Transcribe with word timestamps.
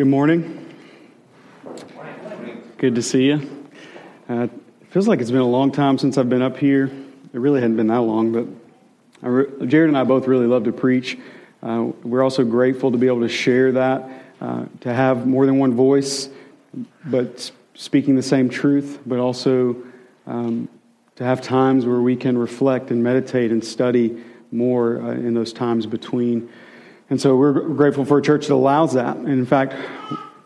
Good 0.00 0.08
morning. 0.08 0.66
Good 2.78 2.94
to 2.94 3.02
see 3.02 3.24
you. 3.24 3.66
Uh, 4.30 4.44
it 4.44 4.50
feels 4.88 5.06
like 5.06 5.20
it's 5.20 5.30
been 5.30 5.42
a 5.42 5.46
long 5.46 5.72
time 5.72 5.98
since 5.98 6.16
I've 6.16 6.30
been 6.30 6.40
up 6.40 6.56
here. 6.56 6.86
It 6.86 7.38
really 7.38 7.60
hadn't 7.60 7.76
been 7.76 7.88
that 7.88 8.00
long, 8.00 8.32
but 8.32 8.46
re- 9.20 9.66
Jared 9.66 9.90
and 9.90 9.98
I 9.98 10.04
both 10.04 10.26
really 10.26 10.46
love 10.46 10.64
to 10.64 10.72
preach. 10.72 11.18
Uh, 11.62 11.90
we're 12.02 12.22
also 12.22 12.44
grateful 12.44 12.92
to 12.92 12.96
be 12.96 13.08
able 13.08 13.20
to 13.20 13.28
share 13.28 13.72
that, 13.72 14.10
uh, 14.40 14.64
to 14.80 14.94
have 14.94 15.26
more 15.26 15.44
than 15.44 15.58
one 15.58 15.74
voice, 15.74 16.30
but 17.04 17.52
speaking 17.74 18.16
the 18.16 18.22
same 18.22 18.48
truth, 18.48 19.00
but 19.04 19.18
also 19.18 19.76
um, 20.26 20.66
to 21.16 21.24
have 21.24 21.42
times 21.42 21.84
where 21.84 22.00
we 22.00 22.16
can 22.16 22.38
reflect 22.38 22.90
and 22.90 23.04
meditate 23.04 23.52
and 23.52 23.62
study 23.62 24.24
more 24.50 25.02
uh, 25.02 25.10
in 25.10 25.34
those 25.34 25.52
times 25.52 25.84
between. 25.84 26.48
And 27.10 27.20
so 27.20 27.34
we're 27.34 27.60
grateful 27.60 28.04
for 28.04 28.18
a 28.18 28.22
church 28.22 28.46
that 28.46 28.54
allows 28.54 28.92
that. 28.92 29.16
And 29.16 29.28
in 29.28 29.44
fact, 29.44 29.74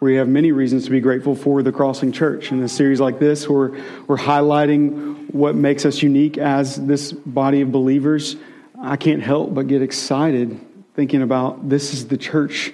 we 0.01 0.17
have 0.17 0.29
many 0.29 0.51
reasons 0.51 0.85
to 0.87 0.91
be 0.91 1.01
grateful 1.01 1.35
for 1.35 1.63
the 1.63 1.73
Crossing 1.73 2.11
Church. 2.11 2.51
In 2.51 2.63
a 2.63 2.69
series 2.69 3.01
like 3.01 3.19
this, 3.19 3.47
we're, 3.47 3.79
we're 4.07 4.17
highlighting 4.17 5.31
what 5.33 5.55
makes 5.55 5.85
us 5.85 6.03
unique 6.03 6.39
as 6.39 6.77
this 6.87 7.13
body 7.13 7.61
of 7.61 7.71
believers. 7.71 8.37
I 8.81 8.97
can't 8.97 9.23
help 9.23 9.55
but 9.55 9.67
get 9.67 9.83
excited 9.83 10.59
thinking 10.95 11.23
about 11.23 11.69
this 11.69 11.93
is 11.93 12.09
the 12.09 12.17
church 12.17 12.73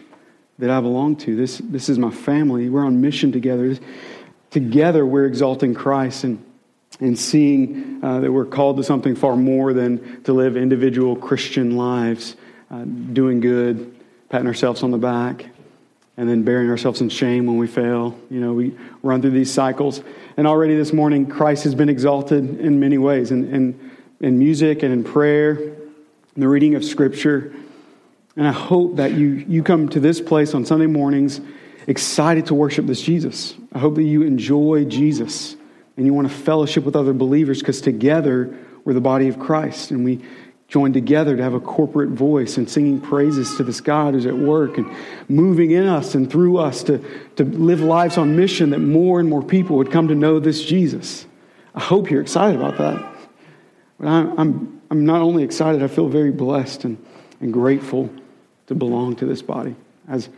that 0.59 0.71
I 0.71 0.81
belong 0.81 1.17
to. 1.17 1.35
This, 1.35 1.59
this 1.59 1.89
is 1.89 1.99
my 1.99 2.11
family. 2.11 2.69
We're 2.69 2.85
on 2.85 3.01
mission 3.01 3.33
together. 3.33 3.77
Together, 4.51 5.05
we're 5.05 5.27
exalting 5.27 5.75
Christ 5.75 6.23
and, 6.25 6.45
and 7.01 7.19
seeing 7.19 8.05
uh, 8.05 8.21
that 8.21 8.31
we're 8.31 8.45
called 8.45 8.77
to 8.77 8.85
something 8.85 9.17
far 9.17 9.37
more 9.37 9.73
than 9.73 10.23
to 10.25 10.33
live 10.33 10.57
individual 10.57 11.17
Christian 11.17 11.77
lives 11.77 12.37
uh, 12.71 12.85
doing 12.85 13.41
good, 13.41 13.95
patting 14.29 14.47
ourselves 14.47 14.83
on 14.83 14.91
the 14.91 14.99
back, 14.99 15.47
and 16.17 16.29
then 16.29 16.43
burying 16.43 16.71
ourselves 16.71 17.01
in 17.01 17.09
shame 17.09 17.47
when 17.47 17.57
we 17.57 17.67
fail. 17.67 18.19
You 18.31 18.41
know, 18.41 18.53
we 18.53 18.77
run 19.03 19.23
through 19.23 19.31
these 19.33 19.53
cycles. 19.53 20.03
And 20.37 20.47
already 20.47 20.77
this 20.77 20.93
morning, 20.93 21.27
Christ 21.27 21.65
has 21.65 21.75
been 21.75 21.89
exalted 21.89 22.61
in 22.61 22.79
many 22.79 22.99
ways 22.99 23.31
in, 23.31 23.53
in, 23.53 23.91
in 24.21 24.39
music 24.39 24.83
and 24.83 24.93
in 24.93 25.03
prayer, 25.03 25.59
in 25.59 25.77
the 26.37 26.49
reading 26.49 26.75
of 26.75 26.85
Scripture. 26.85 27.53
And 28.37 28.47
I 28.47 28.53
hope 28.53 28.97
that 28.97 29.13
you, 29.13 29.45
you 29.49 29.63
come 29.63 29.89
to 29.89 30.01
this 30.01 30.21
place 30.21 30.55
on 30.55 30.65
Sunday 30.65 30.87
mornings 30.87 31.41
excited 31.87 32.47
to 32.47 32.55
worship 32.55 32.87
this 32.87 33.01
Jesus. 33.01 33.55
I 33.73 33.79
hope 33.79 33.97
that 33.97 34.05
you 34.05 34.23
enjoy 34.23 34.85
Jesus 34.85 35.57
and 35.97 36.07
you 36.07 36.15
want 36.15 36.29
to 36.29 36.35
fellowship 36.35 36.85
with 36.85 36.97
other 36.97 37.13
believers 37.13 37.59
because 37.59 37.81
together 37.81 38.57
we're 38.85 38.95
the 38.95 39.01
body 39.01 39.29
of 39.29 39.39
Christ 39.39 39.91
and 39.91 40.05
we 40.05 40.21
joined 40.71 40.95
together 40.95 41.37
to 41.37 41.43
have 41.43 41.53
a 41.53 41.61
corporate 41.61 42.11
voice 42.11 42.57
and 42.57 42.71
singing 42.71 43.01
praises 43.01 43.57
to 43.57 43.65
this 43.65 43.81
God 43.81 44.15
who's 44.15 44.25
at 44.25 44.37
work 44.37 44.79
and 44.79 44.89
moving 45.29 45.73
in 45.73 45.87
us 45.87 46.15
and 46.15 46.31
through 46.31 46.59
us 46.59 46.85
to, 46.85 47.05
to 47.35 47.45
live 47.45 47.81
lives 47.81 48.17
on 48.17 48.37
mission 48.37 48.71
that 48.71 48.79
more 48.79 49.19
and 49.19 49.29
more 49.29 49.43
people 49.43 49.77
would 49.79 49.91
come 49.91 50.07
to 50.09 50.15
know 50.15 50.39
this 50.39 50.65
Jesus. 50.65 51.27
I 51.75 51.81
hope 51.81 52.09
you're 52.09 52.23
excited 52.23 52.59
about 52.59 52.79
that. 52.79 53.15
But 53.99 54.09
I'm, 54.09 54.39
I'm, 54.39 54.83
I'm 54.93 55.05
not 55.05 55.23
only 55.23 55.43
excited, 55.43 55.83
I 55.83 55.89
feel 55.89 56.09
very 56.09 56.31
blessed 56.31 56.85
and, 56.85 57.05
and 57.41 57.53
grateful 57.53 58.09
to 58.69 58.75
belong 58.77 59.17
to 59.17 59.27
this 59.27 59.43
body. 59.43 59.75
As 60.09 60.29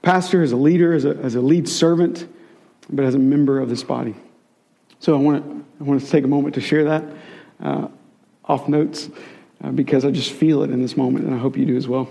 pastor, 0.00 0.42
as 0.42 0.52
a 0.52 0.56
leader, 0.56 0.94
as 0.94 1.04
a, 1.04 1.16
as 1.18 1.34
a 1.34 1.42
lead 1.42 1.68
servant, 1.68 2.26
but 2.88 3.04
as 3.04 3.14
a 3.14 3.18
member 3.18 3.60
of 3.60 3.68
this 3.68 3.82
body. 3.82 4.14
So 5.00 5.14
I 5.14 5.20
want 5.20 5.44
to, 5.44 5.64
I 5.80 5.86
want 5.86 6.00
to 6.00 6.10
take 6.10 6.24
a 6.24 6.28
moment 6.28 6.54
to 6.54 6.62
share 6.62 6.84
that 6.84 7.04
uh, 7.60 7.88
off 8.46 8.68
notes 8.68 9.10
because 9.70 10.04
I 10.04 10.10
just 10.10 10.32
feel 10.32 10.62
it 10.62 10.70
in 10.70 10.82
this 10.82 10.96
moment, 10.96 11.24
and 11.24 11.34
I 11.34 11.38
hope 11.38 11.56
you 11.56 11.64
do 11.64 11.76
as 11.76 11.86
well. 11.86 12.08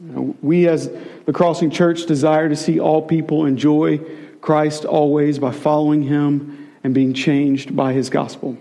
You 0.00 0.12
know, 0.12 0.36
we, 0.42 0.66
as 0.66 0.90
the 1.26 1.32
Crossing 1.32 1.70
Church, 1.70 2.06
desire 2.06 2.48
to 2.48 2.56
see 2.56 2.80
all 2.80 3.02
people 3.02 3.46
enjoy 3.46 4.00
Christ 4.40 4.84
always 4.84 5.38
by 5.38 5.52
following 5.52 6.02
Him 6.02 6.70
and 6.82 6.94
being 6.94 7.12
changed 7.12 7.76
by 7.76 7.92
His 7.92 8.10
gospel. 8.10 8.56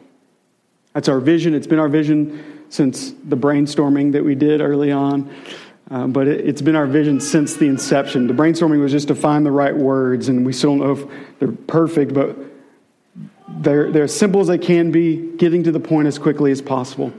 That's 0.93 1.07
our 1.07 1.19
vision. 1.19 1.53
It's 1.53 1.67
been 1.67 1.79
our 1.79 1.87
vision 1.87 2.65
since 2.69 3.11
the 3.23 3.37
brainstorming 3.37 4.11
that 4.11 4.23
we 4.23 4.35
did 4.35 4.61
early 4.61 4.91
on. 4.91 5.33
Uh, 5.89 6.05
but 6.05 6.27
it, 6.27 6.45
has 6.45 6.61
been 6.61 6.75
our 6.75 6.85
vision 6.85 7.19
since 7.19 7.55
the 7.55 7.65
inception. 7.65 8.27
The 8.27 8.33
brainstorming 8.33 8.79
was 8.79 8.91
just 8.91 9.07
to 9.07 9.15
find 9.15 9.43
the 9.43 9.51
right 9.51 9.75
words, 9.75 10.29
and 10.29 10.45
we 10.45 10.53
still 10.53 10.77
don't 10.77 10.79
know 10.79 10.91
if 10.91 11.39
they're 11.39 11.51
perfect, 11.51 12.13
but 12.13 12.37
they're, 13.47 13.91
they're 13.91 14.03
as 14.03 14.15
simple 14.15 14.41
as 14.41 14.47
they 14.47 14.59
can 14.59 14.91
be, 14.91 15.35
getting 15.37 15.63
to 15.63 15.71
the 15.71 15.79
point 15.79 16.07
as 16.07 16.19
quickly 16.19 16.51
as 16.51 16.61
possible. 16.61 17.11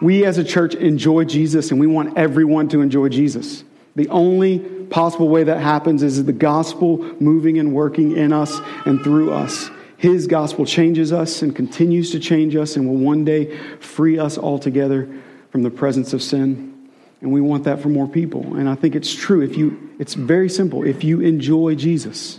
We 0.00 0.24
as 0.24 0.38
a 0.38 0.44
church 0.44 0.74
enjoy 0.74 1.24
Jesus 1.24 1.70
and 1.70 1.80
we 1.80 1.86
want 1.86 2.16
everyone 2.16 2.68
to 2.68 2.80
enjoy 2.80 3.08
Jesus. 3.08 3.64
The 3.96 4.08
only 4.08 4.60
possible 4.60 5.28
way 5.28 5.44
that 5.44 5.60
happens 5.60 6.02
is 6.02 6.24
the 6.24 6.32
gospel 6.32 6.98
moving 7.20 7.58
and 7.58 7.74
working 7.74 8.16
in 8.16 8.32
us 8.32 8.60
and 8.84 9.02
through 9.02 9.32
us. 9.32 9.70
His 9.96 10.28
gospel 10.28 10.64
changes 10.64 11.12
us 11.12 11.42
and 11.42 11.54
continues 11.54 12.12
to 12.12 12.20
change 12.20 12.54
us 12.54 12.76
and 12.76 12.86
will 12.86 12.96
one 12.96 13.24
day 13.24 13.56
free 13.78 14.18
us 14.18 14.38
altogether 14.38 15.08
from 15.50 15.64
the 15.64 15.70
presence 15.70 16.12
of 16.12 16.22
sin. 16.22 16.88
And 17.20 17.32
we 17.32 17.40
want 17.40 17.64
that 17.64 17.80
for 17.80 17.88
more 17.88 18.06
people. 18.06 18.56
And 18.56 18.68
I 18.68 18.76
think 18.76 18.94
it's 18.94 19.12
true. 19.12 19.40
If 19.40 19.56
you, 19.56 19.96
it's 19.98 20.14
very 20.14 20.48
simple. 20.48 20.86
If 20.86 21.02
you 21.02 21.20
enjoy 21.20 21.74
Jesus, 21.74 22.38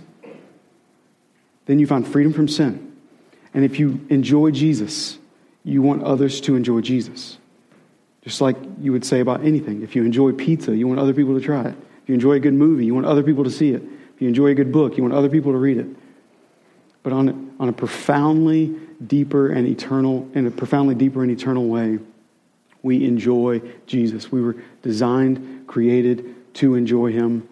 then 1.65 1.79
you 1.79 1.87
find 1.87 2.07
freedom 2.07 2.31
from 2.31 2.47
sin. 2.47 2.95
And 3.53 3.65
if 3.65 3.77
you 3.77 4.05
enjoy 4.09 4.51
Jesus, 4.51 5.17
you 5.65 5.81
want 5.81 6.03
others 6.03 6.39
to 6.41 6.55
enjoy 6.55 6.79
Jesus. 6.79 7.38
Just 8.21 8.41
like 8.41 8.57
you 8.81 8.91
would 8.91 9.05
say 9.05 9.21
about 9.21 9.45
anything. 9.45 9.81
If 9.81 9.95
you 9.95 10.03
enjoy 10.03 10.33
pizza, 10.33 10.75
you 10.75 10.87
want 10.87 10.99
other 10.99 11.13
people 11.13 11.35
to 11.35 11.41
try 11.41 11.63
it. 11.63 11.75
If 12.03 12.09
you 12.09 12.15
enjoy 12.15 12.33
a 12.33 12.39
good 12.39 12.53
movie, 12.53 12.85
you 12.85 12.93
want 12.93 13.05
other 13.05 13.23
people 13.23 13.43
to 13.43 13.51
see 13.51 13.71
it. 13.71 13.81
If 14.15 14.21
you 14.21 14.27
enjoy 14.27 14.47
a 14.47 14.55
good 14.55 14.71
book, 14.71 14.97
you 14.97 15.03
want 15.03 15.15
other 15.15 15.29
people 15.29 15.51
to 15.53 15.57
read 15.57 15.77
it. 15.77 15.87
But 17.03 17.13
on 17.13 17.55
on 17.59 17.69
a 17.69 17.73
profoundly 17.73 18.75
deeper 19.05 19.49
and 19.49 19.67
eternal, 19.67 20.29
in 20.33 20.47
a 20.47 20.51
profoundly 20.51 20.95
deeper 20.95 21.23
and 21.23 21.31
eternal 21.31 21.67
way, 21.67 21.99
we 22.81 23.05
enjoy 23.05 23.61
Jesus. 23.85 24.31
We 24.31 24.41
were 24.41 24.55
designed, 24.81 25.67
created 25.67 26.53
to 26.55 26.75
enjoy 26.75 27.11
Him. 27.11 27.47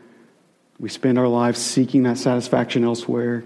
We 0.80 0.90
spend 0.90 1.18
our 1.18 1.28
lives 1.28 1.60
seeking 1.60 2.04
that 2.04 2.18
satisfaction 2.18 2.84
elsewhere. 2.84 3.44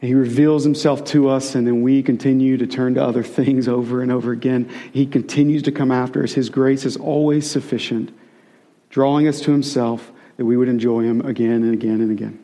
He 0.00 0.14
reveals 0.14 0.62
himself 0.62 1.04
to 1.06 1.28
us, 1.28 1.56
and 1.56 1.66
then 1.66 1.82
we 1.82 2.04
continue 2.04 2.56
to 2.56 2.66
turn 2.66 2.94
to 2.94 3.02
other 3.02 3.24
things 3.24 3.66
over 3.66 4.00
and 4.00 4.12
over 4.12 4.30
again. 4.30 4.70
He 4.92 5.06
continues 5.06 5.64
to 5.64 5.72
come 5.72 5.90
after 5.90 6.22
us. 6.22 6.32
His 6.32 6.50
grace 6.50 6.84
is 6.84 6.96
always 6.96 7.50
sufficient, 7.50 8.16
drawing 8.90 9.26
us 9.26 9.40
to 9.40 9.50
himself 9.50 10.12
that 10.36 10.44
we 10.44 10.56
would 10.56 10.68
enjoy 10.68 11.02
him 11.02 11.20
again 11.22 11.64
and 11.64 11.74
again 11.74 12.00
and 12.00 12.12
again. 12.12 12.38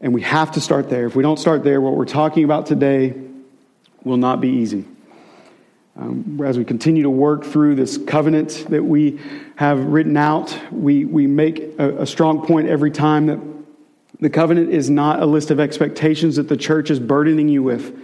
And 0.00 0.14
we 0.14 0.22
have 0.22 0.52
to 0.52 0.60
start 0.60 0.88
there. 0.88 1.06
If 1.06 1.16
we 1.16 1.22
don't 1.22 1.38
start 1.38 1.64
there, 1.64 1.80
what 1.80 1.96
we're 1.96 2.04
talking 2.04 2.44
about 2.44 2.66
today 2.66 3.14
will 4.04 4.16
not 4.16 4.40
be 4.40 4.48
easy. 4.48 4.84
Um, 5.96 6.40
as 6.44 6.56
we 6.56 6.64
continue 6.64 7.02
to 7.02 7.10
work 7.10 7.44
through 7.44 7.74
this 7.74 7.98
covenant 7.98 8.66
that 8.70 8.82
we 8.82 9.20
have 9.56 9.78
written 9.84 10.16
out, 10.16 10.56
we, 10.72 11.04
we 11.04 11.26
make 11.26 11.60
a, 11.78 12.02
a 12.02 12.06
strong 12.06 12.46
point 12.46 12.68
every 12.68 12.90
time 12.90 13.26
that 13.26 13.38
the 14.22 14.30
covenant 14.30 14.70
is 14.70 14.88
not 14.88 15.20
a 15.20 15.26
list 15.26 15.50
of 15.50 15.58
expectations 15.58 16.36
that 16.36 16.48
the 16.48 16.56
church 16.56 16.90
is 16.90 17.00
burdening 17.00 17.48
you 17.48 17.60
with. 17.60 18.00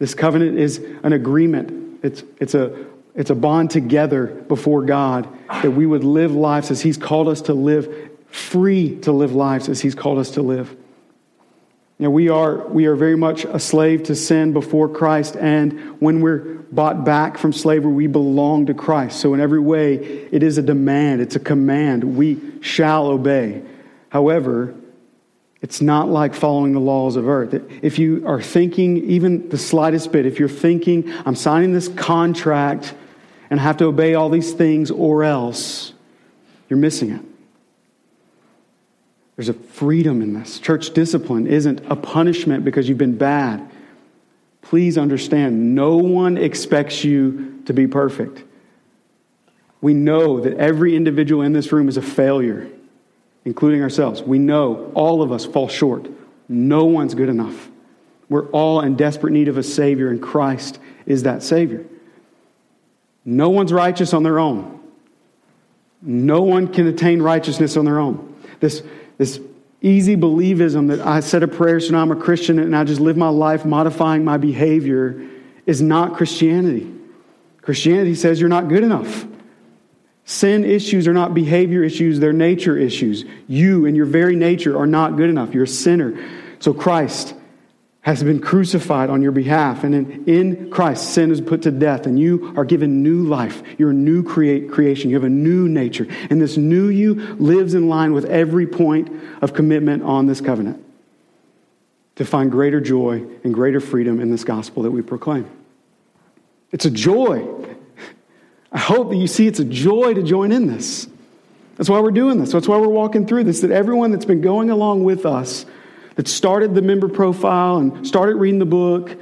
This 0.00 0.12
covenant 0.12 0.58
is 0.58 0.78
an 1.04 1.12
agreement. 1.12 2.00
It's, 2.02 2.24
it's, 2.40 2.56
a, 2.56 2.86
it's 3.14 3.30
a 3.30 3.36
bond 3.36 3.70
together 3.70 4.26
before 4.26 4.82
God 4.84 5.28
that 5.62 5.70
we 5.70 5.86
would 5.86 6.02
live 6.02 6.34
lives 6.34 6.72
as 6.72 6.80
He's 6.80 6.96
called 6.96 7.28
us 7.28 7.42
to 7.42 7.54
live, 7.54 8.10
free 8.30 8.98
to 9.02 9.12
live 9.12 9.32
lives 9.32 9.68
as 9.68 9.80
He's 9.80 9.94
called 9.94 10.18
us 10.18 10.32
to 10.32 10.42
live. 10.42 10.76
Now, 12.00 12.10
we 12.10 12.28
are, 12.28 12.66
we 12.66 12.86
are 12.86 12.96
very 12.96 13.16
much 13.16 13.44
a 13.44 13.60
slave 13.60 14.04
to 14.04 14.16
sin 14.16 14.52
before 14.52 14.88
Christ, 14.88 15.36
and 15.36 16.00
when 16.00 16.20
we're 16.20 16.56
bought 16.72 17.04
back 17.04 17.38
from 17.38 17.52
slavery, 17.52 17.92
we 17.92 18.08
belong 18.08 18.66
to 18.66 18.74
Christ. 18.74 19.20
So, 19.20 19.34
in 19.34 19.40
every 19.40 19.60
way, 19.60 19.94
it 20.32 20.42
is 20.42 20.58
a 20.58 20.62
demand, 20.62 21.20
it's 21.20 21.36
a 21.36 21.40
command. 21.40 22.02
We 22.16 22.60
shall 22.60 23.06
obey. 23.06 23.62
However, 24.10 24.74
it's 25.60 25.80
not 25.80 26.08
like 26.08 26.34
following 26.34 26.72
the 26.72 26.80
laws 26.80 27.16
of 27.16 27.28
earth. 27.28 27.52
If 27.82 27.98
you 27.98 28.26
are 28.26 28.40
thinking 28.40 28.98
even 28.98 29.48
the 29.48 29.58
slightest 29.58 30.12
bit, 30.12 30.24
if 30.24 30.38
you're 30.38 30.48
thinking, 30.48 31.12
I'm 31.26 31.34
signing 31.34 31.72
this 31.72 31.88
contract 31.88 32.94
and 33.50 33.58
I 33.58 33.62
have 33.64 33.78
to 33.78 33.86
obey 33.86 34.14
all 34.14 34.30
these 34.30 34.52
things 34.52 34.90
or 34.90 35.24
else, 35.24 35.92
you're 36.68 36.78
missing 36.78 37.10
it. 37.10 37.22
There's 39.34 39.48
a 39.48 39.54
freedom 39.54 40.22
in 40.22 40.34
this. 40.34 40.60
Church 40.60 40.90
discipline 40.94 41.46
isn't 41.46 41.80
a 41.90 41.96
punishment 41.96 42.64
because 42.64 42.88
you've 42.88 42.98
been 42.98 43.16
bad. 43.16 43.68
Please 44.62 44.98
understand, 44.98 45.74
no 45.74 45.96
one 45.96 46.36
expects 46.36 47.02
you 47.02 47.62
to 47.66 47.72
be 47.72 47.86
perfect. 47.86 48.44
We 49.80 49.94
know 49.94 50.40
that 50.40 50.54
every 50.54 50.94
individual 50.94 51.42
in 51.42 51.52
this 51.52 51.72
room 51.72 51.88
is 51.88 51.96
a 51.96 52.02
failure 52.02 52.68
including 53.48 53.80
ourselves. 53.80 54.20
We 54.20 54.38
know 54.38 54.92
all 54.92 55.22
of 55.22 55.32
us 55.32 55.46
fall 55.46 55.68
short. 55.68 56.06
No 56.50 56.84
one's 56.84 57.14
good 57.14 57.30
enough. 57.30 57.70
We're 58.28 58.46
all 58.50 58.82
in 58.82 58.94
desperate 58.94 59.32
need 59.32 59.48
of 59.48 59.56
a 59.56 59.62
Savior, 59.62 60.10
and 60.10 60.20
Christ 60.20 60.78
is 61.06 61.22
that 61.22 61.42
Savior. 61.42 61.86
No 63.24 63.48
one's 63.48 63.72
righteous 63.72 64.12
on 64.12 64.22
their 64.22 64.38
own. 64.38 64.80
No 66.02 66.42
one 66.42 66.68
can 66.68 66.86
attain 66.88 67.22
righteousness 67.22 67.78
on 67.78 67.86
their 67.86 67.98
own. 67.98 68.36
this, 68.60 68.82
this 69.16 69.40
easy 69.80 70.14
believism 70.14 70.88
that 70.88 71.00
I 71.00 71.20
said 71.20 71.42
a 71.42 71.48
prayer, 71.48 71.80
so 71.80 71.92
now 71.92 72.02
I'm 72.02 72.10
a 72.12 72.16
Christian 72.16 72.58
and 72.58 72.76
I 72.76 72.84
just 72.84 73.00
live 73.00 73.16
my 73.16 73.30
life 73.30 73.64
modifying 73.64 74.26
my 74.26 74.36
behavior 74.36 75.26
is 75.64 75.80
not 75.80 76.16
Christianity. 76.16 76.92
Christianity 77.62 78.14
says 78.14 78.40
you're 78.40 78.50
not 78.50 78.68
good 78.68 78.84
enough. 78.84 79.26
Sin 80.28 80.66
issues 80.66 81.08
are 81.08 81.14
not 81.14 81.32
behavior 81.32 81.82
issues, 81.82 82.20
they're 82.20 82.34
nature 82.34 82.76
issues. 82.76 83.24
You 83.46 83.86
and 83.86 83.96
your 83.96 84.04
very 84.04 84.36
nature 84.36 84.78
are 84.78 84.86
not 84.86 85.16
good 85.16 85.30
enough. 85.30 85.54
You're 85.54 85.64
a 85.64 85.66
sinner. 85.66 86.22
So 86.58 86.74
Christ 86.74 87.32
has 88.02 88.22
been 88.22 88.38
crucified 88.38 89.08
on 89.08 89.22
your 89.22 89.32
behalf. 89.32 89.84
And 89.84 90.28
in, 90.28 90.70
Christ, 90.70 91.14
sin 91.14 91.30
is 91.30 91.40
put 91.40 91.62
to 91.62 91.70
death, 91.70 92.04
and 92.04 92.20
you 92.20 92.52
are 92.58 92.66
given 92.66 93.02
new 93.02 93.22
life. 93.22 93.62
You're 93.78 93.92
a 93.92 93.94
new 93.94 94.22
create, 94.22 94.70
creation. 94.70 95.08
You 95.08 95.16
have 95.16 95.24
a 95.24 95.30
new 95.30 95.66
nature. 95.66 96.06
And 96.28 96.42
this 96.42 96.58
new 96.58 96.88
you 96.88 97.14
lives 97.36 97.72
in 97.72 97.88
line 97.88 98.12
with 98.12 98.26
every 98.26 98.66
point 98.66 99.10
of 99.40 99.54
commitment 99.54 100.02
on 100.02 100.26
this 100.26 100.42
covenant 100.42 100.84
to 102.16 102.26
find 102.26 102.50
greater 102.50 102.82
joy 102.82 103.24
and 103.44 103.54
greater 103.54 103.80
freedom 103.80 104.20
in 104.20 104.30
this 104.30 104.44
gospel 104.44 104.82
that 104.82 104.90
we 104.90 105.00
proclaim. 105.00 105.50
It's 106.70 106.84
a 106.84 106.90
joy. 106.90 107.67
I 108.72 108.78
hope 108.78 109.10
that 109.10 109.16
you 109.16 109.26
see 109.26 109.46
it's 109.46 109.60
a 109.60 109.64
joy 109.64 110.14
to 110.14 110.22
join 110.22 110.52
in 110.52 110.66
this. 110.66 111.08
That's 111.76 111.88
why 111.88 112.00
we're 112.00 112.10
doing 112.10 112.40
this. 112.40 112.52
That's 112.52 112.68
why 112.68 112.76
we're 112.78 112.88
walking 112.88 113.26
through 113.26 113.44
this. 113.44 113.60
That 113.60 113.70
everyone 113.70 114.10
that's 114.10 114.24
been 114.24 114.40
going 114.40 114.70
along 114.70 115.04
with 115.04 115.24
us, 115.24 115.64
that 116.16 116.28
started 116.28 116.74
the 116.74 116.82
member 116.82 117.08
profile 117.08 117.78
and 117.78 118.06
started 118.06 118.36
reading 118.36 118.58
the 118.58 118.66
book, 118.66 119.16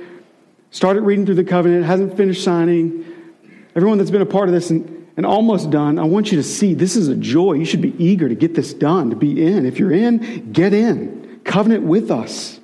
started 0.70 1.02
reading 1.02 1.26
through 1.26 1.34
the 1.36 1.44
covenant, 1.44 1.84
hasn't 1.84 2.16
finished 2.16 2.42
signing, 2.42 3.04
everyone 3.76 3.98
that's 3.98 4.10
been 4.10 4.22
a 4.22 4.26
part 4.26 4.48
of 4.48 4.54
this 4.54 4.70
and, 4.70 5.06
and 5.16 5.26
almost 5.26 5.70
done, 5.70 5.98
I 5.98 6.04
want 6.04 6.32
you 6.32 6.38
to 6.38 6.42
see 6.42 6.74
this 6.74 6.96
is 6.96 7.08
a 7.08 7.14
joy. 7.14 7.52
You 7.54 7.66
should 7.66 7.82
be 7.82 7.94
eager 8.02 8.28
to 8.28 8.34
get 8.34 8.54
this 8.54 8.74
done, 8.74 9.10
to 9.10 9.16
be 9.16 9.46
in. 9.46 9.66
If 9.66 9.78
you're 9.78 9.92
in, 9.92 10.52
get 10.52 10.72
in. 10.72 11.40
Covenant 11.44 11.84
with 11.84 12.10
us. 12.10 12.58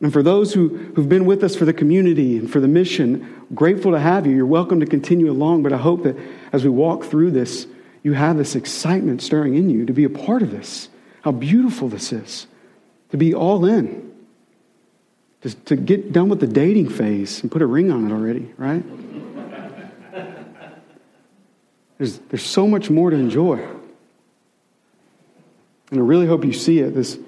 And 0.00 0.12
for 0.12 0.22
those 0.22 0.52
who, 0.52 0.68
who've 0.68 1.08
been 1.08 1.24
with 1.24 1.42
us 1.42 1.56
for 1.56 1.64
the 1.64 1.72
community 1.72 2.38
and 2.38 2.50
for 2.50 2.60
the 2.60 2.68
mission, 2.68 3.37
grateful 3.54 3.92
to 3.92 3.98
have 3.98 4.26
you. 4.26 4.34
You're 4.34 4.46
welcome 4.46 4.80
to 4.80 4.86
continue 4.86 5.30
along, 5.30 5.62
but 5.62 5.72
I 5.72 5.76
hope 5.76 6.02
that 6.04 6.16
as 6.52 6.64
we 6.64 6.70
walk 6.70 7.04
through 7.04 7.30
this, 7.32 7.66
you 8.02 8.12
have 8.12 8.36
this 8.36 8.54
excitement 8.54 9.22
stirring 9.22 9.54
in 9.54 9.70
you 9.70 9.86
to 9.86 9.92
be 9.92 10.04
a 10.04 10.10
part 10.10 10.42
of 10.42 10.50
this. 10.50 10.88
How 11.22 11.32
beautiful 11.32 11.88
this 11.88 12.12
is. 12.12 12.46
To 13.10 13.16
be 13.16 13.34
all 13.34 13.64
in. 13.64 14.12
To, 15.42 15.54
to 15.66 15.76
get 15.76 16.12
done 16.12 16.28
with 16.28 16.40
the 16.40 16.46
dating 16.46 16.88
phase 16.88 17.42
and 17.42 17.50
put 17.50 17.62
a 17.62 17.66
ring 17.66 17.90
on 17.90 18.06
it 18.06 18.12
already, 18.12 18.52
right? 18.56 18.84
There's, 21.98 22.18
there's 22.18 22.44
so 22.44 22.66
much 22.66 22.90
more 22.90 23.10
to 23.10 23.16
enjoy. 23.16 23.58
And 25.90 26.00
I 26.00 26.02
really 26.02 26.26
hope 26.26 26.44
you 26.44 26.52
see 26.52 26.78
it. 26.78 26.94
This 26.94 27.18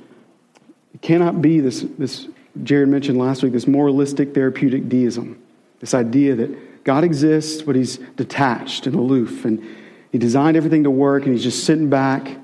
it 0.94 1.02
cannot 1.02 1.40
be 1.43 1.61
this, 1.61 1.84
this 1.99 2.28
Jared 2.62 2.88
mentioned 2.88 3.19
last 3.19 3.43
week, 3.43 3.52
this 3.52 3.67
moralistic 3.67 4.34
therapeutic 4.34 4.88
deism. 4.88 5.39
This 5.81 5.94
idea 5.94 6.37
that 6.37 6.85
God 6.85 7.05
exists, 7.05 7.62
but 7.62 7.77
he's 7.77 7.99
detached 8.17 8.87
and 8.87 8.94
aloof. 8.94 9.44
And 9.44 9.67
he 10.12 10.19
designed 10.19 10.56
everything 10.56 10.85
to 10.85 10.91
work, 10.91 11.25
and 11.25 11.32
he's 11.32 11.43
just 11.43 11.65
sitting 11.65 11.91
back. 11.91 12.37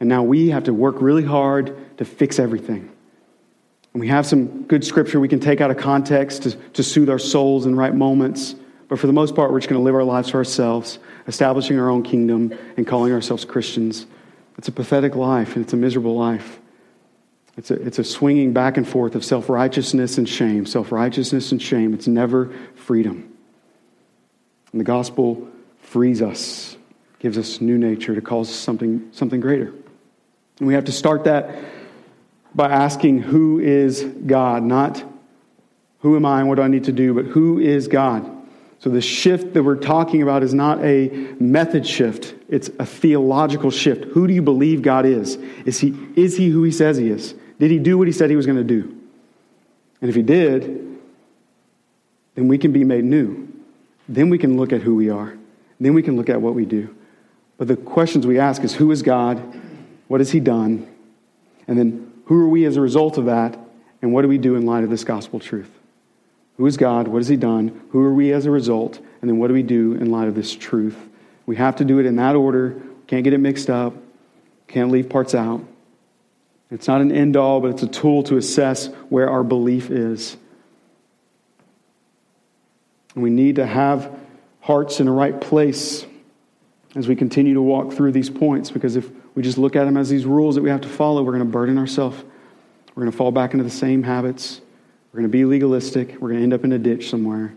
And 0.00 0.08
now 0.08 0.22
we 0.22 0.50
have 0.50 0.64
to 0.64 0.72
work 0.72 0.96
really 1.00 1.24
hard 1.24 1.96
to 1.98 2.04
fix 2.04 2.38
everything. 2.38 2.90
And 3.92 4.00
we 4.00 4.08
have 4.08 4.26
some 4.26 4.62
good 4.64 4.84
scripture 4.84 5.18
we 5.18 5.28
can 5.28 5.40
take 5.40 5.60
out 5.60 5.70
of 5.70 5.76
context 5.76 6.44
to, 6.44 6.56
to 6.74 6.82
soothe 6.82 7.08
our 7.10 7.18
souls 7.18 7.66
in 7.66 7.74
right 7.74 7.94
moments. 7.94 8.54
But 8.88 8.98
for 8.98 9.06
the 9.06 9.12
most 9.12 9.34
part, 9.34 9.50
we're 9.50 9.60
just 9.60 9.68
going 9.68 9.80
to 9.80 9.84
live 9.84 9.94
our 9.94 10.04
lives 10.04 10.30
for 10.30 10.38
ourselves, 10.38 10.98
establishing 11.26 11.78
our 11.78 11.90
own 11.90 12.02
kingdom 12.02 12.56
and 12.76 12.86
calling 12.86 13.12
ourselves 13.12 13.44
Christians. 13.44 14.06
It's 14.56 14.68
a 14.68 14.72
pathetic 14.72 15.14
life, 15.14 15.56
and 15.56 15.64
it's 15.64 15.72
a 15.72 15.76
miserable 15.76 16.16
life. 16.16 16.57
It's 17.58 17.72
a, 17.72 17.74
it's 17.74 17.98
a 17.98 18.04
swinging 18.04 18.52
back 18.52 18.76
and 18.76 18.88
forth 18.88 19.16
of 19.16 19.24
self 19.24 19.48
righteousness 19.48 20.16
and 20.16 20.28
shame, 20.28 20.64
self 20.64 20.92
righteousness 20.92 21.50
and 21.50 21.60
shame. 21.60 21.92
It's 21.92 22.06
never 22.06 22.52
freedom. 22.76 23.36
And 24.70 24.80
the 24.80 24.84
gospel 24.84 25.48
frees 25.80 26.22
us, 26.22 26.76
gives 27.18 27.36
us 27.36 27.60
new 27.60 27.76
nature 27.76 28.14
to 28.14 28.20
cause 28.20 28.48
something, 28.48 29.08
something 29.10 29.40
greater. 29.40 29.74
And 30.60 30.68
we 30.68 30.74
have 30.74 30.84
to 30.84 30.92
start 30.92 31.24
that 31.24 31.58
by 32.54 32.70
asking 32.70 33.22
who 33.22 33.58
is 33.58 34.04
God, 34.04 34.62
not 34.62 35.02
who 35.98 36.14
am 36.14 36.24
I 36.24 36.38
and 36.38 36.48
what 36.48 36.56
do 36.56 36.62
I 36.62 36.68
need 36.68 36.84
to 36.84 36.92
do, 36.92 37.12
but 37.12 37.24
who 37.24 37.58
is 37.58 37.88
God? 37.88 38.30
So 38.78 38.88
the 38.88 39.00
shift 39.00 39.54
that 39.54 39.64
we're 39.64 39.74
talking 39.74 40.22
about 40.22 40.44
is 40.44 40.54
not 40.54 40.80
a 40.84 41.08
method 41.40 41.84
shift, 41.84 42.36
it's 42.48 42.70
a 42.78 42.86
theological 42.86 43.72
shift. 43.72 44.04
Who 44.04 44.28
do 44.28 44.32
you 44.32 44.42
believe 44.42 44.82
God 44.82 45.04
is? 45.06 45.34
Is 45.64 45.80
he, 45.80 45.98
is 46.14 46.36
he 46.36 46.50
who 46.50 46.62
he 46.62 46.70
says 46.70 46.96
he 46.96 47.10
is? 47.10 47.34
Did 47.58 47.70
he 47.70 47.78
do 47.78 47.98
what 47.98 48.06
he 48.06 48.12
said 48.12 48.30
he 48.30 48.36
was 48.36 48.46
going 48.46 48.58
to 48.58 48.64
do? 48.64 48.96
And 50.00 50.08
if 50.08 50.14
he 50.14 50.22
did, 50.22 50.98
then 52.34 52.48
we 52.48 52.58
can 52.58 52.72
be 52.72 52.84
made 52.84 53.04
new. 53.04 53.48
Then 54.08 54.30
we 54.30 54.38
can 54.38 54.56
look 54.56 54.72
at 54.72 54.80
who 54.80 54.94
we 54.94 55.10
are. 55.10 55.36
Then 55.80 55.94
we 55.94 56.02
can 56.02 56.16
look 56.16 56.28
at 56.28 56.40
what 56.40 56.54
we 56.54 56.64
do. 56.64 56.94
But 57.56 57.68
the 57.68 57.76
questions 57.76 58.26
we 58.26 58.38
ask 58.38 58.62
is 58.62 58.74
who 58.74 58.90
is 58.92 59.02
God? 59.02 59.42
What 60.06 60.20
has 60.20 60.30
he 60.30 60.40
done? 60.40 60.86
And 61.66 61.78
then 61.78 62.12
who 62.26 62.40
are 62.40 62.48
we 62.48 62.64
as 62.64 62.76
a 62.76 62.80
result 62.80 63.18
of 63.18 63.26
that? 63.26 63.58
And 64.00 64.12
what 64.12 64.22
do 64.22 64.28
we 64.28 64.38
do 64.38 64.54
in 64.54 64.64
light 64.64 64.84
of 64.84 64.90
this 64.90 65.04
gospel 65.04 65.40
truth? 65.40 65.70
Who 66.56 66.66
is 66.66 66.76
God? 66.76 67.08
What 67.08 67.18
has 67.18 67.28
he 67.28 67.36
done? 67.36 67.80
Who 67.90 68.00
are 68.00 68.14
we 68.14 68.32
as 68.32 68.46
a 68.46 68.50
result? 68.50 68.98
And 69.20 69.28
then 69.28 69.38
what 69.38 69.48
do 69.48 69.54
we 69.54 69.62
do 69.62 69.94
in 69.94 70.10
light 70.10 70.28
of 70.28 70.34
this 70.34 70.54
truth? 70.54 70.96
We 71.46 71.56
have 71.56 71.76
to 71.76 71.84
do 71.84 71.98
it 71.98 72.06
in 72.06 72.16
that 72.16 72.36
order. 72.36 72.80
Can't 73.06 73.24
get 73.24 73.32
it 73.32 73.38
mixed 73.38 73.70
up. 73.70 73.94
Can't 74.68 74.90
leave 74.90 75.08
parts 75.08 75.34
out. 75.34 75.64
It's 76.70 76.86
not 76.86 77.00
an 77.00 77.10
end 77.12 77.36
all, 77.36 77.60
but 77.60 77.70
it's 77.70 77.82
a 77.82 77.88
tool 77.88 78.22
to 78.24 78.36
assess 78.36 78.88
where 79.08 79.30
our 79.30 79.42
belief 79.42 79.90
is. 79.90 80.36
And 83.14 83.22
we 83.22 83.30
need 83.30 83.56
to 83.56 83.66
have 83.66 84.14
hearts 84.60 85.00
in 85.00 85.06
the 85.06 85.12
right 85.12 85.40
place 85.40 86.04
as 86.94 87.08
we 87.08 87.16
continue 87.16 87.54
to 87.54 87.62
walk 87.62 87.92
through 87.92 88.12
these 88.12 88.30
points, 88.30 88.70
because 88.70 88.96
if 88.96 89.10
we 89.34 89.42
just 89.42 89.56
look 89.56 89.76
at 89.76 89.84
them 89.84 89.96
as 89.96 90.08
these 90.08 90.26
rules 90.26 90.56
that 90.56 90.62
we 90.62 90.70
have 90.70 90.80
to 90.82 90.88
follow, 90.88 91.22
we're 91.22 91.32
going 91.32 91.44
to 91.44 91.50
burden 91.50 91.78
ourselves. 91.78 92.22
We're 92.94 93.02
going 93.02 93.12
to 93.12 93.16
fall 93.16 93.30
back 93.30 93.52
into 93.52 93.64
the 93.64 93.70
same 93.70 94.02
habits. 94.02 94.60
We're 95.12 95.20
going 95.20 95.30
to 95.30 95.36
be 95.36 95.44
legalistic. 95.44 96.14
We're 96.20 96.28
going 96.28 96.38
to 96.38 96.42
end 96.42 96.52
up 96.52 96.64
in 96.64 96.72
a 96.72 96.78
ditch 96.78 97.08
somewhere, 97.08 97.54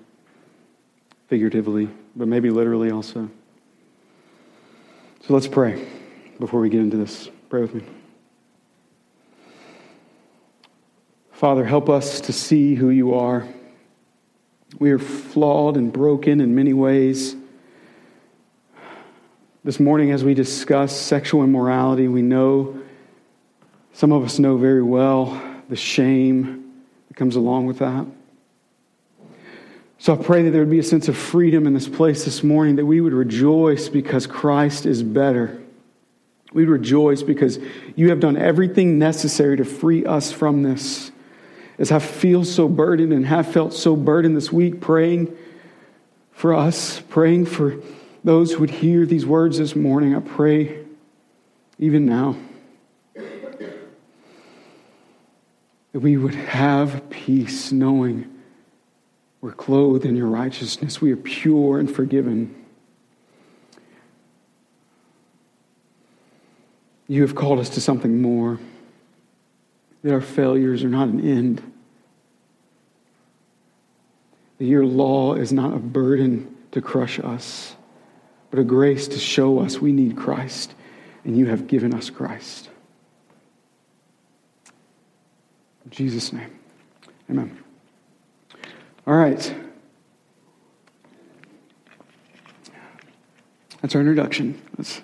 figuratively, 1.27 1.89
but 2.15 2.27
maybe 2.27 2.49
literally 2.49 2.91
also. 2.91 3.29
So 5.27 5.33
let's 5.33 5.47
pray 5.47 5.87
before 6.39 6.59
we 6.59 6.69
get 6.69 6.79
into 6.79 6.97
this. 6.97 7.29
Pray 7.49 7.61
with 7.61 7.75
me. 7.75 7.83
Father, 11.41 11.65
help 11.65 11.89
us 11.89 12.21
to 12.21 12.33
see 12.33 12.75
who 12.75 12.91
you 12.91 13.15
are. 13.15 13.47
We 14.77 14.91
are 14.91 14.99
flawed 14.99 15.75
and 15.75 15.91
broken 15.91 16.39
in 16.39 16.53
many 16.53 16.71
ways. 16.71 17.35
This 19.63 19.79
morning, 19.79 20.11
as 20.11 20.23
we 20.23 20.35
discuss 20.35 20.95
sexual 20.95 21.43
immorality, 21.43 22.07
we 22.07 22.21
know, 22.21 22.79
some 23.91 24.11
of 24.11 24.23
us 24.23 24.37
know 24.37 24.57
very 24.57 24.83
well, 24.83 25.41
the 25.67 25.75
shame 25.75 26.73
that 27.07 27.17
comes 27.17 27.35
along 27.35 27.65
with 27.65 27.79
that. 27.79 28.05
So 29.97 30.13
I 30.13 30.17
pray 30.17 30.43
that 30.43 30.51
there 30.51 30.61
would 30.61 30.69
be 30.69 30.77
a 30.77 30.83
sense 30.83 31.07
of 31.07 31.17
freedom 31.17 31.65
in 31.65 31.73
this 31.73 31.89
place 31.89 32.23
this 32.23 32.43
morning, 32.43 32.75
that 32.75 32.85
we 32.85 33.01
would 33.01 33.13
rejoice 33.13 33.89
because 33.89 34.27
Christ 34.27 34.85
is 34.85 35.01
better. 35.01 35.59
We'd 36.53 36.69
rejoice 36.69 37.23
because 37.23 37.57
you 37.95 38.11
have 38.11 38.19
done 38.19 38.37
everything 38.37 38.99
necessary 38.99 39.57
to 39.57 39.65
free 39.65 40.05
us 40.05 40.31
from 40.31 40.61
this 40.61 41.11
as 41.81 41.91
I 41.91 41.97
feel 41.97 42.45
so 42.45 42.67
burdened 42.67 43.11
and 43.11 43.25
have 43.25 43.51
felt 43.51 43.73
so 43.73 43.95
burdened 43.95 44.37
this 44.37 44.51
week, 44.51 44.81
praying 44.81 45.35
for 46.31 46.53
us, 46.53 47.01
praying 47.09 47.47
for 47.47 47.81
those 48.23 48.53
who 48.53 48.59
would 48.59 48.69
hear 48.69 49.07
these 49.07 49.25
words 49.25 49.57
this 49.57 49.75
morning, 49.75 50.15
I 50.15 50.19
pray 50.19 50.85
even 51.79 52.05
now 52.05 52.35
that 53.15 53.73
we 55.99 56.17
would 56.17 56.35
have 56.35 57.09
peace 57.09 57.71
knowing 57.71 58.31
we're 59.41 59.51
clothed 59.51 60.05
in 60.05 60.15
your 60.15 60.27
righteousness, 60.27 61.01
we 61.01 61.11
are 61.11 61.17
pure 61.17 61.79
and 61.79 61.89
forgiven. 61.89 62.63
You 67.07 67.23
have 67.23 67.33
called 67.33 67.57
us 67.57 67.69
to 67.69 67.81
something 67.81 68.21
more 68.21 68.59
that 70.03 70.13
our 70.13 70.21
failures 70.21 70.83
are 70.83 70.89
not 70.89 71.07
an 71.07 71.27
end, 71.27 71.70
that 74.61 74.67
your 74.67 74.85
law 74.85 75.33
is 75.33 75.51
not 75.51 75.73
a 75.73 75.79
burden 75.79 76.55
to 76.69 76.79
crush 76.79 77.19
us, 77.19 77.75
but 78.51 78.59
a 78.59 78.63
grace 78.63 79.07
to 79.07 79.17
show 79.17 79.57
us 79.57 79.79
we 79.79 79.91
need 79.91 80.15
Christ, 80.15 80.75
and 81.23 81.35
you 81.35 81.47
have 81.47 81.65
given 81.65 81.95
us 81.95 82.11
Christ. 82.11 82.69
In 85.83 85.89
Jesus' 85.89 86.31
name, 86.31 86.59
amen. 87.27 87.57
All 89.07 89.15
right. 89.15 89.55
That's 93.81 93.95
our 93.95 94.01
introduction. 94.01 94.61
Let's 94.77 95.01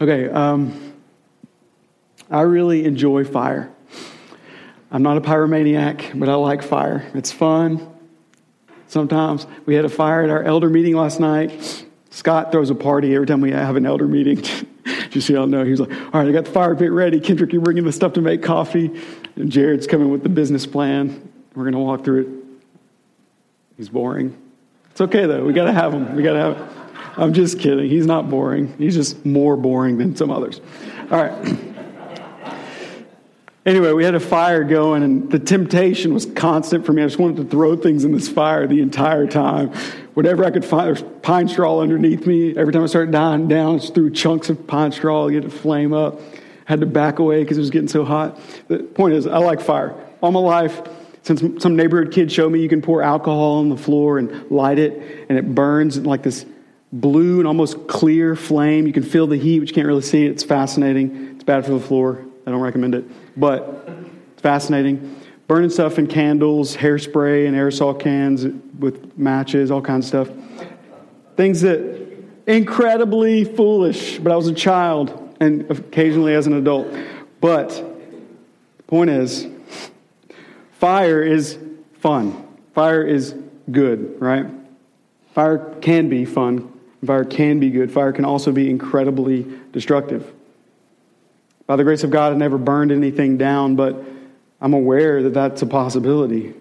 Okay, 0.00 0.30
um, 0.30 0.94
I 2.30 2.40
really 2.40 2.86
enjoy 2.86 3.24
fire. 3.24 3.70
I'm 4.90 5.02
not 5.02 5.16
a 5.16 5.20
pyromaniac, 5.20 6.18
but 6.18 6.28
I 6.28 6.34
like 6.34 6.62
fire. 6.62 7.10
It's 7.14 7.32
fun. 7.32 7.92
Sometimes 8.88 9.46
we 9.66 9.74
had 9.74 9.84
a 9.84 9.88
fire 9.88 10.22
at 10.22 10.30
our 10.30 10.42
elder 10.42 10.70
meeting 10.70 10.94
last 10.94 11.18
night. 11.18 11.84
Scott 12.10 12.52
throws 12.52 12.70
a 12.70 12.74
party 12.74 13.14
every 13.14 13.26
time 13.26 13.40
we 13.40 13.50
have 13.50 13.76
an 13.76 13.84
elder 13.84 14.06
meeting. 14.06 14.42
Just 15.10 15.26
so 15.26 15.32
y'all 15.32 15.46
know, 15.46 15.64
he 15.64 15.70
was 15.70 15.80
like, 15.80 15.90
All 15.90 16.20
right, 16.20 16.28
I 16.28 16.32
got 16.32 16.44
the 16.44 16.52
fire 16.52 16.76
pit 16.76 16.92
ready. 16.92 17.18
Kendrick, 17.20 17.52
you're 17.52 17.62
bringing 17.62 17.84
the 17.84 17.92
stuff 17.92 18.12
to 18.14 18.20
make 18.20 18.42
coffee. 18.42 18.90
And 19.34 19.50
Jared's 19.50 19.86
coming 19.86 20.10
with 20.10 20.22
the 20.22 20.28
business 20.28 20.66
plan. 20.66 21.30
We're 21.54 21.64
going 21.64 21.74
to 21.74 21.78
walk 21.78 22.04
through 22.04 22.20
it. 22.22 22.28
He's 23.76 23.88
boring. 23.88 24.36
It's 24.90 25.00
okay, 25.00 25.26
though. 25.26 25.44
We 25.44 25.52
got 25.52 25.64
to 25.64 25.72
have 25.72 25.92
him. 25.92 26.14
We 26.14 26.22
got 26.22 26.34
to 26.34 26.38
have 26.38 26.56
him. 26.56 26.68
I'm 27.16 27.32
just 27.32 27.58
kidding. 27.58 27.88
He's 27.88 28.06
not 28.06 28.30
boring. 28.30 28.74
He's 28.78 28.94
just 28.94 29.24
more 29.26 29.56
boring 29.56 29.98
than 29.98 30.16
some 30.16 30.30
others. 30.30 30.60
All 31.10 31.22
right. 31.22 31.66
Anyway, 33.66 33.92
we 33.92 34.04
had 34.04 34.14
a 34.14 34.20
fire 34.20 34.62
going, 34.62 35.02
and 35.02 35.28
the 35.28 35.40
temptation 35.40 36.14
was 36.14 36.24
constant 36.24 36.86
for 36.86 36.92
me. 36.92 37.02
I 37.02 37.06
just 37.06 37.18
wanted 37.18 37.38
to 37.38 37.44
throw 37.44 37.74
things 37.76 38.04
in 38.04 38.12
this 38.12 38.28
fire 38.28 38.68
the 38.68 38.80
entire 38.80 39.26
time. 39.26 39.72
Whatever 40.14 40.44
I 40.44 40.52
could 40.52 40.64
find, 40.64 40.86
there's 40.86 41.02
pine 41.22 41.48
straw 41.48 41.80
underneath 41.80 42.28
me. 42.28 42.56
Every 42.56 42.72
time 42.72 42.84
I 42.84 42.86
started 42.86 43.10
dying 43.10 43.48
down, 43.48 43.74
I 43.74 43.78
just 43.78 43.92
threw 43.92 44.08
chunks 44.12 44.50
of 44.50 44.68
pine 44.68 44.92
straw 44.92 45.26
to 45.26 45.32
get 45.32 45.44
it 45.44 45.50
flame 45.50 45.92
up. 45.92 46.20
Had 46.64 46.78
to 46.78 46.86
back 46.86 47.18
away 47.18 47.42
because 47.42 47.58
it 47.58 47.60
was 47.60 47.70
getting 47.70 47.88
so 47.88 48.04
hot. 48.04 48.38
The 48.68 48.78
point 48.78 49.14
is, 49.14 49.26
I 49.26 49.38
like 49.38 49.60
fire. 49.60 49.94
All 50.20 50.30
my 50.30 50.38
life, 50.38 50.80
since 51.22 51.42
some 51.60 51.74
neighborhood 51.74 52.12
kid 52.12 52.30
showed 52.30 52.52
me 52.52 52.60
you 52.60 52.68
can 52.68 52.82
pour 52.82 53.02
alcohol 53.02 53.58
on 53.58 53.68
the 53.68 53.76
floor 53.76 54.18
and 54.18 54.48
light 54.48 54.78
it, 54.78 55.26
and 55.28 55.36
it 55.36 55.56
burns 55.56 55.98
like 55.98 56.22
this 56.22 56.46
blue 56.92 57.40
and 57.40 57.48
almost 57.48 57.88
clear 57.88 58.36
flame. 58.36 58.86
You 58.86 58.92
can 58.92 59.02
feel 59.02 59.26
the 59.26 59.36
heat, 59.36 59.58
but 59.58 59.68
you 59.68 59.74
can't 59.74 59.88
really 59.88 60.02
see 60.02 60.24
it. 60.24 60.30
It's 60.30 60.44
fascinating. 60.44 61.34
It's 61.34 61.44
bad 61.44 61.64
for 61.64 61.72
the 61.72 61.80
floor. 61.80 62.25
I 62.46 62.50
don't 62.50 62.60
recommend 62.60 62.94
it, 62.94 63.04
but 63.36 63.88
it's 64.32 64.42
fascinating. 64.42 65.20
Burning 65.48 65.70
stuff 65.70 65.98
in 65.98 66.06
candles, 66.06 66.76
hairspray, 66.76 67.46
and 67.46 67.56
aerosol 67.56 67.98
cans 67.98 68.46
with 68.78 69.18
matches, 69.18 69.70
all 69.70 69.82
kinds 69.82 70.12
of 70.12 70.28
stuff. 70.28 70.36
Things 71.36 71.60
that 71.62 72.06
incredibly 72.46 73.44
foolish, 73.44 74.18
but 74.18 74.32
I 74.32 74.36
was 74.36 74.46
a 74.46 74.54
child 74.54 75.36
and 75.40 75.68
occasionally 75.70 76.34
as 76.34 76.46
an 76.46 76.54
adult. 76.54 76.88
But 77.40 77.70
the 77.70 78.82
point 78.84 79.10
is, 79.10 79.46
fire 80.72 81.22
is 81.22 81.58
fun. 81.98 82.46
Fire 82.74 83.02
is 83.02 83.34
good, 83.70 84.20
right? 84.20 84.46
Fire 85.34 85.58
can 85.80 86.08
be 86.08 86.24
fun. 86.24 86.72
Fire 87.04 87.24
can 87.24 87.60
be 87.60 87.70
good. 87.70 87.92
Fire 87.92 88.12
can 88.12 88.24
also 88.24 88.52
be 88.52 88.70
incredibly 88.70 89.46
destructive. 89.72 90.32
By 91.66 91.76
the 91.76 91.84
grace 91.84 92.04
of 92.04 92.10
God, 92.10 92.32
I 92.32 92.36
never 92.36 92.58
burned 92.58 92.92
anything 92.92 93.38
down, 93.38 93.76
but 93.76 94.02
I'm 94.60 94.72
aware 94.72 95.22
that 95.24 95.34
that's 95.34 95.62
a 95.62 95.66
possibility. 95.66 96.54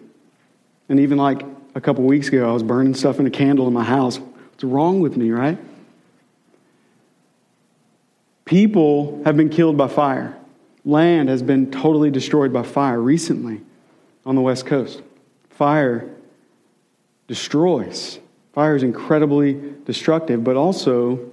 And 0.90 1.00
even 1.00 1.18
like 1.18 1.44
a 1.76 1.82
couple 1.82 2.04
weeks 2.04 2.28
ago, 2.28 2.50
I 2.50 2.54
was 2.54 2.64
burning 2.64 2.94
stuff 2.94 3.20
in 3.20 3.28
a 3.28 3.32
candle 3.32 3.68
in 3.68 3.74
my 3.74 3.84
house. 3.84 4.20
What's 4.20 4.64
wrong 4.64 5.02
with 5.02 5.18
me, 5.18 5.32
right? 5.32 5.58
People 8.46 9.22
have 9.26 9.36
been 9.36 9.50
killed 9.50 9.78
by 9.78 9.88
fire. 9.88 10.38
Land 10.86 11.30
has 11.30 11.42
been 11.42 11.72
totally 11.72 12.12
destroyed 12.12 12.54
by 12.54 12.64
fire 12.64 13.02
recently 13.02 13.62
on 14.26 14.36
the 14.36 14.42
West 14.42 14.66
Coast. 14.66 15.02
Fire 15.50 16.10
destroys. 17.28 18.20
Fire 18.54 18.76
is 18.76 18.84
incredibly 18.84 19.74
destructive, 19.86 20.44
but 20.44 20.56
also 20.56 21.32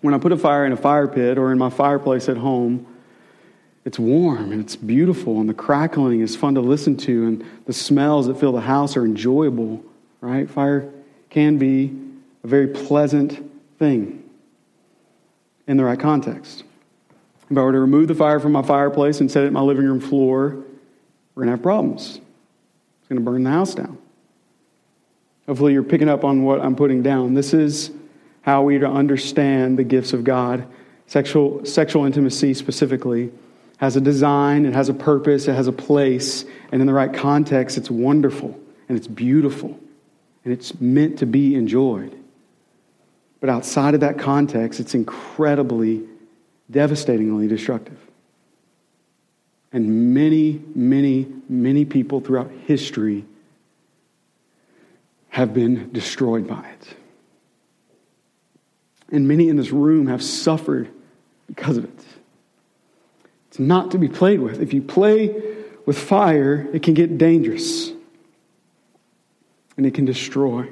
when 0.00 0.14
I 0.14 0.18
put 0.18 0.32
a 0.32 0.36
fire 0.36 0.64
in 0.64 0.72
a 0.72 0.76
fire 0.76 1.06
pit 1.06 1.38
or 1.38 1.52
in 1.52 1.58
my 1.58 1.70
fireplace 1.70 2.28
at 2.28 2.36
home, 2.36 2.86
it's 3.84 3.98
warm 3.98 4.52
and 4.52 4.60
it's 4.60 4.76
beautiful, 4.76 5.40
and 5.40 5.48
the 5.48 5.54
crackling 5.54 6.20
is 6.20 6.36
fun 6.36 6.54
to 6.54 6.60
listen 6.60 6.96
to, 6.98 7.26
and 7.26 7.44
the 7.66 7.72
smells 7.72 8.26
that 8.26 8.38
fill 8.38 8.52
the 8.52 8.60
house 8.60 8.96
are 8.96 9.04
enjoyable, 9.04 9.82
right? 10.20 10.48
Fire 10.50 10.92
can 11.30 11.58
be 11.58 11.96
a 12.44 12.46
very 12.46 12.68
pleasant 12.68 13.50
thing 13.78 14.28
in 15.66 15.76
the 15.76 15.84
right 15.84 15.98
context. 15.98 16.64
If 17.50 17.56
I 17.56 17.62
were 17.62 17.72
to 17.72 17.80
remove 17.80 18.08
the 18.08 18.14
fire 18.14 18.40
from 18.40 18.52
my 18.52 18.62
fireplace 18.62 19.20
and 19.20 19.30
set 19.30 19.44
it 19.44 19.46
in 19.46 19.52
my 19.52 19.60
living 19.60 19.86
room 19.86 20.00
floor, 20.00 20.64
we're 21.34 21.44
going 21.44 21.46
to 21.46 21.52
have 21.52 21.62
problems. 21.62 22.16
It's 23.00 23.08
going 23.08 23.18
to 23.18 23.24
burn 23.24 23.44
the 23.44 23.50
house 23.50 23.74
down. 23.74 23.96
Hopefully, 25.46 25.72
you're 25.72 25.82
picking 25.82 26.10
up 26.10 26.24
on 26.24 26.42
what 26.42 26.60
I'm 26.60 26.76
putting 26.76 27.02
down. 27.02 27.32
This 27.32 27.54
is 27.54 27.90
how 28.42 28.62
we 28.62 28.76
are 28.76 28.80
to 28.80 28.88
understand 28.88 29.78
the 29.78 29.84
gifts 29.84 30.12
of 30.12 30.24
God, 30.24 30.66
sexual, 31.06 31.64
sexual 31.64 32.04
intimacy 32.04 32.52
specifically 32.52 33.30
has 33.78 33.96
a 33.96 34.00
design, 34.00 34.66
it 34.66 34.74
has 34.74 34.88
a 34.88 34.94
purpose, 34.94 35.48
it 35.48 35.54
has 35.54 35.66
a 35.66 35.72
place, 35.72 36.44
and 36.70 36.80
in 36.80 36.86
the 36.86 36.92
right 36.92 37.12
context, 37.12 37.78
it's 37.78 37.90
wonderful 37.90 38.58
and 38.88 38.98
it's 38.98 39.06
beautiful 39.06 39.78
and 40.44 40.52
it's 40.52 40.80
meant 40.80 41.18
to 41.20 41.26
be 41.26 41.54
enjoyed. 41.54 42.14
But 43.40 43.50
outside 43.50 43.94
of 43.94 44.00
that 44.00 44.18
context, 44.18 44.80
it's 44.80 44.94
incredibly, 44.94 46.04
devastatingly 46.70 47.46
destructive. 47.46 47.98
And 49.72 50.14
many, 50.14 50.60
many, 50.74 51.26
many 51.48 51.84
people 51.84 52.20
throughout 52.20 52.50
history 52.66 53.24
have 55.28 55.54
been 55.54 55.92
destroyed 55.92 56.48
by 56.48 56.66
it. 56.68 56.94
And 59.10 59.28
many 59.28 59.48
in 59.48 59.56
this 59.56 59.70
room 59.70 60.08
have 60.08 60.22
suffered 60.22 60.88
because 61.46 61.76
of 61.76 61.84
it. 61.84 62.04
It's 63.58 63.66
not 63.66 63.90
to 63.90 63.98
be 63.98 64.06
played 64.06 64.38
with. 64.38 64.62
If 64.62 64.72
you 64.72 64.80
play 64.80 65.34
with 65.84 65.98
fire, 65.98 66.68
it 66.72 66.84
can 66.84 66.94
get 66.94 67.18
dangerous 67.18 67.90
and 69.76 69.84
it 69.84 69.94
can 69.94 70.04
destroy. 70.04 70.68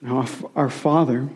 Now, 0.00 0.24
our 0.54 0.70
Father 0.70 1.28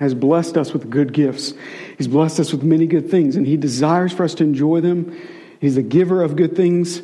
has 0.00 0.12
blessed 0.12 0.56
us 0.56 0.72
with 0.72 0.90
good 0.90 1.12
gifts. 1.12 1.54
He's 1.96 2.08
blessed 2.08 2.40
us 2.40 2.50
with 2.50 2.64
many 2.64 2.88
good 2.88 3.10
things, 3.12 3.36
and 3.36 3.46
He 3.46 3.56
desires 3.56 4.12
for 4.12 4.24
us 4.24 4.34
to 4.34 4.44
enjoy 4.44 4.80
them. 4.80 5.16
He's 5.60 5.76
the 5.76 5.82
giver 5.82 6.22
of 6.22 6.34
good 6.34 6.56
things. 6.56 7.02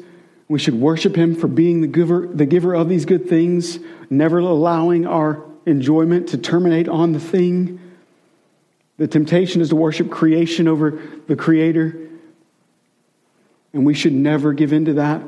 We 0.48 0.58
should 0.58 0.74
worship 0.74 1.14
Him 1.14 1.36
for 1.36 1.46
being 1.46 1.82
the 1.82 1.86
giver, 1.86 2.26
the 2.26 2.46
giver 2.46 2.74
of 2.74 2.88
these 2.88 3.04
good 3.04 3.28
things, 3.28 3.78
never 4.10 4.38
allowing 4.40 5.06
our 5.06 5.44
enjoyment 5.66 6.30
to 6.30 6.38
terminate 6.38 6.88
on 6.88 7.12
the 7.12 7.20
thing. 7.20 7.80
The 8.96 9.08
temptation 9.08 9.60
is 9.60 9.70
to 9.70 9.76
worship 9.76 10.10
creation 10.10 10.68
over 10.68 11.02
the 11.26 11.36
Creator. 11.36 11.98
And 13.72 13.84
we 13.84 13.94
should 13.94 14.12
never 14.12 14.52
give 14.52 14.72
in 14.72 14.84
to 14.84 14.94
that 14.94 15.22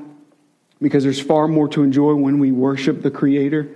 because 0.80 1.02
there's 1.02 1.20
far 1.20 1.49
more 1.49 1.68
to 1.68 1.82
enjoy 1.82 2.14
when 2.14 2.38
we 2.38 2.52
worship 2.52 3.02
the 3.02 3.11
Creator. 3.11 3.68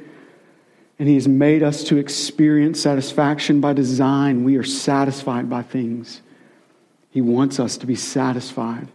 And 0.99 1.09
He 1.09 1.15
has 1.15 1.27
made 1.27 1.63
us 1.63 1.83
to 1.85 1.97
experience 1.97 2.81
satisfaction 2.81 3.61
by 3.61 3.73
design. 3.73 4.45
We 4.45 4.57
are 4.57 4.65
satisfied 4.65 5.51
by 5.51 5.63
things. 5.63 6.21
He 7.11 7.21
wants 7.21 7.59
us 7.59 7.77
to 7.79 7.87
be 7.87 7.97
satisfied 7.97 8.87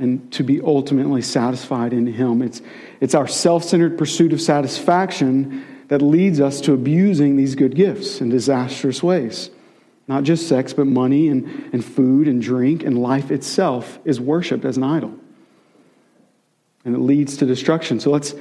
and 0.00 0.32
to 0.32 0.42
be 0.42 0.60
ultimately 0.60 1.22
satisfied 1.22 1.92
in 1.92 2.06
Him. 2.06 2.42
It's, 2.42 2.60
it's 3.00 3.14
our 3.14 3.28
self 3.28 3.62
centered 3.62 3.98
pursuit 3.98 4.32
of 4.32 4.40
satisfaction 4.40 5.64
that 5.88 6.02
leads 6.02 6.40
us 6.40 6.60
to 6.62 6.72
abusing 6.72 7.36
these 7.36 7.54
good 7.54 7.76
gifts 7.76 8.20
in 8.20 8.30
disastrous 8.30 9.00
ways. 9.00 9.50
Not 10.08 10.24
just 10.24 10.48
sex, 10.48 10.72
but 10.72 10.86
money 10.86 11.28
and, 11.28 11.68
and 11.72 11.84
food 11.84 12.26
and 12.26 12.40
drink 12.40 12.82
and 12.82 12.98
life 12.98 13.30
itself 13.30 13.98
is 14.06 14.18
worshiped 14.18 14.64
as 14.64 14.78
an 14.78 14.82
idol. 14.82 15.14
And 16.84 16.94
it 16.94 17.00
leads 17.00 17.36
to 17.36 17.46
destruction. 17.46 18.00
So 18.00 18.10
let's, 18.10 18.34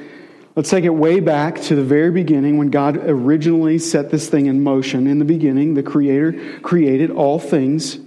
let's 0.55 0.69
take 0.69 0.85
it 0.85 0.89
way 0.89 1.19
back 1.19 1.61
to 1.63 1.75
the 1.75 1.83
very 1.83 2.09
beginning 2.09 2.57
when 2.57 2.69
God 2.69 2.95
originally 2.95 3.79
set 3.79 4.09
this 4.11 4.29
thing 4.29 4.45
in 4.45 4.63
motion. 4.63 5.07
In 5.07 5.19
the 5.19 5.25
beginning, 5.25 5.73
the 5.73 5.83
Creator 5.83 6.61
created 6.61 7.11
all 7.11 7.37
things 7.37 7.99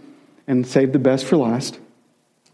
and 0.46 0.66
saved 0.66 0.94
the 0.94 0.98
best 0.98 1.26
for 1.26 1.36
last. 1.36 1.78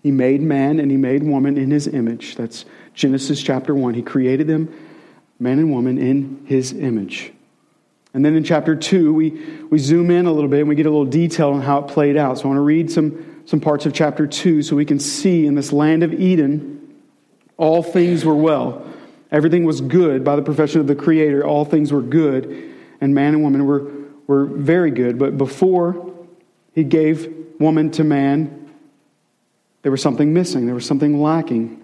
He 0.02 0.10
made 0.10 0.40
man 0.40 0.80
and 0.80 0.90
he 0.90 0.96
made 0.96 1.22
woman 1.22 1.56
in 1.56 1.70
his 1.70 1.86
image. 1.86 2.34
That's 2.34 2.64
Genesis 2.94 3.40
chapter 3.40 3.74
1. 3.74 3.94
He 3.94 4.02
created 4.02 4.48
them, 4.48 4.74
man 5.38 5.60
and 5.60 5.70
woman, 5.70 5.98
in 5.98 6.44
his 6.46 6.72
image. 6.72 7.32
And 8.16 8.24
then 8.24 8.34
in 8.34 8.44
chapter 8.44 8.74
2, 8.74 9.12
we, 9.12 9.30
we 9.68 9.76
zoom 9.78 10.10
in 10.10 10.24
a 10.24 10.32
little 10.32 10.48
bit 10.48 10.60
and 10.60 10.70
we 10.70 10.74
get 10.74 10.86
a 10.86 10.88
little 10.88 11.04
detail 11.04 11.50
on 11.50 11.60
how 11.60 11.80
it 11.80 11.88
played 11.88 12.16
out. 12.16 12.38
So 12.38 12.44
I 12.44 12.46
want 12.46 12.56
to 12.56 12.62
read 12.62 12.90
some, 12.90 13.42
some 13.44 13.60
parts 13.60 13.84
of 13.84 13.92
chapter 13.92 14.26
2 14.26 14.62
so 14.62 14.74
we 14.74 14.86
can 14.86 14.98
see 14.98 15.44
in 15.44 15.54
this 15.54 15.70
land 15.70 16.02
of 16.02 16.14
Eden, 16.14 16.94
all 17.58 17.82
things 17.82 18.24
were 18.24 18.34
well. 18.34 18.90
Everything 19.30 19.64
was 19.64 19.82
good 19.82 20.24
by 20.24 20.34
the 20.34 20.40
profession 20.40 20.80
of 20.80 20.86
the 20.86 20.94
Creator. 20.94 21.44
All 21.44 21.66
things 21.66 21.92
were 21.92 22.00
good, 22.00 22.74
and 23.02 23.14
man 23.14 23.34
and 23.34 23.42
woman 23.42 23.66
were, 23.66 23.92
were 24.26 24.46
very 24.46 24.90
good. 24.90 25.18
But 25.18 25.36
before 25.36 26.14
he 26.74 26.84
gave 26.84 27.30
woman 27.60 27.90
to 27.90 28.04
man, 28.04 28.72
there 29.82 29.92
was 29.92 30.00
something 30.00 30.32
missing, 30.32 30.64
there 30.64 30.74
was 30.74 30.86
something 30.86 31.20
lacking. 31.20 31.82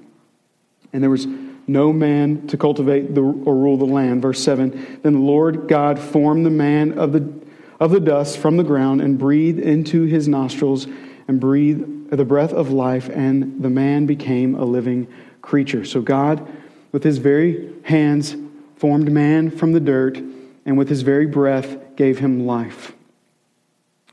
And 0.95 1.03
there 1.03 1.11
was 1.11 1.27
no 1.73 1.93
man 1.93 2.47
to 2.49 2.57
cultivate 2.57 3.15
the, 3.15 3.23
or 3.23 3.57
rule 3.57 3.77
the 3.77 3.85
land. 3.85 4.23
Verse 4.23 4.43
7 4.43 5.01
Then 5.03 5.15
the 5.15 5.19
Lord 5.19 5.69
God 5.69 5.99
formed 5.99 6.47
the 6.47 6.51
man 6.51 6.99
of, 6.99 7.13
the, 7.13 7.33
of 7.81 7.91
the 7.91 8.01
dust 8.01 8.39
from 8.39 8.57
the 8.57 8.63
ground 8.63 9.01
and 9.01 9.19
breathed 9.19 9.59
into 9.59 10.05
his 10.05 10.29
nostrils 10.29 10.87
and 11.27 11.41
breathed 11.41 12.11
the 12.11 12.25
breath 12.25 12.53
of 12.53 12.71
life, 12.71 13.09
and 13.09 13.63
the 13.63 13.71
man 13.71 14.07
became 14.07 14.55
a 14.55 14.65
living 14.65 15.09
creature. 15.41 15.85
So 15.85 16.03
God, 16.03 16.47
with 16.93 17.03
his 17.03 17.19
very 17.19 17.73
hands, 17.85 18.37
formed 18.77 19.11
man 19.11 19.51
from 19.51 19.73
the 19.73 19.81
dirt, 19.81 20.19
and 20.67 20.77
with 20.77 20.89
his 20.89 21.03
very 21.03 21.27
breath 21.27 21.97
gave 21.97 22.19
him 22.19 22.47
life. 22.47 22.93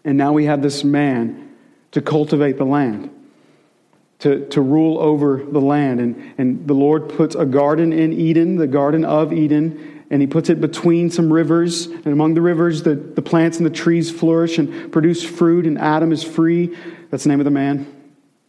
And 0.05 0.17
now 0.17 0.31
we 0.31 0.45
have 0.45 0.61
this 0.61 0.83
man 0.83 1.55
to 1.91 2.01
cultivate 2.01 2.57
the 2.57 2.65
land 2.65 3.11
to, 4.19 4.45
to 4.47 4.61
rule 4.61 4.99
over 4.99 5.43
the 5.43 5.61
land. 5.61 5.99
And, 5.99 6.33
and 6.37 6.67
the 6.67 6.73
Lord 6.73 7.09
puts 7.09 7.35
a 7.35 7.45
garden 7.45 7.93
in 7.93 8.13
Eden, 8.13 8.57
the 8.57 8.67
Garden 8.67 9.05
of 9.05 9.33
Eden, 9.33 10.05
and 10.09 10.21
He 10.21 10.27
puts 10.27 10.49
it 10.49 10.59
between 10.59 11.09
some 11.09 11.31
rivers. 11.31 11.85
And 11.85 12.07
among 12.07 12.33
the 12.33 12.41
rivers, 12.41 12.83
the, 12.83 12.95
the 12.95 13.21
plants 13.21 13.57
and 13.57 13.65
the 13.65 13.71
trees 13.71 14.11
flourish 14.11 14.57
and 14.57 14.91
produce 14.91 15.23
fruit, 15.23 15.65
and 15.65 15.77
Adam 15.77 16.11
is 16.11 16.23
free. 16.23 16.75
That's 17.09 17.23
the 17.23 17.29
name 17.29 17.39
of 17.39 17.45
the 17.45 17.51
man. 17.51 17.95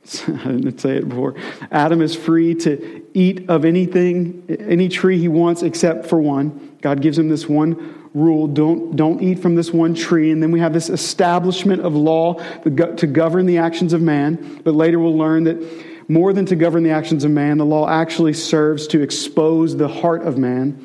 I 0.26 0.52
didn't 0.52 0.78
say 0.80 0.96
it 0.96 1.08
before. 1.08 1.36
Adam 1.70 2.00
is 2.02 2.16
free 2.16 2.54
to 2.56 3.02
eat 3.14 3.48
of 3.48 3.64
anything, 3.64 4.44
any 4.48 4.88
tree 4.88 5.18
he 5.18 5.28
wants, 5.28 5.62
except 5.62 6.06
for 6.06 6.20
one. 6.20 6.76
God 6.80 7.02
gives 7.02 7.18
him 7.18 7.28
this 7.28 7.48
one 7.48 7.99
rule 8.12 8.48
don't, 8.48 8.96
don't 8.96 9.22
eat 9.22 9.38
from 9.38 9.54
this 9.54 9.72
one 9.72 9.94
tree. 9.94 10.30
And 10.30 10.42
then 10.42 10.50
we 10.50 10.60
have 10.60 10.72
this 10.72 10.90
establishment 10.90 11.82
of 11.82 11.94
law 11.94 12.34
to 12.64 13.06
govern 13.06 13.46
the 13.46 13.58
actions 13.58 13.92
of 13.92 14.02
man. 14.02 14.60
But 14.64 14.74
later 14.74 14.98
we'll 14.98 15.16
learn 15.16 15.44
that 15.44 16.10
more 16.10 16.32
than 16.32 16.46
to 16.46 16.56
govern 16.56 16.82
the 16.82 16.90
actions 16.90 17.24
of 17.24 17.30
man, 17.30 17.58
the 17.58 17.64
law 17.64 17.88
actually 17.88 18.32
serves 18.32 18.88
to 18.88 19.00
expose 19.00 19.76
the 19.76 19.86
heart 19.86 20.22
of 20.22 20.36
man 20.36 20.84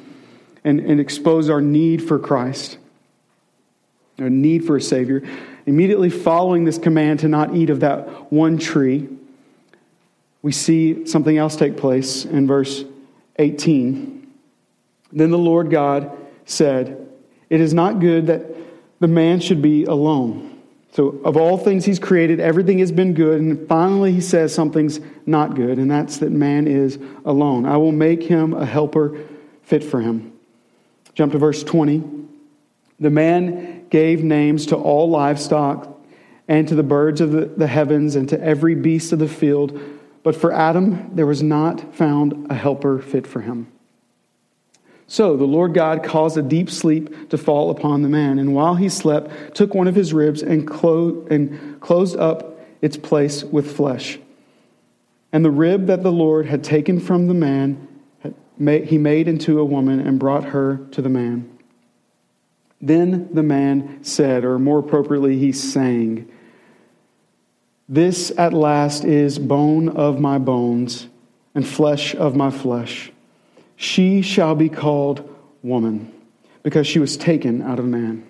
and, 0.63 0.79
and 0.79 0.99
expose 0.99 1.49
our 1.49 1.61
need 1.61 2.03
for 2.07 2.19
Christ, 2.19 2.77
our 4.19 4.29
need 4.29 4.65
for 4.65 4.75
a 4.75 4.81
Savior. 4.81 5.23
Immediately 5.65 6.11
following 6.11 6.63
this 6.63 6.77
command 6.77 7.21
to 7.21 7.27
not 7.27 7.55
eat 7.55 7.71
of 7.71 7.79
that 7.79 8.31
one 8.31 8.59
tree, 8.59 9.09
we 10.43 10.51
see 10.51 11.07
something 11.07 11.35
else 11.35 11.55
take 11.55 11.75
place 11.75 12.23
in 12.23 12.45
verse 12.45 12.83
18. 13.37 14.31
Then 15.11 15.31
the 15.31 15.39
Lord 15.39 15.71
God 15.71 16.15
said, 16.45 17.04
it 17.49 17.61
is 17.61 17.73
not 17.73 17.99
good 17.99 18.27
that 18.27 18.45
the 18.99 19.07
man 19.07 19.39
should 19.39 19.61
be 19.61 19.85
alone. 19.85 20.61
So, 20.91 21.19
of 21.25 21.35
all 21.35 21.57
things 21.57 21.83
he's 21.83 21.99
created, 21.99 22.39
everything 22.39 22.79
has 22.79 22.91
been 22.91 23.13
good. 23.13 23.41
And 23.41 23.67
finally, 23.67 24.13
he 24.13 24.21
says 24.21 24.53
something's 24.53 25.01
not 25.25 25.53
good, 25.55 25.77
and 25.77 25.91
that's 25.91 26.19
that 26.19 26.31
man 26.31 26.67
is 26.67 26.97
alone. 27.25 27.65
I 27.65 27.75
will 27.75 27.91
make 27.91 28.23
him 28.23 28.53
a 28.53 28.65
helper 28.65 29.19
fit 29.63 29.83
for 29.83 29.99
him. 29.99 30.31
Jump 31.13 31.33
to 31.33 31.37
verse 31.37 31.63
20. 31.63 32.03
The 32.99 33.09
man 33.09 33.87
gave 33.89 34.23
names 34.23 34.67
to 34.67 34.77
all 34.77 35.09
livestock 35.09 35.95
and 36.47 36.67
to 36.67 36.75
the 36.75 36.83
birds 36.83 37.21
of 37.21 37.57
the, 37.57 37.67
heavens 37.67 38.15
and 38.15 38.29
to 38.29 38.41
every 38.41 38.75
beast 38.75 39.11
of 39.11 39.19
the 39.19 39.27
field. 39.27 39.79
But 40.23 40.35
for 40.35 40.53
Adam, 40.53 41.11
there 41.13 41.25
was 41.25 41.43
not 41.43 41.95
found 41.95 42.49
a 42.49 42.53
helper 42.53 42.99
fit 42.99 43.27
for 43.27 43.41
him. 43.41 43.67
So 45.07 45.37
the 45.37 45.45
Lord 45.45 45.73
God 45.73 46.03
caused 46.03 46.37
a 46.37 46.41
deep 46.41 46.69
sleep 46.69 47.29
to 47.29 47.37
fall 47.37 47.69
upon 47.69 48.01
the 48.01 48.09
man, 48.09 48.39
and 48.39 48.55
while 48.55 48.75
he 48.75 48.89
slept, 48.89 49.55
took 49.55 49.73
one 49.73 49.87
of 49.87 49.95
his 49.95 50.13
ribs 50.13 50.41
and, 50.41 50.67
clo- 50.67 51.25
and 51.29 51.79
closed 51.79 52.17
up 52.17 52.59
its 52.81 52.97
place 52.97 53.43
with 53.43 53.75
flesh. 53.75 54.19
And 55.31 55.45
the 55.45 55.51
rib 55.51 55.87
that 55.87 56.01
the 56.01 56.11
Lord 56.11 56.47
had 56.47 56.63
taken 56.63 56.99
from 56.99 57.27
the 57.27 57.33
man, 57.33 57.87
he 58.57 58.97
made 58.97 59.27
into 59.27 59.59
a 59.59 59.65
woman 59.65 59.99
and 59.99 60.17
brought 60.17 60.45
her 60.45 60.77
to 60.91 61.01
the 61.01 61.09
man. 61.09 61.51
Then 62.81 63.29
the 63.33 63.43
man 63.43 64.03
said, 64.03 64.43
or 64.43 64.59
more 64.59 64.79
appropriately, 64.79 65.37
he 65.37 65.51
sang, 65.51 66.31
This 67.89 68.31
at 68.37 68.53
last 68.53 69.03
is 69.03 69.39
bone 69.39 69.89
of 69.89 70.19
my 70.19 70.37
bones 70.37 71.07
and 71.53 71.67
flesh 71.67 72.15
of 72.15 72.35
my 72.35 72.49
flesh. 72.49 73.11
She 73.75 74.21
shall 74.21 74.55
be 74.55 74.69
called 74.69 75.29
woman, 75.61 76.11
because 76.63 76.87
she 76.87 76.99
was 76.99 77.17
taken 77.17 77.61
out 77.61 77.79
of 77.79 77.85
man. 77.85 78.25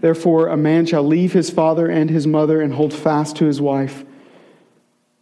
Therefore, 0.00 0.48
a 0.48 0.56
man 0.56 0.86
shall 0.86 1.02
leave 1.02 1.32
his 1.32 1.50
father 1.50 1.86
and 1.86 2.08
his 2.08 2.26
mother 2.26 2.60
and 2.60 2.72
hold 2.72 2.94
fast 2.94 3.36
to 3.36 3.44
his 3.44 3.60
wife, 3.60 4.04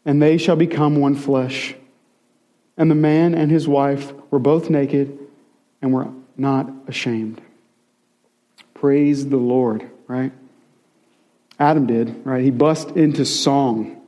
and 0.05 0.23
they 0.23 0.39
shall 0.39 0.57
become 0.57 1.01
one 1.01 1.17
flesh. 1.17 1.75
And 2.77 2.91
the 2.91 2.95
man 2.95 3.35
and 3.35 3.51
his 3.51 3.67
wife 3.67 4.13
were 4.31 4.39
both 4.39 4.71
naked 4.71 5.19
and 5.83 5.93
were 5.93 6.09
not 6.37 6.71
ashamed. 6.87 7.41
Praise 8.73 9.29
the 9.29 9.37
Lord, 9.37 9.91
right? 10.07 10.33
Adam 11.59 11.87
did, 11.87 12.25
right? 12.25 12.45
He 12.45 12.53
bust 12.53 12.91
into 12.91 13.25
song, 13.25 14.01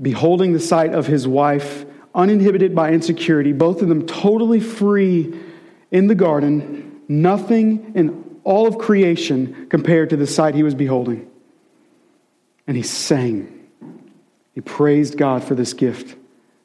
beholding 0.00 0.52
the 0.52 0.60
sight 0.60 0.92
of 0.92 1.06
his 1.06 1.26
wife 1.26 1.86
uninhibited 2.14 2.74
by 2.74 2.92
insecurity, 2.92 3.52
both 3.52 3.82
of 3.82 3.88
them 3.88 4.06
totally 4.06 4.60
free 4.60 5.34
in 5.90 6.06
the 6.06 6.14
garden, 6.14 7.00
nothing 7.08 7.92
in 7.94 8.40
all 8.44 8.66
of 8.66 8.78
creation 8.78 9.66
compared 9.68 10.10
to 10.10 10.16
the 10.16 10.26
sight 10.26 10.54
he 10.54 10.62
was 10.62 10.74
beholding. 10.74 11.28
And 12.66 12.76
he 12.76 12.82
sang. 12.82 13.66
He 14.54 14.60
praised 14.60 15.16
God 15.16 15.44
for 15.44 15.54
this 15.54 15.72
gift 15.72 16.16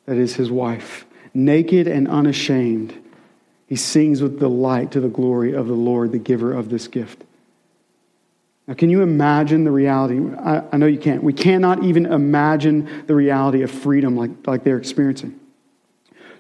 that 0.05 0.17
is 0.17 0.35
his 0.35 0.51
wife. 0.51 1.05
Naked 1.33 1.87
and 1.87 2.07
unashamed, 2.07 2.93
he 3.67 3.75
sings 3.75 4.21
with 4.21 4.39
delight 4.39 4.91
to 4.91 4.99
the 4.99 5.09
glory 5.09 5.53
of 5.53 5.67
the 5.67 5.73
Lord, 5.73 6.11
the 6.11 6.19
giver 6.19 6.53
of 6.53 6.69
this 6.69 6.87
gift. 6.87 7.23
Now, 8.67 8.73
can 8.73 8.89
you 8.89 9.03
imagine 9.03 9.63
the 9.63 9.71
reality? 9.71 10.19
I, 10.37 10.63
I, 10.71 10.77
know 10.77 10.87
you 10.87 10.97
can't. 10.97 11.21
We 11.23 11.33
cannot 11.33 11.83
even 11.83 12.07
imagine 12.07 13.03
the 13.05 13.13
reality 13.13 13.61
of 13.61 13.69
freedom 13.69 14.15
like, 14.15 14.31
like 14.47 14.63
they're 14.63 14.77
experiencing. 14.77 15.39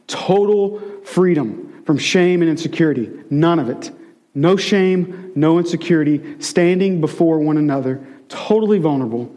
Total 0.07 0.79
freedom 1.03 1.83
from 1.85 1.99
shame 1.99 2.41
and 2.41 2.49
insecurity. 2.49 3.11
None 3.29 3.59
of 3.59 3.69
it. 3.69 3.91
No 4.33 4.57
shame, 4.57 5.31
no 5.35 5.59
insecurity, 5.59 6.41
standing 6.41 6.99
before 6.99 7.39
one 7.39 7.57
another, 7.57 8.05
totally 8.27 8.79
vulnerable, 8.79 9.33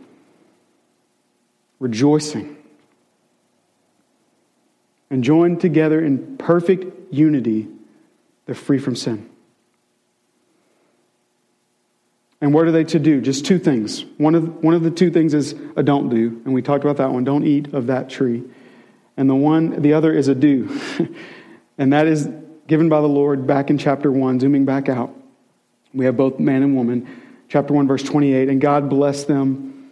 rejoicing, 1.78 2.56
and 5.10 5.22
joined 5.22 5.60
together 5.60 6.04
in 6.04 6.36
perfect 6.36 7.12
unity, 7.12 7.68
they're 8.46 8.54
free 8.54 8.78
from 8.78 8.96
sin. 8.96 9.28
And 12.40 12.54
what 12.54 12.66
are 12.66 12.72
they 12.72 12.84
to 12.84 12.98
do? 12.98 13.20
Just 13.20 13.44
two 13.44 13.58
things. 13.58 14.04
One 14.16 14.34
of, 14.34 14.62
one 14.62 14.74
of 14.74 14.82
the 14.82 14.90
two 14.90 15.10
things 15.10 15.34
is 15.34 15.54
a 15.76 15.82
don't 15.82 16.08
do, 16.08 16.40
and 16.44 16.54
we 16.54 16.62
talked 16.62 16.84
about 16.84 16.98
that 16.98 17.10
one. 17.10 17.24
Don't 17.24 17.44
eat 17.44 17.74
of 17.74 17.88
that 17.88 18.08
tree. 18.08 18.44
And 19.16 19.28
the 19.28 19.34
one, 19.34 19.82
the 19.82 19.94
other 19.94 20.14
is 20.14 20.28
a 20.28 20.34
do. 20.34 20.80
and 21.78 21.92
that 21.92 22.06
is 22.06 22.28
given 22.68 22.88
by 22.88 23.00
the 23.00 23.08
Lord 23.08 23.46
back 23.46 23.70
in 23.70 23.78
chapter 23.78 24.12
1, 24.12 24.38
zooming 24.38 24.64
back 24.64 24.88
out. 24.88 25.12
We 25.92 26.04
have 26.04 26.16
both 26.16 26.38
man 26.38 26.62
and 26.62 26.76
woman. 26.76 27.08
Chapter 27.48 27.74
1, 27.74 27.88
verse 27.88 28.04
28. 28.04 28.48
And 28.48 28.60
God 28.60 28.88
blessed 28.88 29.26
them. 29.26 29.90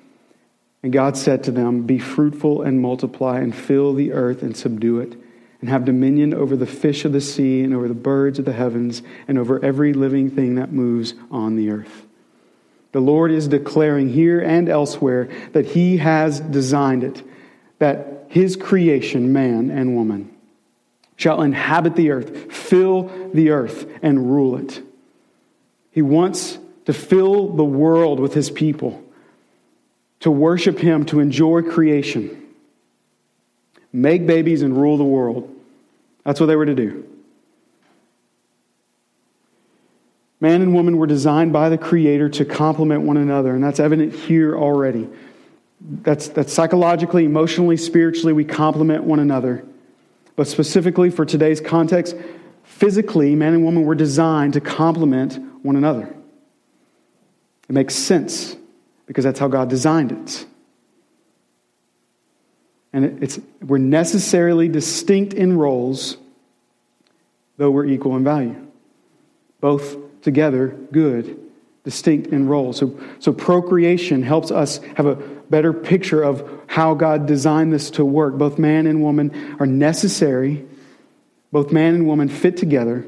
And 0.84 0.92
God 0.92 1.16
said 1.16 1.42
to 1.44 1.50
them, 1.50 1.82
Be 1.82 1.98
fruitful 1.98 2.62
and 2.62 2.80
multiply, 2.80 3.40
and 3.40 3.52
fill 3.52 3.92
the 3.92 4.12
earth 4.12 4.42
and 4.42 4.56
subdue 4.56 5.00
it, 5.00 5.18
and 5.60 5.68
have 5.68 5.84
dominion 5.84 6.32
over 6.32 6.54
the 6.54 6.66
fish 6.66 7.04
of 7.04 7.12
the 7.12 7.20
sea, 7.20 7.62
and 7.62 7.74
over 7.74 7.88
the 7.88 7.94
birds 7.94 8.38
of 8.38 8.44
the 8.44 8.52
heavens, 8.52 9.02
and 9.26 9.36
over 9.36 9.64
every 9.64 9.92
living 9.92 10.30
thing 10.30 10.54
that 10.54 10.70
moves 10.70 11.14
on 11.28 11.56
the 11.56 11.70
earth. 11.70 12.05
The 12.96 13.02
Lord 13.02 13.30
is 13.30 13.46
declaring 13.46 14.08
here 14.08 14.40
and 14.40 14.70
elsewhere 14.70 15.28
that 15.52 15.66
He 15.66 15.98
has 15.98 16.40
designed 16.40 17.04
it, 17.04 17.22
that 17.78 18.24
His 18.28 18.56
creation, 18.56 19.34
man 19.34 19.70
and 19.70 19.94
woman, 19.94 20.34
shall 21.14 21.42
inhabit 21.42 21.94
the 21.94 22.12
earth, 22.12 22.50
fill 22.50 23.10
the 23.34 23.50
earth, 23.50 23.86
and 24.00 24.30
rule 24.34 24.56
it. 24.56 24.80
He 25.90 26.00
wants 26.00 26.58
to 26.86 26.94
fill 26.94 27.50
the 27.50 27.66
world 27.66 28.18
with 28.18 28.32
His 28.32 28.48
people, 28.50 29.04
to 30.20 30.30
worship 30.30 30.78
Him, 30.78 31.04
to 31.04 31.20
enjoy 31.20 31.70
creation, 31.70 32.46
make 33.92 34.26
babies, 34.26 34.62
and 34.62 34.74
rule 34.74 34.96
the 34.96 35.04
world. 35.04 35.54
That's 36.24 36.40
what 36.40 36.46
they 36.46 36.56
were 36.56 36.64
to 36.64 36.74
do. 36.74 37.06
Man 40.40 40.60
and 40.60 40.74
woman 40.74 40.98
were 40.98 41.06
designed 41.06 41.52
by 41.52 41.68
the 41.68 41.78
Creator 41.78 42.28
to 42.30 42.44
complement 42.44 43.02
one 43.02 43.16
another, 43.16 43.54
and 43.54 43.64
that's 43.64 43.80
evident 43.80 44.12
here 44.12 44.56
already. 44.56 45.08
That's, 45.80 46.28
that's 46.28 46.52
psychologically, 46.52 47.24
emotionally, 47.24 47.76
spiritually, 47.76 48.32
we 48.32 48.44
complement 48.44 49.04
one 49.04 49.18
another. 49.18 49.64
But 50.34 50.46
specifically 50.46 51.10
for 51.10 51.24
today's 51.24 51.60
context, 51.60 52.16
physically, 52.64 53.34
man 53.34 53.54
and 53.54 53.64
woman 53.64 53.84
were 53.84 53.94
designed 53.94 54.52
to 54.54 54.60
complement 54.60 55.38
one 55.64 55.76
another. 55.76 56.14
It 57.68 57.72
makes 57.72 57.94
sense 57.94 58.56
because 59.06 59.24
that's 59.24 59.38
how 59.38 59.48
God 59.48 59.70
designed 59.70 60.12
it. 60.12 60.46
And 62.92 63.22
it's, 63.22 63.38
we're 63.62 63.78
necessarily 63.78 64.68
distinct 64.68 65.34
in 65.34 65.56
roles, 65.56 66.16
though 67.56 67.70
we're 67.70 67.86
equal 67.86 68.16
in 68.16 68.24
value. 68.24 68.56
Both 69.60 69.96
together 70.26 70.76
good, 70.90 71.38
distinct 71.84 72.26
in 72.26 72.48
role. 72.48 72.72
So, 72.72 72.98
so 73.20 73.32
procreation 73.32 74.24
helps 74.24 74.50
us 74.50 74.78
have 74.96 75.06
a 75.06 75.14
better 75.14 75.72
picture 75.72 76.20
of 76.20 76.62
how 76.66 76.94
God 76.94 77.26
designed 77.26 77.72
this 77.72 77.90
to 77.92 78.04
work. 78.04 78.36
Both 78.36 78.58
man 78.58 78.88
and 78.88 79.00
woman 79.00 79.56
are 79.60 79.66
necessary, 79.66 80.66
both 81.52 81.70
man 81.70 81.94
and 81.94 82.06
woman 82.08 82.28
fit 82.28 82.56
together. 82.56 83.06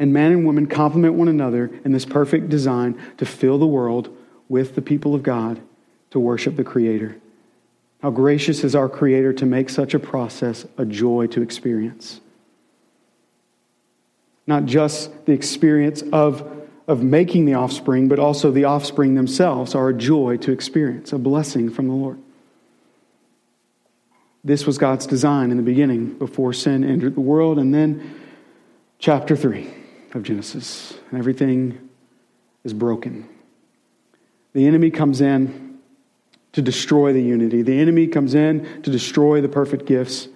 And 0.00 0.12
man 0.12 0.32
and 0.32 0.44
woman 0.44 0.66
complement 0.66 1.14
one 1.14 1.28
another 1.28 1.70
in 1.84 1.92
this 1.92 2.04
perfect 2.04 2.48
design 2.48 3.00
to 3.18 3.24
fill 3.24 3.58
the 3.58 3.66
world 3.66 4.14
with 4.48 4.74
the 4.74 4.82
people 4.82 5.14
of 5.14 5.22
God 5.22 5.60
to 6.10 6.18
worship 6.18 6.56
the 6.56 6.64
Creator. 6.64 7.16
How 8.02 8.10
gracious 8.10 8.64
is 8.64 8.74
our 8.74 8.88
Creator 8.88 9.34
to 9.34 9.46
make 9.46 9.70
such 9.70 9.94
a 9.94 10.00
process 10.00 10.66
a 10.76 10.84
joy 10.84 11.28
to 11.28 11.40
experience. 11.40 12.20
Not 14.50 14.66
just 14.66 15.26
the 15.26 15.32
experience 15.32 16.02
of 16.12 16.60
of 16.90 17.04
making 17.04 17.44
the 17.44 17.54
offspring, 17.54 18.08
but 18.08 18.18
also 18.18 18.50
the 18.50 18.64
offspring 18.64 19.14
themselves 19.14 19.76
are 19.76 19.90
a 19.90 19.94
joy 19.94 20.36
to 20.36 20.50
experience, 20.50 21.12
a 21.12 21.18
blessing 21.18 21.70
from 21.70 21.86
the 21.86 21.94
Lord. 21.94 22.18
This 24.42 24.66
was 24.66 24.76
God's 24.76 25.06
design 25.06 25.52
in 25.52 25.56
the 25.56 25.62
beginning 25.62 26.18
before 26.18 26.52
sin 26.52 26.82
entered 26.82 27.14
the 27.14 27.20
world. 27.20 27.60
And 27.60 27.72
then, 27.72 28.20
chapter 28.98 29.36
3 29.36 29.72
of 30.14 30.24
Genesis, 30.24 30.98
and 31.10 31.18
everything 31.20 31.78
is 32.64 32.72
broken. 32.72 33.28
The 34.52 34.66
enemy 34.66 34.90
comes 34.90 35.20
in 35.20 35.78
to 36.54 36.60
destroy 36.60 37.12
the 37.12 37.22
unity, 37.22 37.62
the 37.62 37.78
enemy 37.78 38.08
comes 38.08 38.34
in 38.34 38.82
to 38.82 38.90
destroy 38.90 39.40
the 39.40 39.48
perfect 39.48 39.86
gifts, 39.86 40.26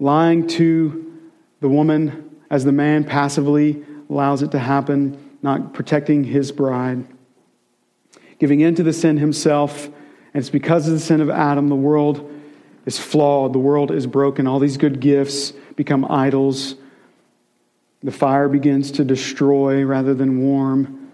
lying 0.00 0.48
to 0.48 1.20
the 1.60 1.68
woman 1.68 2.33
as 2.50 2.64
the 2.64 2.72
man 2.72 3.04
passively 3.04 3.84
allows 4.08 4.42
it 4.42 4.50
to 4.52 4.58
happen 4.58 5.18
not 5.44 5.74
protecting 5.74 6.24
his 6.24 6.50
bride, 6.52 7.04
giving 8.38 8.60
in 8.60 8.74
to 8.74 8.82
the 8.82 8.94
sin 8.94 9.18
himself. 9.18 9.86
And 9.86 10.40
it's 10.40 10.48
because 10.48 10.88
of 10.88 10.94
the 10.94 11.00
sin 11.00 11.20
of 11.20 11.28
Adam, 11.28 11.68
the 11.68 11.74
world 11.74 12.32
is 12.86 12.98
flawed, 12.98 13.52
the 13.52 13.58
world 13.58 13.90
is 13.90 14.06
broken. 14.06 14.46
All 14.46 14.58
these 14.58 14.78
good 14.78 15.00
gifts 15.00 15.52
become 15.76 16.10
idols. 16.10 16.76
The 18.02 18.10
fire 18.10 18.48
begins 18.48 18.90
to 18.92 19.04
destroy 19.04 19.84
rather 19.84 20.14
than 20.14 20.40
warm 20.40 21.10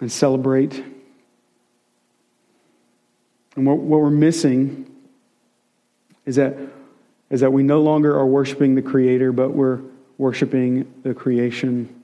and 0.00 0.12
celebrate. 0.12 0.84
And 3.56 3.66
what, 3.66 3.78
what 3.78 4.00
we're 4.00 4.10
missing 4.10 4.90
is 6.26 6.36
that, 6.36 6.56
is 7.30 7.40
that 7.40 7.52
we 7.52 7.62
no 7.62 7.80
longer 7.80 8.14
are 8.18 8.26
worshiping 8.26 8.74
the 8.74 8.82
Creator, 8.82 9.32
but 9.32 9.50
we're 9.50 9.80
worshiping 10.18 10.92
the 11.02 11.14
creation. 11.14 12.02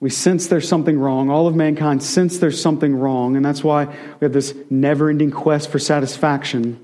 We 0.00 0.10
sense 0.10 0.48
there's 0.48 0.68
something 0.68 0.98
wrong. 0.98 1.30
All 1.30 1.46
of 1.46 1.54
mankind 1.54 2.02
sense 2.02 2.38
there's 2.38 2.60
something 2.60 2.94
wrong, 2.94 3.36
and 3.36 3.44
that's 3.44 3.62
why 3.62 3.86
we 3.86 4.24
have 4.24 4.32
this 4.32 4.54
never 4.68 5.10
ending 5.10 5.30
quest 5.30 5.70
for 5.70 5.78
satisfaction, 5.78 6.78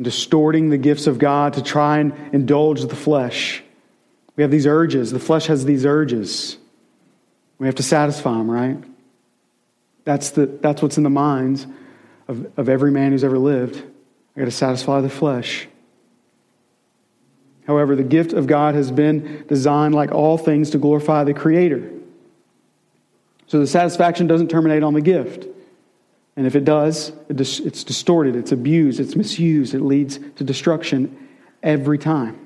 distorting 0.00 0.70
the 0.70 0.78
gifts 0.78 1.06
of 1.06 1.18
God 1.18 1.54
to 1.54 1.62
try 1.62 1.98
and 1.98 2.14
indulge 2.32 2.82
the 2.82 2.96
flesh. 2.96 3.62
We 4.36 4.42
have 4.42 4.50
these 4.50 4.66
urges. 4.66 5.10
The 5.10 5.20
flesh 5.20 5.46
has 5.46 5.64
these 5.64 5.84
urges. 5.84 6.56
We 7.58 7.66
have 7.66 7.76
to 7.76 7.82
satisfy 7.82 8.32
them, 8.32 8.50
right? 8.50 8.76
That's, 10.04 10.30
the, 10.30 10.46
that's 10.46 10.82
what's 10.82 10.98
in 10.98 11.02
the 11.02 11.10
minds 11.10 11.66
of, 12.28 12.46
of 12.58 12.68
every 12.68 12.90
man 12.90 13.12
who's 13.12 13.24
ever 13.24 13.38
lived. 13.38 13.82
I 14.36 14.40
got 14.40 14.46
to 14.46 14.50
satisfy 14.50 15.00
the 15.00 15.10
flesh. 15.10 15.68
However, 17.66 17.96
the 17.96 18.04
gift 18.04 18.32
of 18.32 18.46
God 18.46 18.74
has 18.74 18.90
been 18.90 19.44
designed, 19.48 19.94
like 19.94 20.12
all 20.12 20.36
things, 20.36 20.70
to 20.70 20.78
glorify 20.78 21.24
the 21.24 21.34
Creator. 21.34 21.90
So 23.46 23.58
the 23.58 23.66
satisfaction 23.66 24.26
doesn't 24.26 24.48
terminate 24.48 24.82
on 24.82 24.94
the 24.94 25.00
gift. 25.00 25.46
And 26.36 26.46
if 26.46 26.56
it 26.56 26.64
does, 26.64 27.12
it's 27.28 27.84
distorted, 27.84 28.36
it's 28.36 28.52
abused, 28.52 28.98
it's 29.00 29.14
misused, 29.14 29.74
it 29.74 29.80
leads 29.80 30.18
to 30.36 30.44
destruction 30.44 31.28
every 31.62 31.96
time. 31.96 32.38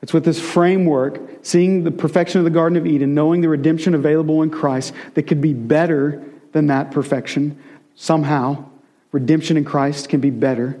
It's 0.00 0.12
with 0.12 0.24
this 0.24 0.38
framework, 0.38 1.20
seeing 1.42 1.82
the 1.82 1.90
perfection 1.90 2.38
of 2.38 2.44
the 2.44 2.50
Garden 2.50 2.76
of 2.76 2.86
Eden, 2.86 3.14
knowing 3.14 3.40
the 3.40 3.48
redemption 3.48 3.94
available 3.94 4.42
in 4.42 4.50
Christ 4.50 4.92
that 5.14 5.24
could 5.24 5.40
be 5.40 5.52
better 5.52 6.22
than 6.52 6.68
that 6.68 6.90
perfection. 6.90 7.58
Somehow, 7.96 8.66
redemption 9.12 9.56
in 9.56 9.64
Christ 9.64 10.08
can 10.08 10.20
be 10.20 10.30
better. 10.30 10.78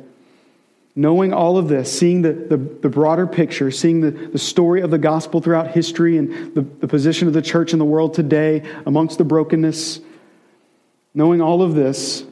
Knowing 0.96 1.32
all 1.32 1.58
of 1.58 1.68
this, 1.68 1.96
seeing 1.96 2.22
the, 2.22 2.32
the, 2.32 2.56
the, 2.56 2.88
broader 2.88 3.26
picture, 3.26 3.70
seeing 3.70 4.00
the, 4.00 4.12
the 4.12 4.38
story 4.38 4.80
of 4.80 4.92
the 4.92 4.98
gospel 4.98 5.40
throughout 5.40 5.72
history 5.72 6.16
and 6.16 6.54
the, 6.54 6.60
the 6.60 6.86
position 6.86 7.26
of 7.26 7.34
the 7.34 7.42
church 7.42 7.72
in 7.72 7.80
the 7.80 7.84
world 7.84 8.14
today 8.14 8.62
amongst 8.86 9.18
the 9.18 9.24
brokenness, 9.24 10.00
knowing 11.12 11.40
all 11.40 11.62
of 11.62 11.74
this, 11.74 12.24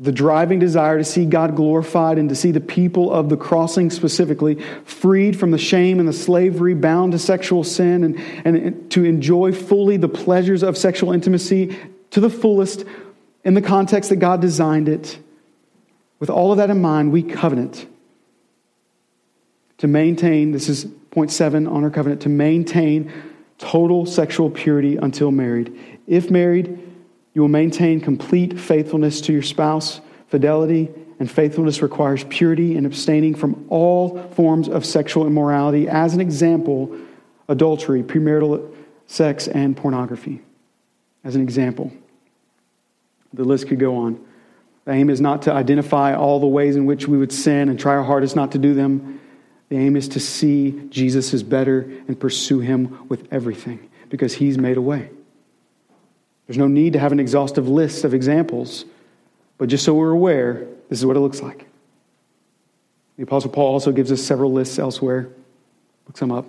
the 0.00 0.12
driving 0.12 0.58
desire 0.58 0.98
to 0.98 1.04
see 1.04 1.24
God 1.24 1.56
glorified 1.56 2.18
and 2.18 2.28
to 2.28 2.34
see 2.34 2.52
the 2.52 2.60
people 2.60 3.12
of 3.12 3.28
the 3.28 3.36
crossing 3.36 3.90
specifically 3.90 4.62
freed 4.84 5.38
from 5.38 5.50
the 5.50 5.58
shame 5.58 5.98
and 5.98 6.08
the 6.08 6.12
slavery 6.12 6.74
bound 6.74 7.12
to 7.12 7.18
sexual 7.18 7.64
sin 7.64 8.04
and, 8.04 8.18
and 8.44 8.90
to 8.92 9.04
enjoy 9.04 9.52
fully 9.52 9.96
the 9.96 10.08
pleasures 10.08 10.62
of 10.62 10.76
sexual 10.76 11.12
intimacy 11.12 11.76
to 12.10 12.20
the 12.20 12.30
fullest 12.30 12.84
in 13.44 13.54
the 13.54 13.62
context 13.62 14.10
that 14.10 14.16
God 14.16 14.40
designed 14.40 14.88
it 14.88 15.18
with 16.18 16.30
all 16.30 16.52
of 16.52 16.58
that 16.58 16.70
in 16.70 16.80
mind, 16.80 17.12
we 17.12 17.22
covenant 17.22 17.86
to 19.78 19.86
maintain, 19.86 20.52
this 20.52 20.68
is 20.68 20.86
point 21.10 21.30
seven 21.30 21.66
on 21.66 21.84
our 21.84 21.90
covenant, 21.90 22.22
to 22.22 22.28
maintain 22.28 23.12
total 23.58 24.06
sexual 24.06 24.50
purity 24.50 24.96
until 24.96 25.30
married. 25.30 25.98
If 26.06 26.30
married, 26.30 26.78
you 27.34 27.42
will 27.42 27.48
maintain 27.48 28.00
complete 28.00 28.58
faithfulness 28.58 29.20
to 29.22 29.32
your 29.32 29.42
spouse. 29.42 30.00
Fidelity 30.28 30.90
and 31.20 31.30
faithfulness 31.30 31.82
requires 31.82 32.24
purity 32.24 32.76
and 32.76 32.86
abstaining 32.86 33.34
from 33.34 33.66
all 33.68 34.22
forms 34.32 34.68
of 34.68 34.84
sexual 34.84 35.26
immorality. 35.26 35.88
As 35.88 36.14
an 36.14 36.20
example, 36.20 36.96
adultery, 37.48 38.02
premarital 38.02 38.74
sex, 39.06 39.48
and 39.48 39.76
pornography. 39.76 40.42
As 41.24 41.34
an 41.34 41.42
example. 41.42 41.92
The 43.32 43.44
list 43.44 43.68
could 43.68 43.78
go 43.78 43.96
on. 43.96 44.24
The 44.88 44.94
aim 44.94 45.10
is 45.10 45.20
not 45.20 45.42
to 45.42 45.52
identify 45.52 46.14
all 46.14 46.40
the 46.40 46.46
ways 46.46 46.74
in 46.74 46.86
which 46.86 47.06
we 47.06 47.18
would 47.18 47.30
sin 47.30 47.68
and 47.68 47.78
try 47.78 47.92
our 47.92 48.02
hardest 48.02 48.34
not 48.34 48.52
to 48.52 48.58
do 48.58 48.72
them. 48.72 49.20
The 49.68 49.76
aim 49.76 49.96
is 49.96 50.08
to 50.08 50.18
see 50.18 50.80
Jesus 50.88 51.34
is 51.34 51.42
better 51.42 51.80
and 52.08 52.18
pursue 52.18 52.60
him 52.60 53.06
with 53.10 53.30
everything 53.30 53.90
because 54.08 54.32
he's 54.32 54.56
made 54.56 54.78
a 54.78 54.80
way. 54.80 55.10
There's 56.46 56.56
no 56.56 56.68
need 56.68 56.94
to 56.94 56.98
have 56.98 57.12
an 57.12 57.20
exhaustive 57.20 57.68
list 57.68 58.04
of 58.04 58.14
examples, 58.14 58.86
but 59.58 59.68
just 59.68 59.84
so 59.84 59.92
we're 59.92 60.12
aware, 60.12 60.66
this 60.88 60.98
is 60.98 61.04
what 61.04 61.18
it 61.18 61.20
looks 61.20 61.42
like. 61.42 61.66
The 63.18 63.24
Apostle 63.24 63.50
Paul 63.50 63.74
also 63.74 63.92
gives 63.92 64.10
us 64.10 64.22
several 64.22 64.54
lists 64.54 64.78
elsewhere. 64.78 65.28
Look 66.06 66.16
some 66.16 66.32
up. 66.32 66.46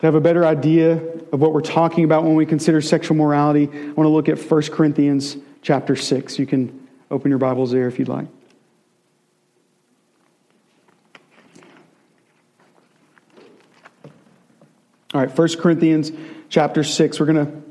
To 0.00 0.06
have 0.06 0.14
a 0.14 0.20
better 0.20 0.44
idea 0.44 0.96
of 1.32 1.40
what 1.40 1.54
we're 1.54 1.62
talking 1.62 2.04
about 2.04 2.24
when 2.24 2.34
we 2.34 2.44
consider 2.44 2.82
sexual 2.82 3.16
morality, 3.16 3.70
I 3.72 3.92
want 3.92 4.04
to 4.04 4.08
look 4.08 4.28
at 4.28 4.38
1 4.38 4.62
Corinthians 4.64 5.38
chapter 5.62 5.96
6. 5.96 6.38
You 6.38 6.46
can 6.46 6.88
open 7.10 7.30
your 7.30 7.38
Bibles 7.38 7.70
there 7.70 7.88
if 7.88 7.98
you'd 7.98 8.08
like. 8.08 8.26
All 15.14 15.22
right, 15.22 15.36
1 15.36 15.48
Corinthians 15.56 16.12
chapter 16.48 16.84
6. 16.84 17.18
We're 17.18 17.26
going 17.26 17.46
to 17.46 17.62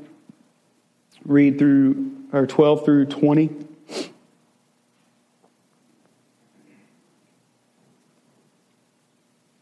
read 1.24 1.58
through 1.58 2.12
or 2.32 2.46
12 2.46 2.84
through 2.84 3.06
20. 3.06 3.50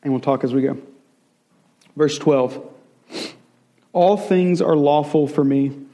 And 0.02 0.12
we'll 0.12 0.20
talk 0.20 0.44
as 0.44 0.54
we 0.54 0.62
go. 0.62 0.78
Verse 1.96 2.18
12. 2.18 2.72
All 3.92 4.16
things 4.16 4.62
are 4.62 4.76
lawful 4.76 5.26
for 5.26 5.44
me 5.44 5.85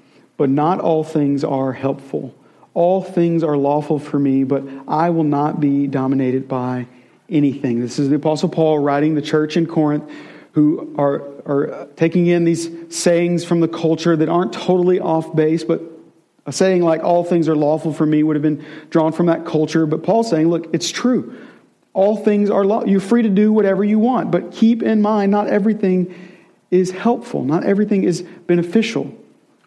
but 0.42 0.50
not 0.50 0.80
all 0.80 1.04
things 1.04 1.44
are 1.44 1.72
helpful. 1.72 2.34
All 2.74 3.00
things 3.00 3.44
are 3.44 3.56
lawful 3.56 4.00
for 4.00 4.18
me, 4.18 4.42
but 4.42 4.64
I 4.88 5.10
will 5.10 5.22
not 5.22 5.60
be 5.60 5.86
dominated 5.86 6.48
by 6.48 6.88
anything. 7.28 7.78
This 7.78 8.00
is 8.00 8.08
the 8.08 8.16
Apostle 8.16 8.48
Paul 8.48 8.80
writing 8.80 9.14
the 9.14 9.22
church 9.22 9.56
in 9.56 9.68
Corinth 9.68 10.10
who 10.50 10.96
are, 10.98 11.22
are 11.46 11.86
taking 11.94 12.26
in 12.26 12.44
these 12.44 12.68
sayings 12.88 13.44
from 13.44 13.60
the 13.60 13.68
culture 13.68 14.16
that 14.16 14.28
aren't 14.28 14.52
totally 14.52 14.98
off 14.98 15.32
base, 15.36 15.62
but 15.62 15.80
a 16.44 16.50
saying 16.50 16.82
like, 16.82 17.04
all 17.04 17.22
things 17.22 17.48
are 17.48 17.54
lawful 17.54 17.92
for 17.92 18.04
me 18.04 18.24
would 18.24 18.34
have 18.34 18.42
been 18.42 18.66
drawn 18.90 19.12
from 19.12 19.26
that 19.26 19.46
culture. 19.46 19.86
But 19.86 20.02
Paul's 20.02 20.28
saying, 20.28 20.48
look, 20.48 20.74
it's 20.74 20.90
true. 20.90 21.38
All 21.92 22.16
things 22.16 22.50
are 22.50 22.64
law. 22.64 22.84
You're 22.84 22.98
free 22.98 23.22
to 23.22 23.28
do 23.28 23.52
whatever 23.52 23.84
you 23.84 24.00
want, 24.00 24.32
but 24.32 24.50
keep 24.50 24.82
in 24.82 25.02
mind, 25.02 25.30
not 25.30 25.46
everything 25.46 26.12
is 26.72 26.90
helpful, 26.90 27.44
not 27.44 27.62
everything 27.62 28.02
is 28.02 28.22
beneficial. 28.22 29.16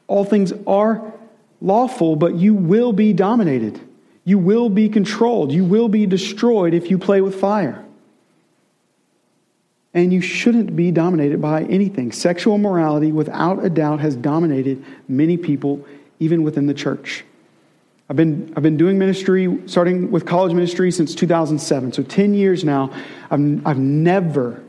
All 0.08 0.24
things 0.24 0.54
are 0.68 1.14
lawful, 1.62 2.16
but 2.16 2.36
you 2.36 2.54
will 2.54 2.94
be 2.94 3.14
dominated. 3.14 3.80
You 4.24 4.38
will 4.38 4.70
be 4.70 4.90
controlled. 4.90 5.52
You 5.52 5.64
will 5.64 5.88
be 5.88 6.06
destroyed 6.06 6.74
if 6.74 6.90
you 6.90 6.98
play 6.98 7.22
with 7.22 7.36
fire. 7.36 7.84
And 9.94 10.12
you 10.12 10.22
shouldn't 10.22 10.76
be 10.76 10.92
dominated 10.92 11.42
by 11.42 11.64
anything. 11.64 12.12
Sexual 12.12 12.58
morality, 12.58 13.12
without 13.12 13.64
a 13.64 13.70
doubt, 13.70 14.02
has 14.02 14.16
dominated 14.16 14.84
many 15.08 15.38
people, 15.38 15.86
even 16.20 16.44
within 16.44 16.66
the 16.66 16.74
church. 16.74 17.24
I've 18.10 18.16
been, 18.16 18.54
I've 18.56 18.62
been 18.62 18.78
doing 18.78 19.00
ministry, 19.00 19.60
starting 19.66 20.12
with 20.12 20.26
college 20.26 20.54
ministry 20.54 20.92
since 20.92 21.16
2007. 21.16 21.94
So 21.94 22.04
10 22.04 22.34
years 22.34 22.64
now. 22.64 22.92
I've, 23.32 23.66
I've 23.66 23.80
never, 23.80 24.64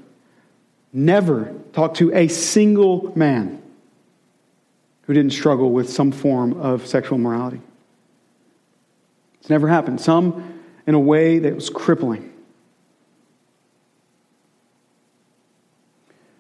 never 0.93 1.55
talked 1.73 1.99
to 1.99 2.15
a 2.15 2.29
single 2.29 3.13
man 3.17 3.61
who 5.07 5.15
didn't 5.15 5.33
struggle 5.33 5.71
with 5.71 5.89
some 5.89 6.13
form 6.13 6.55
of 6.61 6.87
sexual 6.87 7.19
morality. 7.19 7.61
It's 9.41 9.51
never 9.51 9.69
happened. 9.69 10.01
Some 10.01 10.61
in 10.87 10.95
a 10.95 11.01
way 11.01 11.39
that 11.39 11.55
was 11.55 11.71
crippling. 11.71 12.33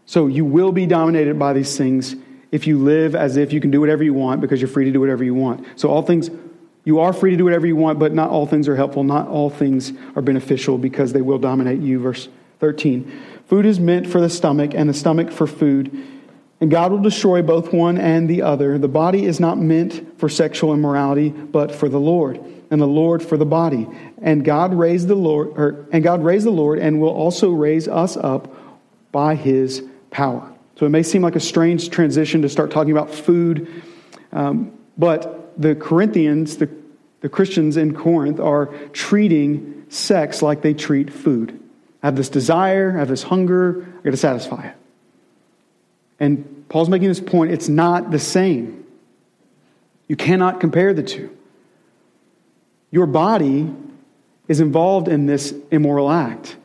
So 0.07 0.27
you 0.27 0.45
will 0.45 0.73
be 0.73 0.87
dominated 0.87 1.39
by 1.39 1.53
these 1.53 1.77
things 1.77 2.17
if 2.53 2.67
you 2.67 2.79
live 2.79 3.15
as 3.15 3.37
if 3.37 3.53
you 3.53 3.61
can 3.61 3.71
do 3.71 3.81
whatever 3.81 4.05
you 4.05 4.15
want 4.15 4.41
because 4.41 4.61
you're 4.61 4.69
free 4.69 4.85
to 4.85 4.93
do 4.93 5.01
whatever 5.01 5.25
you 5.25 5.35
want. 5.35 5.67
So 5.79 5.89
all 5.89 6.03
things 6.03 6.31
you 6.85 7.01
are 7.01 7.13
free 7.13 7.33
to 7.33 7.37
do 7.37 7.45
whatever 7.45 7.67
you 7.67 7.75
want, 7.75 7.99
but 7.99 8.15
not 8.15 8.31
all 8.31 8.47
things 8.47 8.69
are 8.69 8.77
helpful. 8.77 9.03
Not 9.03 9.27
all 9.27 9.51
things 9.51 9.93
are 10.15 10.23
beneficial 10.23 10.79
because 10.79 11.13
they 11.13 11.23
will 11.23 11.39
dominate 11.39 11.81
you. 11.81 11.99
Verse 11.99 12.29
13. 12.61 13.13
Food 13.47 13.67
is 13.67 13.79
meant 13.79 14.07
for 14.07 14.21
the 14.21 14.31
stomach, 14.31 14.73
and 14.75 14.89
the 14.89 14.95
stomach 14.95 15.31
for 15.31 15.47
food. 15.47 16.05
And 16.61 16.71
God 16.71 16.91
will 16.91 17.03
destroy 17.03 17.43
both 17.43 17.73
one 17.73 17.99
and 17.99 18.29
the 18.31 18.43
other. 18.43 18.79
The 18.79 18.89
body 18.89 19.27
is 19.27 19.39
not 19.41 19.59
meant 19.59 20.19
for 20.19 20.29
sexual 20.29 20.73
immorality, 20.73 21.29
but 21.29 21.75
for 21.75 21.89
the 21.89 22.01
Lord, 22.01 22.41
and 22.71 22.81
the 22.81 22.87
Lord 22.87 23.23
for 23.23 23.37
the 23.37 23.45
body. 23.45 23.87
And 24.23 24.45
God 24.45 24.73
raised 24.73 25.09
the 25.09 25.15
Lord, 25.15 25.49
or, 25.49 25.87
and 25.93 26.03
God 26.03 26.25
raised 26.25 26.47
the 26.47 26.51
Lord, 26.51 26.79
and 26.79 27.01
will 27.01 27.11
also 27.11 27.51
raise 27.51 27.89
us 27.89 28.17
up 28.17 28.55
by 29.13 29.35
His 29.35 29.83
power. 30.11 30.51
So 30.79 30.87
it 30.87 30.91
may 30.91 31.03
seem 31.03 31.23
like 31.23 31.37
a 31.37 31.41
strange 31.41 31.91
transition 31.91 32.43
to 32.43 32.49
start 32.49 32.71
talking 32.71 32.93
about 32.93 33.11
food, 33.11 33.83
um, 34.33 34.73
but 34.97 35.61
the 35.61 35.75
Corinthians, 35.75 36.57
the, 36.57 36.71
the 37.21 37.29
Christians 37.29 37.77
in 37.77 37.95
Corinth, 37.95 38.41
are 38.41 38.67
treating 38.93 39.85
sex 39.89 40.41
like 40.43 40.63
they 40.63 40.75
treat 40.75 41.13
food. 41.13 41.59
I 42.03 42.07
have 42.09 42.17
this 42.17 42.29
desire, 42.29 42.93
I 42.95 43.01
have 43.01 43.09
this 43.09 43.23
hunger, 43.23 43.87
I 44.01 44.05
got 44.05 44.11
to 44.11 44.17
satisfy 44.17 44.69
it. 44.69 44.75
And 46.19 46.67
Paul's 46.69 46.89
making 46.89 47.09
this 47.09 47.21
point 47.21 47.53
it's 47.53 47.69
not 47.69 48.11
the 48.11 48.19
same. 48.19 48.85
You 50.09 50.17
cannot 50.17 50.61
compare 50.61 50.95
the 50.95 51.03
two. 51.03 51.37
Your 52.91 53.07
body 53.07 53.73
is 54.49 54.61
involved 54.61 55.09
in 55.09 55.27
this 55.27 55.53
immoral 55.71 56.11
act, 56.11 56.57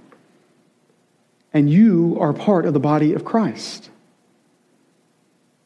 and 1.52 1.70
you 1.70 2.18
are 2.20 2.32
part 2.32 2.66
of 2.66 2.74
the 2.74 2.80
body 2.80 3.14
of 3.14 3.26
Christ. 3.26 3.90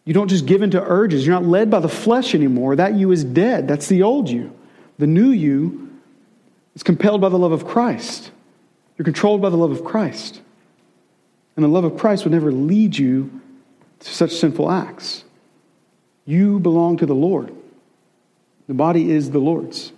You 0.06 0.14
don't 0.14 0.28
just 0.28 0.46
give 0.46 0.62
in 0.62 0.72
to 0.72 0.82
urges. 0.82 1.26
You're 1.26 1.36
not 1.36 1.46
led 1.46 1.70
by 1.70 1.80
the 1.80 1.90
flesh 1.90 2.36
anymore. 2.36 2.76
That 2.76 2.94
you 2.94 3.12
is 3.12 3.24
dead. 3.24 3.68
That's 3.68 3.88
the 3.88 4.04
old 4.04 4.30
you. 4.30 4.56
The 4.98 5.08
new 5.08 5.30
you 5.30 6.00
is 6.76 6.84
compelled 6.84 7.22
by 7.22 7.30
the 7.30 7.40
love 7.40 7.52
of 7.52 7.66
Christ. 7.66 8.32
You're 8.98 9.04
controlled 9.04 9.42
by 9.42 9.50
the 9.50 9.58
love 9.58 9.72
of 9.72 9.84
Christ. 9.84 10.42
And 11.56 11.66
the 11.66 11.70
love 11.70 11.84
of 11.84 11.98
Christ 11.98 12.24
would 12.24 12.34
never 12.34 12.52
lead 12.52 12.98
you 12.98 13.42
to 14.00 14.10
such 14.10 14.32
sinful 14.32 14.70
acts. 14.70 15.24
You 16.26 16.60
belong 16.60 16.98
to 16.98 17.06
the 17.06 17.16
Lord. 17.16 17.54
The 18.68 18.74
body 18.74 19.12
is 19.12 19.32
the 19.32 19.40
Lord's. 19.40 19.92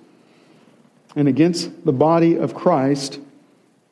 And 1.16 1.28
against 1.28 1.86
the 1.86 1.94
body 1.94 2.36
of 2.38 2.54
Christ, 2.54 3.20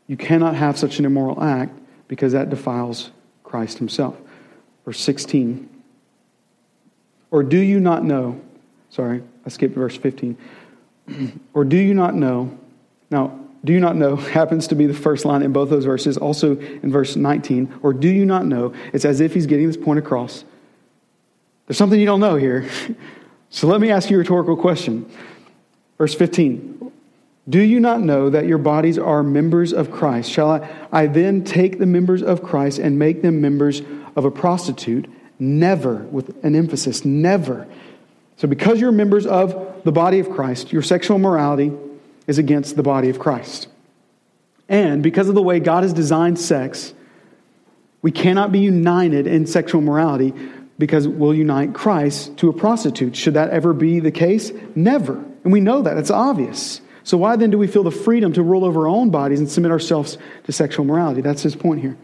you 0.08 0.18
cannot 0.18 0.56
have 0.56 0.78
such 0.78 1.00
an 1.00 1.06
immoral 1.06 1.42
act 1.42 1.78
because 2.08 2.34
that 2.34 2.50
defiles 2.50 3.12
Christ 3.44 3.78
himself. 3.78 4.16
Verse 4.84 5.00
16. 5.00 5.70
Or 7.32 7.42
do 7.42 7.58
you 7.58 7.80
not 7.80 8.04
know? 8.04 8.40
Sorry, 8.90 9.24
I 9.46 9.50
skipped 9.50 9.76
verse 9.76 9.98
15. 9.98 10.38
or 11.54 11.66
do 11.66 11.78
you 11.78 11.94
not 11.94 12.16
know? 12.16 12.58
Now, 13.10 13.40
do 13.66 13.74
you 13.74 13.80
not 13.80 13.96
know 13.96 14.16
happens 14.16 14.68
to 14.68 14.76
be 14.76 14.86
the 14.86 14.94
first 14.94 15.26
line 15.26 15.42
in 15.42 15.52
both 15.52 15.70
those 15.70 15.86
verses, 15.86 16.18
also 16.18 16.58
in 16.58 16.92
verse 16.92 17.16
19. 17.16 17.80
Or 17.82 17.94
do 17.94 18.08
you 18.08 18.24
not 18.24 18.46
know? 18.46 18.74
It's 18.94 19.06
as 19.06 19.20
if 19.20 19.34
he's 19.34 19.48
getting 19.48 19.68
this 19.68 19.76
point 19.76 19.98
across. 19.98 20.46
There's 21.66 21.78
something 21.78 22.00
you 22.00 22.06
don't 22.06 22.20
know 22.20 22.36
here. 22.36 22.70
so 23.50 23.68
let 23.68 23.82
me 23.82 23.90
ask 23.90 24.10
you 24.10 24.18
a 24.18 24.20
rhetorical 24.20 24.56
question. 24.56 25.10
Verse 25.98 26.14
15. 26.14 26.92
Do 27.48 27.60
you 27.60 27.80
not 27.80 28.02
know 28.02 28.30
that 28.30 28.46
your 28.46 28.58
bodies 28.60 28.98
are 29.00 29.24
members 29.24 29.74
of 29.74 29.92
Christ? 29.92 30.32
Shall 30.32 30.52
I, 30.52 30.70
I 30.92 31.08
then 31.08 31.44
take 31.44 31.80
the 31.80 31.86
members 31.86 32.22
of 32.22 32.44
Christ 32.44 32.80
and 32.80 33.00
make 33.00 33.22
them 33.24 33.42
members 33.42 33.82
of 34.16 34.26
a 34.26 34.32
prostitute? 34.32 35.10
Never, 35.40 35.96
with 35.96 36.44
an 36.44 36.56
emphasis, 36.56 37.04
never. 37.04 37.68
So, 38.38 38.48
because 38.48 38.80
you're 38.80 38.92
members 38.92 39.26
of 39.26 39.84
the 39.84 39.92
body 39.92 40.20
of 40.20 40.30
Christ, 40.30 40.72
your 40.72 40.82
sexual 40.82 41.20
morality 41.20 41.72
is 42.28 42.38
against 42.38 42.76
the 42.76 42.84
body 42.84 43.10
of 43.10 43.20
Christ. 43.20 43.68
And 44.68 45.04
because 45.04 45.30
of 45.30 45.36
the 45.36 45.42
way 45.42 45.60
God 45.60 45.84
has 45.84 45.94
designed 45.94 46.40
sex, 46.40 46.94
we 48.02 48.12
cannot 48.12 48.52
be 48.52 48.60
united 48.60 49.28
in 49.28 49.46
sexual 49.46 49.82
morality 49.82 50.34
because 50.78 51.08
we'll 51.08 51.34
unite 51.34 51.74
Christ 51.74 52.38
to 52.38 52.50
a 52.50 52.54
prostitute. 52.54 53.16
Should 53.16 53.36
that 53.36 53.50
ever 53.52 53.74
be 53.74 54.00
the 54.00 54.12
case? 54.12 54.52
Never. 54.76 55.14
And 55.44 55.54
we 55.54 55.60
know 55.60 55.82
that. 55.84 55.98
It's 55.98 56.12
obvious. 56.12 56.82
So, 57.04 57.18
why 57.18 57.36
then 57.36 57.52
do 57.52 57.58
we 57.58 57.68
feel 57.68 57.84
the 57.84 57.92
freedom 57.92 58.34
to 58.34 58.42
rule 58.42 58.66
over 58.66 58.82
our 58.82 58.88
own 58.88 59.12
bodies 59.12 59.40
and 59.40 59.50
submit 59.50 59.72
ourselves 59.72 60.18
to 60.46 60.52
sexual 60.52 60.86
morality? 60.86 61.22
That's 61.22 61.44
his 61.44 61.56
point 61.56 61.82
here. 61.82 61.98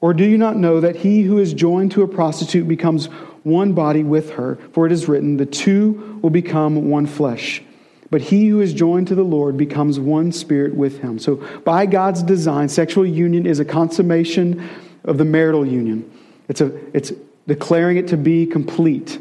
Or 0.00 0.14
do 0.14 0.24
you 0.24 0.36
not 0.36 0.56
know 0.56 0.80
that 0.80 0.96
he 0.96 1.22
who 1.22 1.38
is 1.38 1.54
joined 1.54 1.92
to 1.92 2.02
a 2.02 2.08
prostitute 2.08 2.66
becomes 2.66 3.06
one 3.44 3.72
body 3.72 4.02
with 4.02 4.30
her? 4.32 4.58
For 4.72 4.86
it 4.86 4.92
is 4.92 5.06
written, 5.06 5.36
the 5.36 5.46
two 5.46 6.18
will 6.22 6.30
become 6.30 6.90
one 6.90 7.06
flesh. 7.06 7.62
But 8.12 8.20
he 8.20 8.48
who 8.48 8.60
is 8.60 8.74
joined 8.74 9.08
to 9.08 9.14
the 9.14 9.22
Lord 9.22 9.56
becomes 9.56 9.98
one 9.98 10.32
spirit 10.32 10.74
with 10.74 10.98
him. 10.98 11.18
So, 11.18 11.36
by 11.64 11.86
God's 11.86 12.22
design, 12.22 12.68
sexual 12.68 13.06
union 13.06 13.46
is 13.46 13.58
a 13.58 13.64
consummation 13.64 14.68
of 15.04 15.16
the 15.16 15.24
marital 15.24 15.66
union. 15.66 16.12
It's, 16.46 16.60
a, 16.60 16.78
it's 16.94 17.10
declaring 17.46 17.96
it 17.96 18.08
to 18.08 18.18
be 18.18 18.44
complete. 18.44 19.18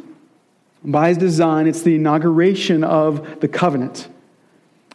By 0.84 1.08
his 1.08 1.18
design, 1.18 1.68
it's 1.68 1.84
the 1.84 1.96
inauguration 1.96 2.84
of 2.84 3.40
the 3.40 3.48
covenant. 3.48 4.10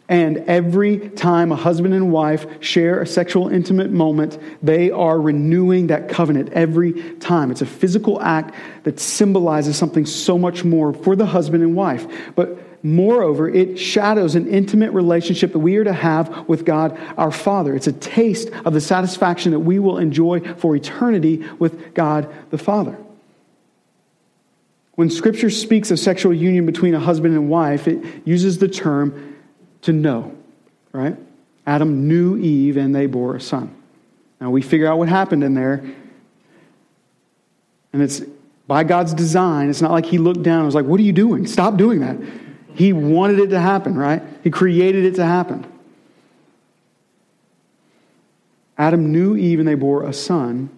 And 0.07 0.37
every 0.45 1.09
time 1.09 1.51
a 1.51 1.55
husband 1.55 1.95
and 1.95 2.11
wife 2.11 2.45
share 2.63 3.01
a 3.01 3.07
sexual 3.07 3.49
intimate 3.49 3.89
moment, 3.89 4.37
they 4.61 4.91
are 4.91 5.19
renewing 5.19 5.87
that 5.87 6.07
covenant 6.07 6.53
every 6.53 7.15
time. 7.15 7.49
It's 7.49 7.63
a 7.63 7.65
physical 7.65 8.21
act 8.21 8.53
that 8.83 8.99
symbolizes 8.99 9.75
something 9.75 10.05
so 10.05 10.37
much 10.37 10.63
more 10.63 10.93
for 10.93 11.15
the 11.15 11.25
husband 11.25 11.63
and 11.63 11.75
wife. 11.75 12.05
But 12.35 12.59
moreover, 12.87 13.49
it 13.49 13.77
shadows 13.77 14.35
an 14.35 14.47
intimate 14.47 14.91
relationship 14.91 15.51
that 15.51 15.59
we 15.59 15.75
are 15.77 15.83
to 15.83 15.93
have 15.93 16.47
with 16.47 16.65
God 16.65 16.97
our 17.17 17.31
Father. 17.31 17.75
It's 17.75 17.87
a 17.87 17.91
taste 17.91 18.49
of 18.65 18.73
the 18.73 18.81
satisfaction 18.81 19.51
that 19.51 19.59
we 19.59 19.79
will 19.79 19.97
enjoy 19.97 20.39
for 20.55 20.75
eternity 20.75 21.45
with 21.59 21.93
God 21.93 22.33
the 22.49 22.57
Father. 22.57 22.97
When 24.95 25.09
Scripture 25.09 25.49
speaks 25.49 25.91
of 25.91 25.99
sexual 25.99 26.33
union 26.33 26.65
between 26.65 26.93
a 26.93 26.99
husband 26.99 27.35
and 27.35 27.49
wife, 27.49 27.87
it 27.87 28.03
uses 28.25 28.57
the 28.57 28.67
term 28.67 29.35
to 29.81 29.93
know, 29.93 30.35
right? 30.91 31.15
Adam 31.65 32.07
knew 32.07 32.37
Eve 32.37 32.77
and 32.77 32.95
they 32.95 33.05
bore 33.05 33.35
a 33.35 33.41
son. 33.41 33.75
Now 34.39 34.49
we 34.49 34.61
figure 34.61 34.87
out 34.87 34.97
what 34.97 35.09
happened 35.09 35.43
in 35.43 35.53
there. 35.53 35.83
And 37.93 38.01
it's 38.01 38.21
by 38.67 38.83
God's 38.83 39.13
design. 39.13 39.69
It's 39.69 39.81
not 39.81 39.91
like 39.91 40.05
he 40.05 40.17
looked 40.17 40.43
down 40.43 40.59
and 40.59 40.65
was 40.65 40.75
like, 40.75 40.85
What 40.85 40.99
are 40.99 41.03
you 41.03 41.13
doing? 41.13 41.47
Stop 41.47 41.77
doing 41.77 41.99
that. 41.99 42.17
He 42.77 42.93
wanted 42.93 43.39
it 43.39 43.49
to 43.49 43.59
happen, 43.59 43.97
right? 43.97 44.21
He 44.43 44.51
created 44.51 45.03
it 45.03 45.15
to 45.15 45.25
happen. 45.25 45.65
Adam 48.77 49.11
knew 49.11 49.35
Eve 49.35 49.57
and 49.57 49.67
they 49.67 49.73
bore 49.73 50.03
a 50.03 50.13
son. 50.13 50.69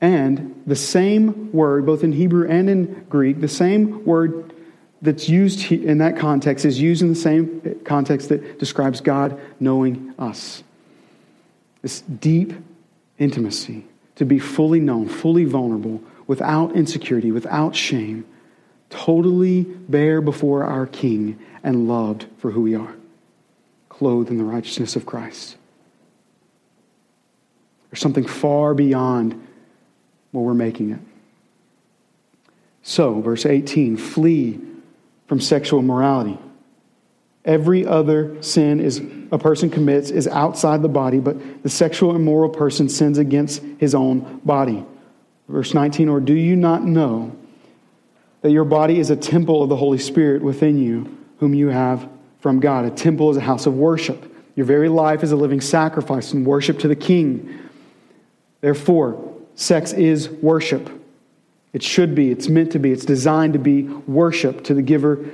And 0.00 0.60
the 0.66 0.74
same 0.74 1.52
word, 1.52 1.86
both 1.86 2.02
in 2.02 2.10
Hebrew 2.10 2.48
and 2.48 2.68
in 2.68 3.06
Greek, 3.08 3.40
the 3.40 3.46
same 3.46 4.04
word 4.04 4.52
that's 5.00 5.28
used 5.28 5.70
in 5.70 5.98
that 5.98 6.16
context 6.16 6.64
is 6.64 6.80
used 6.80 7.02
in 7.02 7.08
the 7.08 7.14
same 7.14 7.80
context 7.84 8.28
that 8.30 8.58
describes 8.58 9.00
God 9.00 9.40
knowing 9.60 10.12
us. 10.18 10.64
This 11.82 12.00
deep 12.00 12.52
intimacy, 13.16 13.84
to 14.16 14.24
be 14.24 14.40
fully 14.40 14.80
known, 14.80 15.08
fully 15.08 15.44
vulnerable, 15.44 16.02
without 16.26 16.74
insecurity, 16.74 17.30
without 17.30 17.76
shame, 17.76 18.26
totally 18.90 19.62
bare 19.62 20.20
before 20.20 20.64
our 20.64 20.86
King 20.86 21.38
and 21.62 21.88
loved 21.88 22.26
for 22.38 22.50
who 22.50 22.62
we 22.62 22.74
are, 22.74 22.94
clothed 23.88 24.30
in 24.30 24.38
the 24.38 24.44
righteousness 24.44 24.96
of 24.96 25.06
Christ. 25.06 25.56
There's 27.90 28.00
something 28.00 28.26
far 28.26 28.74
beyond 28.74 29.46
what 30.32 30.42
we're 30.42 30.54
making 30.54 30.90
it. 30.90 31.00
So, 32.82 33.20
verse 33.20 33.46
18 33.46 33.96
flee 33.96 34.60
from 35.26 35.40
sexual 35.40 35.82
morality. 35.82 36.38
Every 37.44 37.86
other 37.86 38.40
sin 38.42 38.80
is 38.80 39.02
a 39.30 39.38
person 39.38 39.70
commits 39.70 40.10
is 40.10 40.26
outside 40.28 40.82
the 40.82 40.88
body, 40.88 41.20
but 41.20 41.62
the 41.62 41.68
sexual 41.68 42.14
immoral 42.14 42.50
person 42.50 42.88
sins 42.88 43.18
against 43.18 43.62
his 43.78 43.94
own 43.94 44.40
body. 44.44 44.84
Verse 45.48 45.74
19, 45.74 46.08
or 46.08 46.20
do 46.20 46.34
you 46.34 46.56
not 46.56 46.84
know 46.84 47.36
that 48.42 48.50
your 48.50 48.64
body 48.64 48.98
is 48.98 49.10
a 49.10 49.16
temple 49.16 49.62
of 49.62 49.68
the 49.68 49.76
Holy 49.76 49.98
Spirit 49.98 50.42
within 50.42 50.78
you, 50.78 51.16
whom 51.38 51.54
you 51.54 51.68
have 51.68 52.08
from 52.40 52.60
God? 52.60 52.84
A 52.84 52.90
temple 52.90 53.30
is 53.30 53.36
a 53.36 53.40
house 53.40 53.66
of 53.66 53.74
worship. 53.74 54.32
Your 54.54 54.66
very 54.66 54.88
life 54.88 55.22
is 55.22 55.32
a 55.32 55.36
living 55.36 55.60
sacrifice 55.60 56.32
and 56.32 56.46
worship 56.46 56.78
to 56.80 56.88
the 56.88 56.96
King. 56.96 57.58
Therefore, 58.60 59.34
sex 59.54 59.92
is 59.92 60.28
worship. 60.28 60.90
It 61.72 61.82
should 61.82 62.14
be, 62.14 62.30
it's 62.30 62.48
meant 62.48 62.72
to 62.72 62.78
be, 62.78 62.90
it's 62.90 63.04
designed 63.04 63.52
to 63.52 63.58
be 63.58 63.82
worship 63.82 64.64
to 64.64 64.74
the 64.74 64.82
giver 64.82 65.28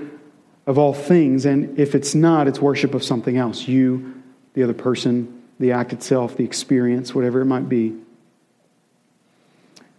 of 0.66 0.78
all 0.78 0.92
things. 0.92 1.44
And 1.44 1.78
if 1.78 1.94
it's 1.94 2.14
not, 2.14 2.48
it's 2.48 2.60
worship 2.60 2.94
of 2.94 3.04
something 3.04 3.36
else 3.36 3.68
you, 3.68 4.22
the 4.54 4.62
other 4.64 4.74
person, 4.74 5.42
the 5.60 5.72
act 5.72 5.92
itself, 5.92 6.36
the 6.36 6.44
experience, 6.44 7.14
whatever 7.14 7.40
it 7.40 7.44
might 7.44 7.68
be. 7.68 7.96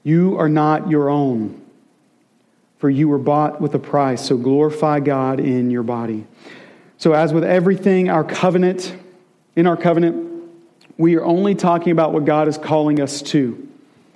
You 0.03 0.37
are 0.37 0.49
not 0.49 0.89
your 0.89 1.09
own, 1.09 1.62
for 2.83 2.89
you 2.89 3.07
were 3.07 3.17
bought 3.17 3.61
with 3.61 3.73
a 3.75 3.79
price. 3.79 4.25
So 4.25 4.35
glorify 4.35 4.99
God 4.99 5.39
in 5.39 5.71
your 5.71 5.83
body. 5.83 6.27
So, 6.97 7.13
as 7.13 7.31
with 7.31 7.45
everything, 7.45 8.09
our 8.09 8.25
covenant, 8.25 8.93
in 9.55 9.67
our 9.67 9.77
covenant, 9.77 10.51
we 10.97 11.15
are 11.15 11.23
only 11.23 11.55
talking 11.55 11.93
about 11.93 12.11
what 12.11 12.25
God 12.25 12.49
is 12.49 12.57
calling 12.57 12.99
us 12.99 13.21
to. 13.21 13.69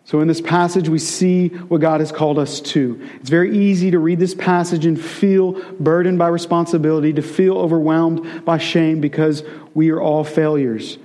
So, 0.04 0.20
in 0.20 0.28
this 0.28 0.42
passage, 0.42 0.90
we 0.90 1.00
see 1.00 1.48
what 1.48 1.80
God 1.80 2.02
has 2.02 2.12
called 2.12 2.38
us 2.38 2.60
to. 2.60 3.02
It's 3.22 3.30
very 3.30 3.58
easy 3.58 3.92
to 3.92 4.00
read 4.00 4.20
this 4.20 4.36
passage 4.36 4.86
and 4.86 5.00
feel 5.00 5.54
burdened 5.80 6.20
by 6.20 6.28
responsibility, 6.28 7.14
to 7.14 7.22
feel 7.22 7.58
overwhelmed 7.58 8.44
by 8.44 8.58
shame 8.58 9.00
because 9.00 9.44
we 9.76 9.92
are 9.92 10.02
all 10.02 10.26
failures. 10.26 10.98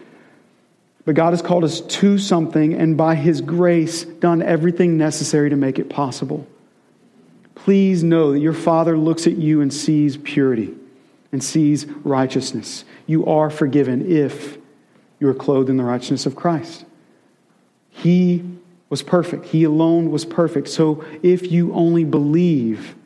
But 1.05 1.14
God 1.14 1.33
has 1.33 1.42
called 1.42 1.62
us 1.62 1.81
to 1.81 2.18
something 2.18 2.75
and 2.75 2.96
by 2.96 3.14
His 3.14 3.40
grace 3.40 4.03
done 4.03 4.42
everything 4.42 4.98
necessary 4.98 5.51
to 5.51 5.57
make 5.57 5.79
it 5.79 5.88
possible. 5.88 6.48
Please 7.64 8.03
know 8.03 8.33
that 8.33 8.40
your 8.40 8.55
Father 8.55 8.98
looks 8.98 9.29
at 9.29 9.37
you 9.37 9.61
and 9.61 9.72
sees 9.72 10.16
purity 10.16 10.75
and 11.31 11.44
sees 11.44 11.87
righteousness. 12.03 12.85
You 13.07 13.25
are 13.27 13.51
forgiven 13.51 14.11
if 14.11 14.59
you 15.20 15.29
are 15.29 15.35
clothed 15.35 15.70
in 15.70 15.77
the 15.77 15.85
righteousness 15.85 16.27
of 16.27 16.35
Christ. 16.35 16.85
He 17.88 18.44
was 18.88 19.05
perfect, 19.05 19.44
He 19.44 19.62
alone 19.62 20.11
was 20.11 20.25
perfect. 20.25 20.70
So 20.70 21.05
if 21.22 21.53
you 21.53 21.72
only 21.72 22.03
believe, 22.03 22.96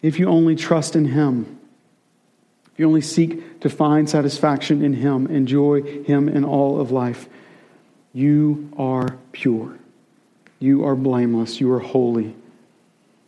if 0.00 0.16
you 0.16 0.28
only 0.28 0.54
trust 0.54 0.94
in 0.94 1.06
Him, 1.06 1.58
if 2.72 2.78
you 2.78 2.86
only 2.86 3.00
seek 3.00 3.58
to 3.62 3.68
find 3.68 4.08
satisfaction 4.08 4.84
in 4.84 4.94
Him, 4.94 5.26
enjoy 5.26 6.04
Him 6.04 6.28
in 6.28 6.44
all 6.44 6.80
of 6.80 6.92
life, 6.92 7.28
you 8.12 8.70
are 8.76 9.18
pure. 9.32 9.76
You 10.60 10.84
are 10.84 10.94
blameless. 10.94 11.60
You 11.60 11.72
are 11.72 11.80
holy. 11.80 12.36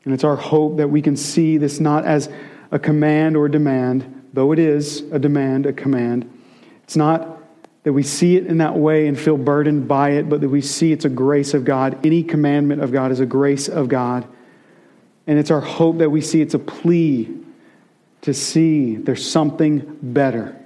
And 0.04 0.12
it's 0.12 0.24
our 0.24 0.36
hope 0.36 0.76
that 0.76 0.88
we 0.88 1.02
can 1.02 1.16
see 1.16 1.56
this 1.56 1.80
not 1.80 2.04
as 2.04 2.28
a 2.70 2.78
command 2.78 3.36
or 3.36 3.48
demand, 3.48 4.28
though 4.32 4.52
it 4.52 4.58
is 4.58 5.00
a 5.12 5.18
demand, 5.18 5.66
a 5.66 5.72
command. 5.72 6.30
It's 6.82 6.96
not 6.96 7.38
that 7.84 7.92
we 7.92 8.02
see 8.02 8.36
it 8.36 8.46
in 8.46 8.58
that 8.58 8.76
way 8.76 9.06
and 9.06 9.18
feel 9.18 9.36
burdened 9.36 9.86
by 9.86 10.10
it, 10.10 10.28
but 10.28 10.40
that 10.40 10.48
we 10.48 10.60
see 10.60 10.92
it's 10.92 11.04
a 11.04 11.10
grace 11.10 11.54
of 11.54 11.64
God. 11.64 12.04
Any 12.04 12.22
commandment 12.22 12.82
of 12.82 12.92
God 12.92 13.12
is 13.12 13.20
a 13.20 13.26
grace 13.26 13.68
of 13.68 13.88
God. 13.88 14.26
And 15.26 15.38
it's 15.38 15.50
our 15.50 15.60
hope 15.60 15.98
that 15.98 16.10
we 16.10 16.20
see 16.20 16.40
it's 16.40 16.54
a 16.54 16.58
plea 16.58 17.34
to 18.22 18.34
see 18.34 18.96
there's 18.96 19.28
something 19.28 19.98
better. 20.02 20.58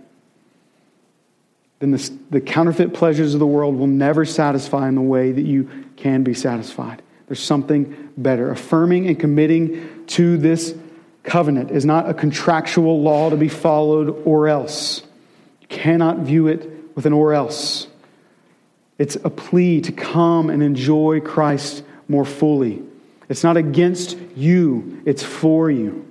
Then 1.81 1.92
the, 1.92 2.12
the 2.31 2.40
counterfeit 2.40 2.94
pleasures 2.94 3.35
of 3.35 3.40
the 3.40 3.46
world 3.46 3.77
will 3.77 3.87
never 3.87 4.24
satisfy 4.24 4.88
in 4.88 4.94
the 4.94 5.01
way 5.01 5.31
that 5.31 5.42
you 5.42 5.87
can 5.96 6.22
be 6.22 6.35
satisfied. 6.35 7.03
There's 7.29 7.43
something 7.43 8.11
better. 8.17 8.51
Affirming 8.51 9.07
and 9.07 9.21
committing 9.21 10.07
to 10.09 10.38
this 10.38 10.75
covenant 11.23 11.71
is 11.71 11.85
not 11.85 12.09
a 12.09 12.14
contractual 12.14 13.03
law 13.03 13.29
to 13.29 13.37
be 13.37 13.49
followed 13.49 14.23
or 14.25 14.49
else. 14.49 15.03
You 15.61 15.69
cannot 15.69 16.21
view 16.21 16.47
it 16.49 16.97
with 16.97 17.05
an 17.05 17.12
or 17.12 17.35
else. 17.35 17.87
It's 18.99 19.17
a 19.17 19.31
plea 19.31 19.83
to 19.83 19.93
come 19.93 20.51
and 20.51 20.62
enjoy 20.62 21.21
Christ 21.21 21.85
more 22.09 22.25
fully. 22.25 22.83
It's 23.29 23.45
not 23.45 23.59
against 23.59 24.17
you, 24.35 25.03
it's 25.05 25.23
for 25.23 25.71
you. 25.71 26.07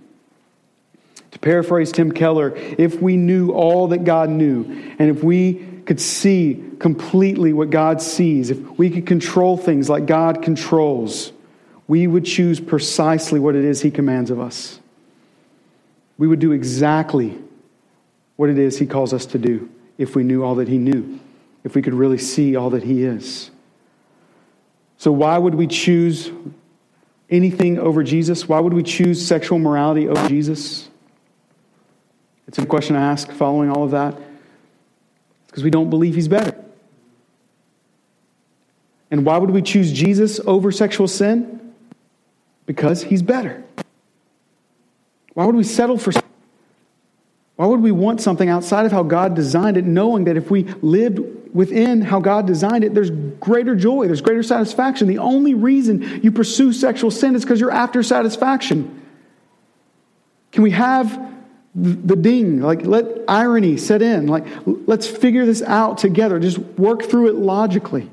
To 1.31 1.39
paraphrase 1.39 1.91
Tim 1.91 2.11
Keller, 2.11 2.53
if 2.55 3.01
we 3.01 3.17
knew 3.17 3.51
all 3.51 3.87
that 3.89 4.03
God 4.03 4.29
knew, 4.29 4.63
and 4.99 5.09
if 5.09 5.23
we 5.23 5.65
could 5.87 6.01
see 6.01 6.61
completely 6.79 7.53
what 7.53 7.69
God 7.69 8.01
sees, 8.01 8.49
if 8.51 8.59
we 8.77 8.89
could 8.89 9.07
control 9.07 9.55
things 9.55 9.89
like 9.89 10.05
God 10.05 10.43
controls, 10.43 11.31
we 11.87 12.05
would 12.05 12.25
choose 12.25 12.59
precisely 12.59 13.39
what 13.39 13.55
it 13.55 13.63
is 13.63 13.81
He 13.81 13.89
commands 13.89 14.29
of 14.29 14.39
us. 14.39 14.81
We 16.17 16.27
would 16.27 16.39
do 16.39 16.51
exactly 16.51 17.37
what 18.35 18.49
it 18.49 18.59
is 18.59 18.77
He 18.77 18.85
calls 18.85 19.13
us 19.13 19.25
to 19.27 19.37
do 19.37 19.69
if 19.97 20.13
we 20.13 20.23
knew 20.23 20.43
all 20.43 20.55
that 20.55 20.67
He 20.67 20.77
knew, 20.77 21.21
if 21.63 21.73
we 21.73 21.81
could 21.81 21.93
really 21.93 22.17
see 22.17 22.57
all 22.57 22.69
that 22.71 22.83
He 22.83 23.03
is. 23.05 23.49
So, 24.97 25.13
why 25.13 25.37
would 25.37 25.55
we 25.55 25.67
choose 25.67 26.29
anything 27.29 27.79
over 27.79 28.03
Jesus? 28.03 28.45
Why 28.45 28.59
would 28.59 28.73
we 28.73 28.83
choose 28.83 29.25
sexual 29.25 29.57
morality 29.57 30.09
over 30.09 30.27
Jesus? 30.27 30.89
It's 32.45 32.57
a 32.57 32.65
question 32.65 32.95
to 32.95 33.01
ask 33.01 33.31
following 33.31 33.69
all 33.69 33.85
of 33.85 33.91
that. 33.91 34.26
Because 35.57 35.63
we 35.63 35.71
don't 35.71 35.89
believe 35.89 36.13
he's 36.13 36.27
better. 36.27 36.55
And 39.09 39.25
why 39.25 39.39
would 39.39 39.49
we 39.49 39.63
choose 39.63 39.91
Jesus 39.91 40.39
over 40.45 40.71
sexual 40.71 41.07
sin? 41.07 41.73
Because 42.67 43.01
he's 43.01 43.23
better. 43.23 43.63
Why 45.33 45.45
would 45.45 45.55
we 45.55 45.63
settle 45.63 45.97
for 45.97 46.11
why 47.55 47.65
would 47.65 47.81
we 47.81 47.91
want 47.91 48.21
something 48.21 48.47
outside 48.47 48.85
of 48.85 48.91
how 48.91 49.01
God 49.01 49.33
designed 49.33 49.77
it, 49.77 49.83
knowing 49.83 50.25
that 50.25 50.37
if 50.37 50.51
we 50.51 50.65
lived 50.83 51.21
within 51.55 52.01
how 52.01 52.19
God 52.19 52.45
designed 52.45 52.83
it, 52.83 52.93
there's 52.93 53.09
greater 53.09 53.75
joy, 53.75 54.05
there's 54.05 54.21
greater 54.21 54.43
satisfaction. 54.43 55.07
The 55.07 55.17
only 55.17 55.55
reason 55.55 56.21
you 56.21 56.31
pursue 56.31 56.71
sexual 56.71 57.09
sin 57.09 57.33
is 57.33 57.43
because 57.43 57.59
you're 57.59 57.71
after 57.71 58.03
satisfaction. 58.03 59.03
Can 60.51 60.61
we 60.61 60.69
have 60.69 61.36
the 61.77 62.15
ding, 62.15 62.61
like 62.61 62.85
let 62.85 63.05
irony 63.27 63.77
set 63.77 64.01
in. 64.01 64.25
Like, 64.27 64.45
let's 64.65 65.05
figure 65.05 65.45
this 65.45 65.61
out 65.61 65.99
together. 65.99 66.39
Just 66.39 66.57
work 66.57 67.03
through 67.03 67.29
it 67.29 67.35
logically. 67.35 68.09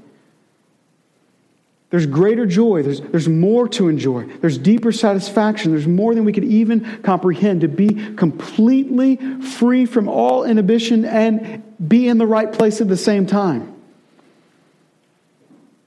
There's 1.89 2.07
greater 2.07 2.45
joy. 2.45 2.83
There's, 2.83 3.01
there's 3.01 3.29
more 3.29 3.69
to 3.69 3.89
enjoy. 3.89 4.27
There's 4.27 4.59
deeper 4.59 4.91
satisfaction. 4.91 5.71
There's 5.71 5.87
more 5.87 6.15
than 6.15 6.25
we 6.25 6.33
could 6.33 6.45
even 6.45 7.03
comprehend. 7.03 7.63
To 7.63 7.69
be 7.69 8.15
completely 8.17 9.17
free 9.41 9.87
from 9.87 10.09
all 10.09 10.45
inhibition 10.45 11.05
and 11.05 11.63
be 11.89 12.09
in 12.09 12.19
the 12.19 12.27
right 12.27 12.53
place 12.53 12.81
at 12.81 12.89
the 12.89 12.97
same 12.97 13.27
time. 13.27 13.74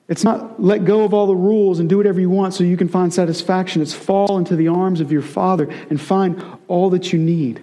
It's 0.09 0.23
not 0.23 0.61
let 0.61 0.85
go 0.85 1.03
of 1.03 1.13
all 1.13 1.27
the 1.27 1.35
rules 1.35 1.79
and 1.79 1.89
do 1.89 1.97
whatever 1.97 2.19
you 2.19 2.29
want 2.29 2.53
so 2.53 2.63
you 2.63 2.77
can 2.77 2.87
find 2.87 3.13
satisfaction. 3.13 3.81
It's 3.81 3.93
fall 3.93 4.37
into 4.37 4.55
the 4.55 4.69
arms 4.69 5.01
of 5.01 5.11
your 5.11 5.21
Father 5.21 5.69
and 5.89 5.99
find 5.99 6.41
all 6.67 6.89
that 6.91 7.11
you 7.11 7.19
need. 7.19 7.61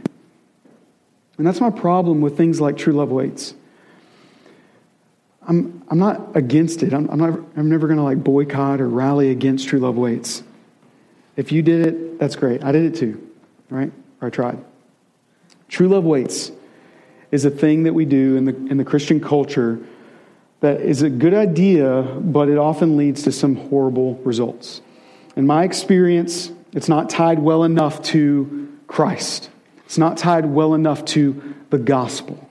And 1.38 1.46
that's 1.46 1.60
my 1.60 1.70
problem 1.70 2.20
with 2.20 2.36
things 2.36 2.60
like 2.60 2.76
True 2.76 2.92
Love 2.92 3.10
Waits. 3.10 3.54
I'm, 5.46 5.82
I'm 5.88 5.98
not 5.98 6.36
against 6.36 6.82
it. 6.82 6.92
I'm, 6.92 7.08
I'm, 7.10 7.18
not, 7.18 7.40
I'm 7.56 7.68
never 7.68 7.86
going 7.86 7.98
to 7.98 8.04
like 8.04 8.22
boycott 8.22 8.80
or 8.80 8.88
rally 8.88 9.30
against 9.30 9.68
True 9.68 9.78
Love 9.78 9.96
Waits. 9.96 10.42
If 11.36 11.50
you 11.50 11.62
did 11.62 11.86
it, 11.86 12.18
that's 12.18 12.36
great. 12.36 12.62
I 12.62 12.72
did 12.72 12.84
it 12.84 12.98
too, 12.98 13.26
right? 13.68 13.90
Or 14.20 14.28
I 14.28 14.30
tried. 14.30 14.62
True 15.68 15.88
Love 15.88 16.04
Waits 16.04 16.52
is 17.30 17.44
a 17.44 17.50
thing 17.50 17.82
that 17.82 17.92
we 17.92 18.04
do 18.04 18.36
in 18.36 18.44
the, 18.44 18.54
in 18.54 18.76
the 18.76 18.84
Christian 18.84 19.18
culture 19.18 19.80
that 20.64 20.80
is 20.80 21.02
a 21.02 21.10
good 21.10 21.34
idea, 21.34 22.00
but 22.22 22.48
it 22.48 22.56
often 22.56 22.96
leads 22.96 23.24
to 23.24 23.32
some 23.32 23.54
horrible 23.54 24.14
results. 24.24 24.80
In 25.36 25.46
my 25.46 25.62
experience, 25.62 26.50
it's 26.72 26.88
not 26.88 27.10
tied 27.10 27.38
well 27.38 27.64
enough 27.64 28.02
to 28.04 28.74
Christ. 28.86 29.50
It's 29.84 29.98
not 29.98 30.16
tied 30.16 30.46
well 30.46 30.72
enough 30.72 31.04
to 31.06 31.54
the 31.68 31.76
gospel, 31.76 32.48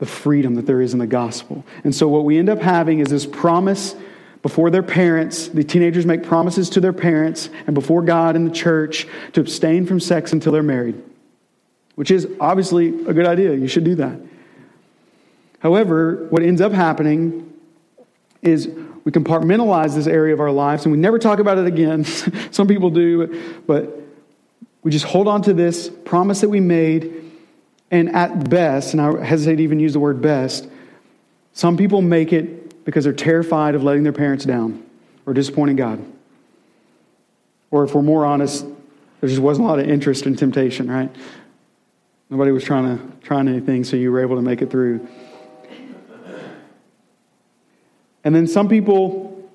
the 0.00 0.06
freedom 0.06 0.56
that 0.56 0.66
there 0.66 0.80
is 0.80 0.92
in 0.92 0.98
the 0.98 1.06
gospel. 1.06 1.64
And 1.84 1.94
so, 1.94 2.08
what 2.08 2.24
we 2.24 2.36
end 2.36 2.48
up 2.48 2.58
having 2.58 2.98
is 2.98 3.10
this 3.10 3.26
promise 3.26 3.94
before 4.42 4.70
their 4.70 4.82
parents. 4.82 5.46
The 5.46 5.62
teenagers 5.62 6.04
make 6.04 6.24
promises 6.24 6.68
to 6.70 6.80
their 6.80 6.92
parents 6.92 7.48
and 7.68 7.74
before 7.74 8.02
God 8.02 8.34
and 8.34 8.44
the 8.44 8.52
church 8.52 9.06
to 9.34 9.40
abstain 9.40 9.86
from 9.86 10.00
sex 10.00 10.32
until 10.32 10.50
they're 10.50 10.64
married, 10.64 11.00
which 11.94 12.10
is 12.10 12.26
obviously 12.40 12.88
a 13.06 13.14
good 13.14 13.26
idea. 13.26 13.54
You 13.54 13.68
should 13.68 13.84
do 13.84 13.94
that. 13.94 14.18
However, 15.60 16.26
what 16.30 16.42
ends 16.42 16.60
up 16.60 16.72
happening 16.72 17.50
is 18.42 18.68
we 19.04 19.12
compartmentalize 19.12 19.94
this 19.94 20.06
area 20.06 20.34
of 20.34 20.40
our 20.40 20.50
lives 20.50 20.84
and 20.84 20.92
we 20.92 20.98
never 20.98 21.18
talk 21.18 21.38
about 21.38 21.58
it 21.58 21.66
again. 21.66 22.04
Some 22.50 22.66
people 22.66 22.90
do, 22.90 23.62
but 23.66 24.00
we 24.82 24.90
just 24.90 25.04
hold 25.04 25.28
on 25.28 25.42
to 25.42 25.54
this 25.54 25.88
promise 25.88 26.40
that 26.40 26.48
we 26.48 26.60
made 26.60 27.30
And 27.90 28.14
at 28.16 28.48
best, 28.48 28.94
and 28.94 29.02
I 29.02 29.24
hesitate 29.24 29.56
to 29.56 29.62
even 29.62 29.78
use 29.78 29.92
the 29.92 30.00
word 30.00 30.22
best, 30.22 30.66
some 31.52 31.76
people 31.76 32.00
make 32.00 32.32
it 32.32 32.84
because 32.86 33.04
they're 33.04 33.12
terrified 33.12 33.74
of 33.74 33.82
letting 33.82 34.02
their 34.02 34.14
parents 34.14 34.46
down 34.46 34.82
or 35.26 35.34
disappointing 35.34 35.76
God. 35.76 36.02
Or 37.70 37.84
if 37.84 37.94
we're 37.94 38.02
more 38.02 38.24
honest, 38.24 38.64
there 39.20 39.28
just 39.28 39.42
wasn't 39.42 39.66
a 39.66 39.68
lot 39.68 39.78
of 39.78 39.88
interest 39.88 40.24
in 40.26 40.34
temptation, 40.36 40.90
right? 40.90 41.14
Nobody 42.30 42.50
was 42.50 42.64
trying 42.64 42.96
to 42.96 43.12
trying 43.20 43.46
anything, 43.46 43.84
so 43.84 43.96
you 43.96 44.10
were 44.10 44.20
able 44.20 44.36
to 44.36 44.42
make 44.42 44.62
it 44.62 44.70
through. 44.70 45.06
And 48.24 48.34
then 48.34 48.46
some 48.46 48.68
people, 48.68 49.48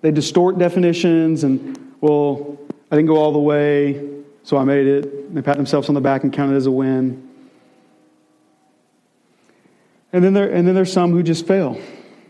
they 0.00 0.10
distort 0.10 0.58
definitions 0.58 1.44
and, 1.44 1.94
well, 2.00 2.58
I 2.90 2.96
didn't 2.96 3.08
go 3.08 3.16
all 3.16 3.32
the 3.32 3.38
way, 3.38 4.08
so 4.42 4.56
I 4.56 4.64
made 4.64 4.86
it. 4.86 5.34
They 5.34 5.42
pat 5.42 5.56
themselves 5.56 5.88
on 5.88 5.94
the 5.94 6.00
back 6.00 6.24
and 6.24 6.32
count 6.32 6.52
it 6.52 6.56
as 6.56 6.66
a 6.66 6.70
win. 6.70 7.28
And 10.12 10.24
then, 10.24 10.32
there, 10.32 10.50
and 10.50 10.66
then 10.66 10.74
there's 10.74 10.92
some 10.92 11.12
who 11.12 11.22
just 11.22 11.46
fail. 11.46 11.78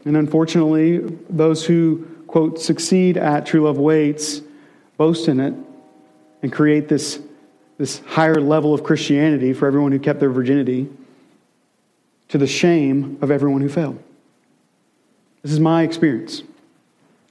And 0.05 0.17
unfortunately, 0.17 0.99
those 1.31 1.65
who, 1.65 2.07
quote, 2.27 2.61
succeed 2.61 3.17
at 3.17 3.47
true 3.47 3.63
love 3.63 3.79
waits, 3.79 4.43
boast 4.97 5.29
in 5.29 5.39
it, 5.39 5.55
and 6.43 6.53
create 6.53 6.89
this, 6.89 7.21
this 7.79 8.01
higher 8.01 8.41
level 8.41 8.75
of 8.75 8.83
Christianity 8.83 9.53
for 9.53 9.67
everyone 9.67 9.93
who 9.93 9.99
kept 9.99 10.19
their 10.19 10.31
virginity 10.31 10.89
to 12.29 12.39
the 12.39 12.47
shame 12.47 13.19
of 13.23 13.31
everyone 13.31 13.61
who 13.61 13.69
failed. 13.69 14.03
This 15.43 15.53
is 15.53 15.61
my 15.61 15.83
experience. 15.83 16.43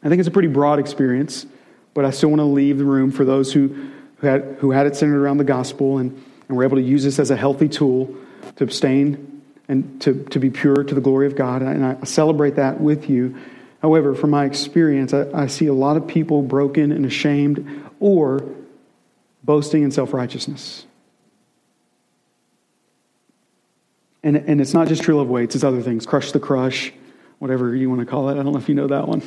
I 0.03 0.09
think 0.09 0.19
it's 0.19 0.27
a 0.27 0.31
pretty 0.31 0.47
broad 0.47 0.79
experience, 0.79 1.45
but 1.93 2.05
I 2.05 2.11
still 2.11 2.29
want 2.29 2.39
to 2.39 2.45
leave 2.45 2.77
the 2.77 2.85
room 2.85 3.11
for 3.11 3.25
those 3.25 3.51
who, 3.51 3.89
who, 4.17 4.27
had, 4.27 4.57
who 4.59 4.71
had 4.71 4.87
it 4.87 4.95
centered 4.95 5.21
around 5.21 5.37
the 5.37 5.43
gospel 5.43 5.97
and, 5.97 6.23
and 6.47 6.57
were 6.57 6.63
able 6.63 6.77
to 6.77 6.83
use 6.83 7.03
this 7.03 7.19
as 7.19 7.31
a 7.31 7.35
healthy 7.35 7.67
tool 7.67 8.15
to 8.55 8.63
abstain 8.63 9.41
and 9.67 10.01
to, 10.01 10.23
to 10.25 10.39
be 10.39 10.49
pure 10.49 10.83
to 10.83 10.95
the 10.95 11.01
glory 11.01 11.27
of 11.27 11.35
God. 11.35 11.61
And 11.61 11.85
I 11.85 12.03
celebrate 12.05 12.55
that 12.55 12.79
with 12.79 13.09
you. 13.09 13.37
However, 13.81 14.15
from 14.15 14.29
my 14.29 14.45
experience, 14.45 15.13
I, 15.13 15.27
I 15.33 15.47
see 15.47 15.67
a 15.67 15.73
lot 15.73 15.97
of 15.97 16.07
people 16.07 16.41
broken 16.41 16.91
and 16.91 17.05
ashamed 17.05 17.83
or 17.99 18.43
boasting 19.43 19.83
in 19.83 19.91
self 19.91 20.13
righteousness. 20.13 20.85
And, 24.23 24.35
and 24.35 24.59
it's 24.59 24.73
not 24.73 24.87
just 24.87 25.03
true 25.03 25.17
love 25.17 25.27
waits, 25.27 25.55
it's 25.55 25.63
other 25.63 25.81
things. 25.81 26.05
Crush 26.05 26.31
the 26.31 26.39
crush, 26.39 26.91
whatever 27.39 27.75
you 27.75 27.89
want 27.89 28.01
to 28.01 28.05
call 28.05 28.29
it. 28.29 28.33
I 28.33 28.43
don't 28.43 28.51
know 28.53 28.59
if 28.59 28.69
you 28.69 28.75
know 28.75 28.87
that 28.87 29.07
one. 29.07 29.21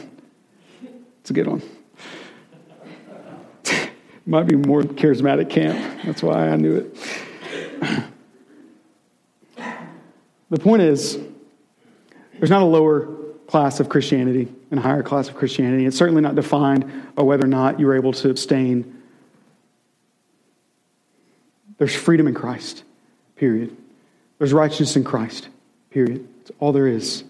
It's 1.20 1.30
a 1.30 1.32
good 1.32 1.46
one. 1.46 1.62
Might 4.26 4.46
be 4.46 4.56
more 4.56 4.82
charismatic 4.82 5.50
camp. 5.50 6.02
That's 6.04 6.22
why 6.22 6.48
I 6.48 6.56
knew 6.56 6.76
it. 6.76 6.96
the 10.50 10.58
point 10.58 10.82
is, 10.82 11.18
there's 12.38 12.50
not 12.50 12.62
a 12.62 12.66
lower 12.66 13.06
class 13.46 13.80
of 13.80 13.88
Christianity 13.88 14.48
and 14.70 14.78
a 14.78 14.82
higher 14.82 15.02
class 15.02 15.28
of 15.28 15.34
Christianity. 15.34 15.84
It's 15.86 15.96
certainly 15.96 16.22
not 16.22 16.34
defined 16.34 17.14
by 17.14 17.22
whether 17.22 17.44
or 17.44 17.48
not 17.48 17.80
you're 17.80 17.96
able 17.96 18.12
to 18.14 18.30
abstain. 18.30 19.02
There's 21.78 21.94
freedom 21.94 22.28
in 22.28 22.34
Christ, 22.34 22.84
period. 23.36 23.76
There's 24.38 24.52
righteousness 24.52 24.96
in 24.96 25.04
Christ, 25.04 25.48
period. 25.90 26.28
That's 26.38 26.52
all 26.60 26.72
there 26.72 26.86
is 26.86 27.24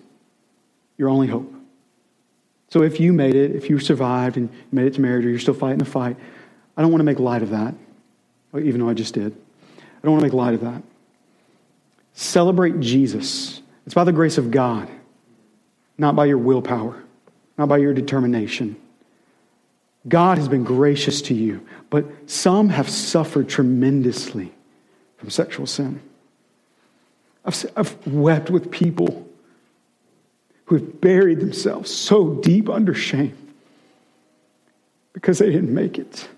your 1.00 1.08
only 1.08 1.28
hope. 1.28 1.50
So 2.68 2.82
if 2.82 3.00
you 3.00 3.14
made 3.14 3.34
it, 3.34 3.56
if 3.56 3.70
you 3.70 3.78
survived 3.78 4.36
and 4.36 4.50
made 4.70 4.86
it 4.86 4.94
to 4.94 5.00
marriage, 5.00 5.24
or 5.24 5.30
you're 5.30 5.38
still 5.38 5.54
fighting 5.54 5.78
the 5.78 5.86
fight, 5.86 6.14
I 6.76 6.82
don't 6.82 6.90
want 6.92 7.00
to 7.00 7.04
make 7.04 7.18
light 7.18 7.42
of 7.42 7.50
that, 7.50 7.74
even 8.54 8.80
though 8.80 8.88
I 8.90 8.92
just 8.92 9.14
did. 9.14 9.32
I 9.32 10.02
don't 10.02 10.12
want 10.12 10.20
to 10.20 10.26
make 10.26 10.34
light 10.34 10.52
of 10.52 10.60
that. 10.60 10.82
Celebrate 12.12 12.80
Jesus. 12.80 13.62
It's 13.86 13.94
by 13.94 14.04
the 14.04 14.12
grace 14.12 14.36
of 14.36 14.50
God, 14.50 14.90
not 15.96 16.14
by 16.14 16.26
your 16.26 16.36
willpower, 16.36 17.02
not 17.56 17.70
by 17.70 17.78
your 17.78 17.94
determination. 17.94 18.76
God 20.06 20.36
has 20.36 20.48
been 20.48 20.64
gracious 20.64 21.22
to 21.22 21.34
you, 21.34 21.66
but 21.88 22.04
some 22.26 22.68
have 22.68 22.90
suffered 22.90 23.48
tremendously 23.48 24.52
from 25.16 25.30
sexual 25.30 25.66
sin. 25.66 26.02
I've, 27.42 27.64
I've 27.74 28.06
wept 28.06 28.50
with 28.50 28.70
people 28.70 29.29
who 30.70 30.76
have 30.76 31.00
buried 31.00 31.40
themselves 31.40 31.92
so 31.92 32.34
deep 32.34 32.68
under 32.68 32.94
shame 32.94 33.36
because 35.12 35.40
they 35.40 35.50
didn't 35.50 35.74
make 35.74 35.98
it. 35.98 36.28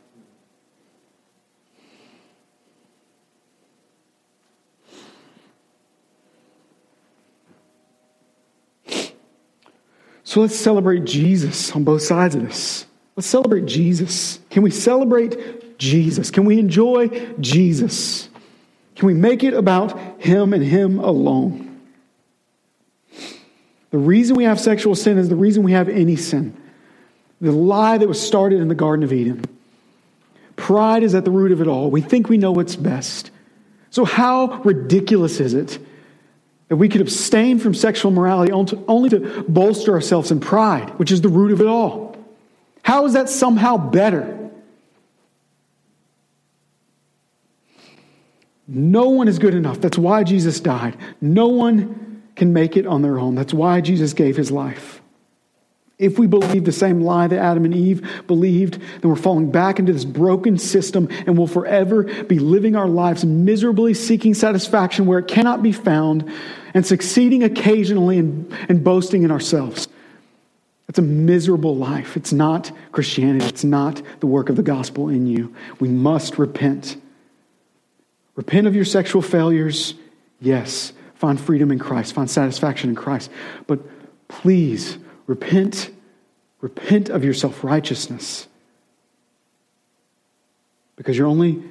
So 10.25 10.41
let's 10.41 10.57
celebrate 10.57 11.05
Jesus 11.05 11.71
on 11.73 11.85
both 11.85 12.01
sides 12.01 12.35
of 12.35 12.41
this. 12.41 12.87
Let's 13.17 13.27
celebrate 13.27 13.67
Jesus. 13.67 14.39
Can 14.49 14.63
we 14.63 14.71
celebrate 14.71 15.77
Jesus? 15.77 16.31
Can 16.31 16.47
we 16.47 16.59
enjoy 16.59 17.09
Jesus? 17.39 18.31
Can 18.97 19.09
we 19.09 19.13
make 19.13 19.45
it 19.45 19.53
about 19.53 20.23
Him 20.23 20.55
and 20.55 20.65
Him 20.65 21.01
alone? 21.01 21.72
The 23.93 23.99
reason 23.99 24.37
we 24.37 24.45
have 24.45 24.59
sexual 24.59 24.95
sin 24.95 25.19
is 25.19 25.29
the 25.29 25.37
reason 25.37 25.63
we 25.63 25.73
have 25.73 25.89
any 25.89 26.17
sin. 26.17 26.57
The 27.41 27.53
lie 27.53 27.99
that 27.99 28.09
was 28.09 28.21
started 28.21 28.61
in 28.61 28.69
the 28.69 28.75
Garden 28.75 29.05
of 29.05 29.13
Eden. 29.13 29.45
Pride 30.57 31.03
is 31.03 31.15
at 31.15 31.25
the 31.25 31.31
root 31.31 31.53
of 31.53 31.61
it 31.61 31.69
all. 31.69 31.91
We 31.91 32.01
think 32.01 32.29
we 32.29 32.39
know 32.39 32.53
what's 32.53 32.75
best. 32.75 33.31
So, 33.91 34.07
how 34.07 34.63
ridiculous 34.65 35.41
is 35.41 35.53
it 35.53 35.79
that 36.69 36.77
we 36.77 36.89
could 36.89 37.03
abstain 37.03 37.59
from 37.59 37.75
sexual 37.75 38.11
morality 38.11 38.51
only 38.53 39.11
to 39.11 39.45
bolster 39.47 39.93
ourselves 39.93 40.31
in 40.31 40.41
pride, 40.41 40.89
which 40.99 41.13
is 41.13 41.21
the 41.21 41.29
root 41.29 41.53
of 41.53 41.61
it 41.61 41.67
all? 41.67 42.17
How 42.83 43.05
is 43.05 43.13
that 43.13 43.29
somehow 43.29 43.77
better? 43.77 44.39
No 48.67 49.11
one 49.11 49.29
is 49.29 49.39
good 49.39 49.55
enough. 49.55 49.83
That's 49.83 49.99
why 49.99 50.25
Jesus 50.25 50.61
died. 50.61 50.97
No 51.21 51.49
one 51.49 52.12
can 52.37 52.53
make 52.53 52.77
it 52.77 52.87
on 52.87 53.03
their 53.03 53.19
own. 53.19 53.35
That's 53.35 53.55
why 53.55 53.81
Jesus 53.81 54.13
gave 54.13 54.37
his 54.37 54.51
life. 54.51 55.01
If 55.99 56.19
we 56.19 56.27
believe 56.27 56.65
the 56.65 56.73
same 56.73 57.03
lie 57.03 57.29
that 57.29 57.39
Adam 57.39 57.65
and 57.65 57.75
Eve 57.75 58.25
believed, 58.27 58.81
then 58.81 59.11
we're 59.11 59.15
falling 59.15 59.53
back 59.53 59.79
into 59.79 59.93
this 59.93 60.05
broken 60.05 60.59
system 60.59 61.09
and 61.27 61.39
will 61.39 61.47
forever 61.47 62.03
be 62.25 62.41
living 62.41 62.75
our 62.75 62.89
lives 62.89 63.25
miserably 63.25 63.95
seeking 63.95 64.35
satisfaction 64.35 65.07
where 65.07 65.21
it 65.21 65.29
cannot 65.29 65.63
be 65.63 65.71
found 65.71 66.33
and 66.75 66.85
succeeding 66.85 67.45
occasionally 67.45 68.19
and, 68.19 68.53
and 68.69 68.83
boasting 68.83 69.23
in 69.23 69.31
ourselves. 69.31 69.87
It's 70.89 70.99
a 70.99 71.03
miserable 71.03 71.77
life. 71.77 72.17
It's 72.17 72.33
not 72.33 72.73
Christianity. 72.91 73.47
It's 73.47 73.65
not 73.65 74.03
the 74.21 74.27
work 74.27 74.49
of 74.49 74.57
the 74.57 74.63
gospel 74.63 75.09
in 75.09 75.27
you. 75.27 75.55
We 75.79 75.89
must 75.89 76.39
repent. 76.39 76.97
Repent 78.35 78.67
of 78.67 78.75
your 78.75 78.85
sexual 78.85 79.23
failures, 79.23 79.95
yes. 80.41 80.93
Find 81.23 81.41
freedom 81.41 81.71
in 81.71 81.79
Christ, 81.79 82.15
find 82.15 82.29
satisfaction 82.29 82.91
in 82.91 82.97
Christ. 82.97 83.31
But 83.69 83.79
please 84.27 84.99
repent, 85.29 85.89
repent 86.61 87.11
of 87.11 87.23
your 87.23 87.33
self 87.33 87.63
righteousness. 87.63 88.49
Because 90.97 91.17
you're 91.17 91.29
only 91.29 91.63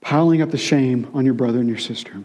piling 0.00 0.40
up 0.40 0.52
the 0.52 0.56
shame 0.56 1.10
on 1.14 1.24
your 1.24 1.34
brother 1.34 1.58
and 1.58 1.68
your 1.68 1.78
sister. 1.78 2.22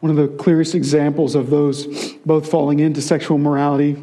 One 0.00 0.08
of 0.08 0.16
the 0.16 0.28
clearest 0.38 0.74
examples 0.74 1.34
of 1.34 1.50
those 1.50 2.14
both 2.24 2.50
falling 2.50 2.80
into 2.80 3.02
sexual 3.02 3.36
morality 3.36 4.02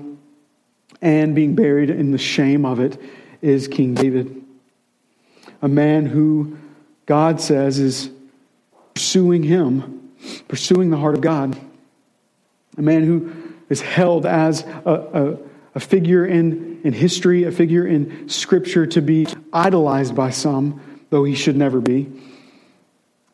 and 1.02 1.34
being 1.34 1.56
buried 1.56 1.90
in 1.90 2.12
the 2.12 2.20
shame 2.20 2.64
of 2.64 2.80
it 2.80 3.02
is 3.42 3.68
King 3.68 3.96
David 3.96 4.39
a 5.62 5.68
man 5.68 6.06
who 6.06 6.58
God 7.06 7.42
says 7.42 7.80
is 7.80 8.10
pursuing 8.94 9.44
him, 9.44 10.12
pursuing 10.48 10.90
the 10.90 10.98
heart 10.98 11.16
of 11.16 11.22
God. 11.22 11.60
A 12.78 12.82
man 12.82 13.04
who 13.04 13.34
is 13.70 13.82
held 13.82 14.26
as 14.26 14.64
a, 14.86 14.92
a, 14.92 15.38
a 15.76 15.80
figure 15.80 16.26
in, 16.26 16.82
in 16.84 16.94
history, 16.94 17.44
a 17.44 17.52
figure 17.52 17.86
in 17.86 18.30
Scripture 18.30 18.86
to 18.88 19.02
be 19.02 19.28
idolized 19.52 20.16
by 20.16 20.30
some, 20.30 20.82
though 21.10 21.24
he 21.24 21.36
should 21.36 21.58
never 21.58 21.80
be. 21.80 22.12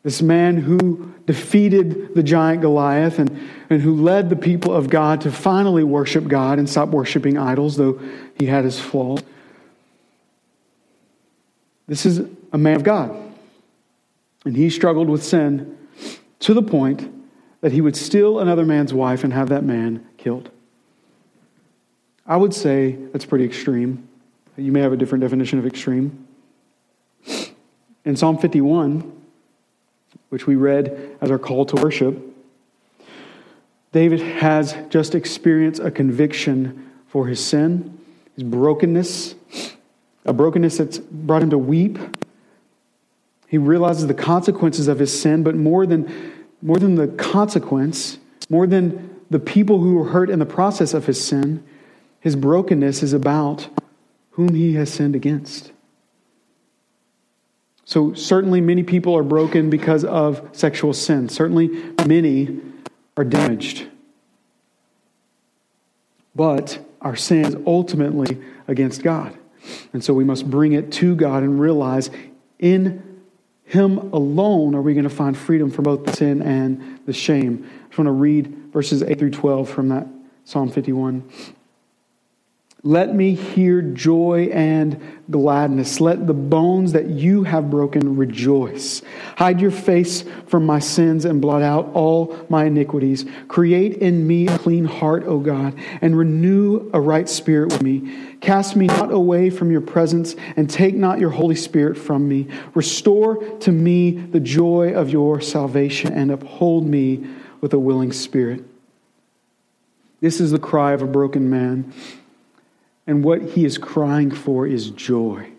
This 0.02 0.22
man 0.22 0.56
who 0.56 1.12
defeated 1.26 2.14
the 2.14 2.22
giant 2.22 2.60
Goliath 2.60 3.18
and, 3.18 3.40
and 3.68 3.82
who 3.82 3.96
led 3.96 4.30
the 4.30 4.36
people 4.36 4.72
of 4.72 4.88
God 4.88 5.22
to 5.22 5.32
finally 5.32 5.82
worship 5.82 6.28
God 6.28 6.60
and 6.60 6.70
stop 6.70 6.90
worshiping 6.90 7.36
idols, 7.36 7.76
though 7.76 8.00
he 8.38 8.46
had 8.46 8.64
his 8.64 8.78
flaws. 8.78 9.20
This 11.86 12.04
is 12.04 12.22
a 12.52 12.58
man 12.58 12.76
of 12.76 12.82
God. 12.82 13.14
And 14.44 14.56
he 14.56 14.70
struggled 14.70 15.08
with 15.08 15.24
sin 15.24 15.76
to 16.40 16.54
the 16.54 16.62
point 16.62 17.12
that 17.60 17.72
he 17.72 17.80
would 17.80 17.96
steal 17.96 18.38
another 18.38 18.64
man's 18.64 18.92
wife 18.92 19.24
and 19.24 19.32
have 19.32 19.48
that 19.48 19.64
man 19.64 20.06
killed. 20.18 20.50
I 22.26 22.36
would 22.36 22.54
say 22.54 22.92
that's 23.12 23.24
pretty 23.24 23.44
extreme. 23.44 24.08
You 24.56 24.72
may 24.72 24.80
have 24.80 24.92
a 24.92 24.96
different 24.96 25.22
definition 25.22 25.58
of 25.58 25.66
extreme. 25.66 26.26
In 28.04 28.16
Psalm 28.16 28.38
51, 28.38 29.12
which 30.28 30.46
we 30.46 30.56
read 30.56 31.16
as 31.20 31.30
our 31.30 31.38
call 31.38 31.66
to 31.66 31.82
worship, 31.82 32.16
David 33.92 34.20
has 34.20 34.76
just 34.90 35.14
experienced 35.14 35.80
a 35.80 35.90
conviction 35.90 36.90
for 37.08 37.26
his 37.26 37.44
sin, 37.44 37.98
his 38.34 38.44
brokenness, 38.44 39.34
a 40.26 40.32
brokenness 40.32 40.78
that's 40.78 40.98
brought 40.98 41.42
him 41.42 41.50
to 41.50 41.58
weep. 41.58 41.98
He 43.48 43.58
realizes 43.58 44.06
the 44.06 44.14
consequences 44.14 44.88
of 44.88 44.98
his 44.98 45.18
sin, 45.18 45.42
but 45.42 45.54
more 45.54 45.86
than, 45.86 46.34
more 46.60 46.78
than 46.78 46.96
the 46.96 47.08
consequence, 47.08 48.18
more 48.50 48.66
than 48.66 49.20
the 49.30 49.38
people 49.38 49.78
who 49.78 49.94
were 49.94 50.08
hurt 50.08 50.30
in 50.30 50.38
the 50.38 50.46
process 50.46 50.94
of 50.94 51.06
his 51.06 51.24
sin, 51.24 51.64
his 52.20 52.36
brokenness 52.36 53.02
is 53.02 53.12
about 53.12 53.68
whom 54.32 54.54
he 54.54 54.74
has 54.74 54.92
sinned 54.92 55.14
against. 55.14 55.72
So, 57.84 58.14
certainly, 58.14 58.60
many 58.60 58.82
people 58.82 59.16
are 59.16 59.22
broken 59.22 59.70
because 59.70 60.04
of 60.04 60.48
sexual 60.52 60.92
sin. 60.92 61.28
Certainly, 61.28 61.68
many 62.04 62.60
are 63.16 63.24
damaged. 63.24 63.86
But 66.34 66.84
our 67.00 67.14
sin 67.14 67.44
is 67.44 67.56
ultimately 67.64 68.38
against 68.66 69.04
God. 69.04 69.38
And 69.92 70.02
so 70.02 70.14
we 70.14 70.24
must 70.24 70.50
bring 70.50 70.72
it 70.72 70.92
to 70.92 71.14
God 71.14 71.42
and 71.42 71.60
realize 71.60 72.10
in 72.58 73.22
Him 73.64 73.98
alone 74.12 74.74
are 74.74 74.82
we 74.82 74.94
going 74.94 75.04
to 75.04 75.10
find 75.10 75.36
freedom 75.36 75.70
from 75.70 75.84
both 75.84 76.04
the 76.04 76.12
sin 76.12 76.42
and 76.42 77.00
the 77.06 77.12
shame. 77.12 77.64
I 77.64 77.86
just 77.88 77.98
want 77.98 78.06
to 78.06 78.12
read 78.12 78.72
verses 78.72 79.02
8 79.02 79.18
through 79.18 79.30
12 79.30 79.68
from 79.68 79.88
that 79.88 80.06
Psalm 80.44 80.70
51. 80.70 81.28
Let 82.86 83.12
me 83.12 83.34
hear 83.34 83.82
joy 83.82 84.48
and 84.52 85.00
gladness. 85.28 86.00
Let 86.00 86.28
the 86.28 86.32
bones 86.32 86.92
that 86.92 87.06
you 87.06 87.42
have 87.42 87.68
broken 87.68 88.16
rejoice. 88.16 89.02
Hide 89.36 89.60
your 89.60 89.72
face 89.72 90.22
from 90.46 90.64
my 90.64 90.78
sins 90.78 91.24
and 91.24 91.42
blot 91.42 91.62
out 91.62 91.90
all 91.94 92.38
my 92.48 92.66
iniquities. 92.66 93.26
Create 93.48 93.94
in 93.94 94.24
me 94.24 94.46
a 94.46 94.56
clean 94.56 94.84
heart, 94.84 95.24
O 95.26 95.40
God, 95.40 95.74
and 96.00 96.16
renew 96.16 96.88
a 96.94 97.00
right 97.00 97.28
spirit 97.28 97.72
with 97.72 97.82
me. 97.82 98.36
Cast 98.40 98.76
me 98.76 98.86
not 98.86 99.10
away 99.10 99.50
from 99.50 99.72
your 99.72 99.80
presence 99.80 100.36
and 100.56 100.70
take 100.70 100.94
not 100.94 101.18
your 101.18 101.30
Holy 101.30 101.56
Spirit 101.56 101.98
from 101.98 102.28
me. 102.28 102.46
Restore 102.74 103.42
to 103.58 103.72
me 103.72 104.12
the 104.12 104.38
joy 104.38 104.94
of 104.94 105.10
your 105.10 105.40
salvation 105.40 106.12
and 106.12 106.30
uphold 106.30 106.86
me 106.86 107.26
with 107.60 107.72
a 107.72 107.80
willing 107.80 108.12
spirit. 108.12 108.62
This 110.20 110.40
is 110.40 110.52
the 110.52 110.60
cry 110.60 110.92
of 110.92 111.02
a 111.02 111.06
broken 111.06 111.50
man. 111.50 111.92
And 113.06 113.22
what 113.22 113.42
he 113.42 113.64
is 113.64 113.78
crying 113.78 114.30
for 114.30 114.66
is 114.66 114.90
joy. 114.90 115.50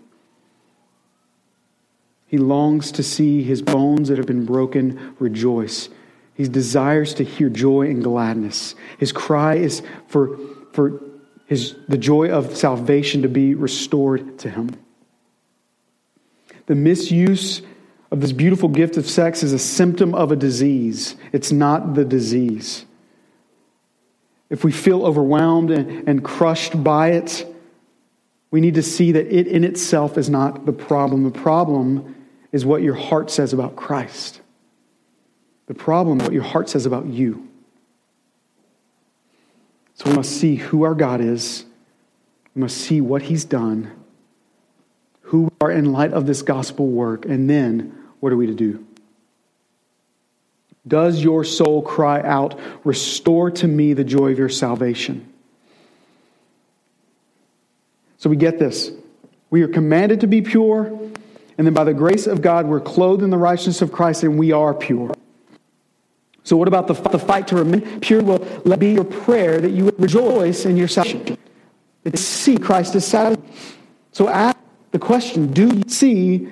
He 2.28 2.38
longs 2.38 2.92
to 2.94 3.04
see 3.04 3.42
his 3.42 3.62
bones 3.62 4.10
that 4.10 4.18
have 4.18 4.28
been 4.28 4.46
broken 4.46 5.16
rejoice. 5.18 5.90
He 6.34 6.48
desires 6.48 7.14
to 7.16 7.24
hear 7.24 7.50
joy 7.50 7.90
and 7.90 8.04
gladness. 8.04 8.76
His 8.98 9.14
cry 9.14 9.56
is 9.56 9.82
for, 10.08 10.38
for 10.74 11.02
his, 11.46 11.76
the 11.88 11.98
joy 11.98 12.30
of 12.30 12.56
salvation 12.56 13.22
to 13.22 13.30
be 13.30 13.56
restored 13.56 14.38
to 14.40 14.50
him. 14.50 14.76
The 16.66 16.76
misuse 16.76 17.62
of 18.12 18.20
this 18.20 18.34
beautiful 18.34 18.68
gift 18.68 18.98
of 18.98 19.10
sex 19.10 19.42
is 19.42 19.54
a 19.54 19.60
symptom 19.60 20.14
of 20.14 20.32
a 20.32 20.36
disease, 20.36 21.16
it's 21.32 21.52
not 21.52 21.94
the 21.94 22.04
disease 22.04 22.87
if 24.50 24.64
we 24.64 24.72
feel 24.72 25.06
overwhelmed 25.06 25.72
and, 25.72 26.08
and 26.08 26.24
crushed 26.24 26.82
by 26.84 27.12
it, 27.12 27.46
we 28.50 28.62
need 28.62 28.76
to 28.76 28.84
see 28.84 29.12
that 29.12 29.28
it 29.28 29.48
in 29.48 29.64
itself 29.64 30.18
is 30.18 30.30
not 30.30 30.66
the 30.66 30.72
problem. 30.72 31.24
The 31.24 31.32
problem 31.32 32.16
is 32.52 32.66
what 32.66 32.82
your 32.82 32.96
heart 32.96 33.30
says 33.30 33.52
about 33.52 33.76
Christ. 33.76 34.42
The 35.68 35.74
problem, 35.74 36.20
what 36.20 36.32
your 36.32 36.44
heart 36.44 36.70
says 36.70 36.86
about 36.86 37.08
you. 37.08 37.48
So 39.96 40.10
we 40.10 40.16
must 40.16 40.32
see 40.32 40.56
who 40.56 40.84
our 40.84 40.96
God 40.96 41.20
is. 41.20 41.66
We 42.56 42.62
must 42.62 42.78
see 42.78 43.02
what 43.02 43.24
He's 43.24 43.44
done, 43.44 43.92
who 45.24 45.44
we 45.44 45.50
are 45.60 45.72
in 45.72 45.92
light 45.92 46.14
of 46.14 46.26
this 46.26 46.42
gospel 46.42 46.88
work, 46.88 47.26
and 47.26 47.50
then 47.50 47.98
what 48.22 48.32
are 48.32 48.38
we 48.38 48.48
to 48.48 48.54
do? 48.54 48.87
Does 50.88 51.22
your 51.22 51.44
soul 51.44 51.82
cry 51.82 52.22
out, 52.22 52.60
Restore 52.84 53.52
to 53.52 53.68
me 53.68 53.94
the 53.94 54.04
joy 54.04 54.32
of 54.32 54.38
your 54.38 54.50
salvation? 54.50 55.34
So 58.18 58.30
we 58.30 58.36
get 58.36 58.60
this. 58.60 58.92
We 59.50 59.62
are 59.62 59.68
commanded 59.68 60.22
to 60.22 60.28
be 60.28 60.42
pure, 60.42 60.86
and 61.58 61.68
then 61.68 61.74
by 61.74 61.84
the 61.84 61.94
grace 61.94 62.28
of 62.28 62.42
God, 62.42 62.68
we're 62.68 62.82
clothed 62.82 63.24
in 63.24 63.30
the 63.30 63.38
righteousness 63.38 63.82
of 63.82 63.92
Christ, 63.92 64.24
and 64.24 64.38
we 64.38 64.52
are 64.52 64.74
pure. 64.74 65.14
So, 66.44 66.56
what 66.56 66.68
about 66.68 66.88
the, 66.88 66.94
the 66.94 67.20
fight 67.20 67.48
to 67.50 67.58
remain 67.58 68.00
pure? 68.00 68.22
Well, 68.24 68.46
let 68.64 68.80
be 68.80 68.94
your 68.94 69.04
prayer 69.04 69.60
that 69.60 69.72
you 69.72 69.86
would 69.86 70.00
rejoice 70.00 70.66
in 70.66 70.78
your 70.78 70.88
salvation. 70.88 71.38
To 72.06 72.18
see 72.18 72.58
Christ 72.58 72.96
is 72.96 73.06
satisfied. 73.06 73.44
So, 74.12 74.30
ask 74.30 74.58
the 74.92 75.00
question 75.00 75.52
do 75.54 75.68
you 75.68 75.84
see 75.88 76.50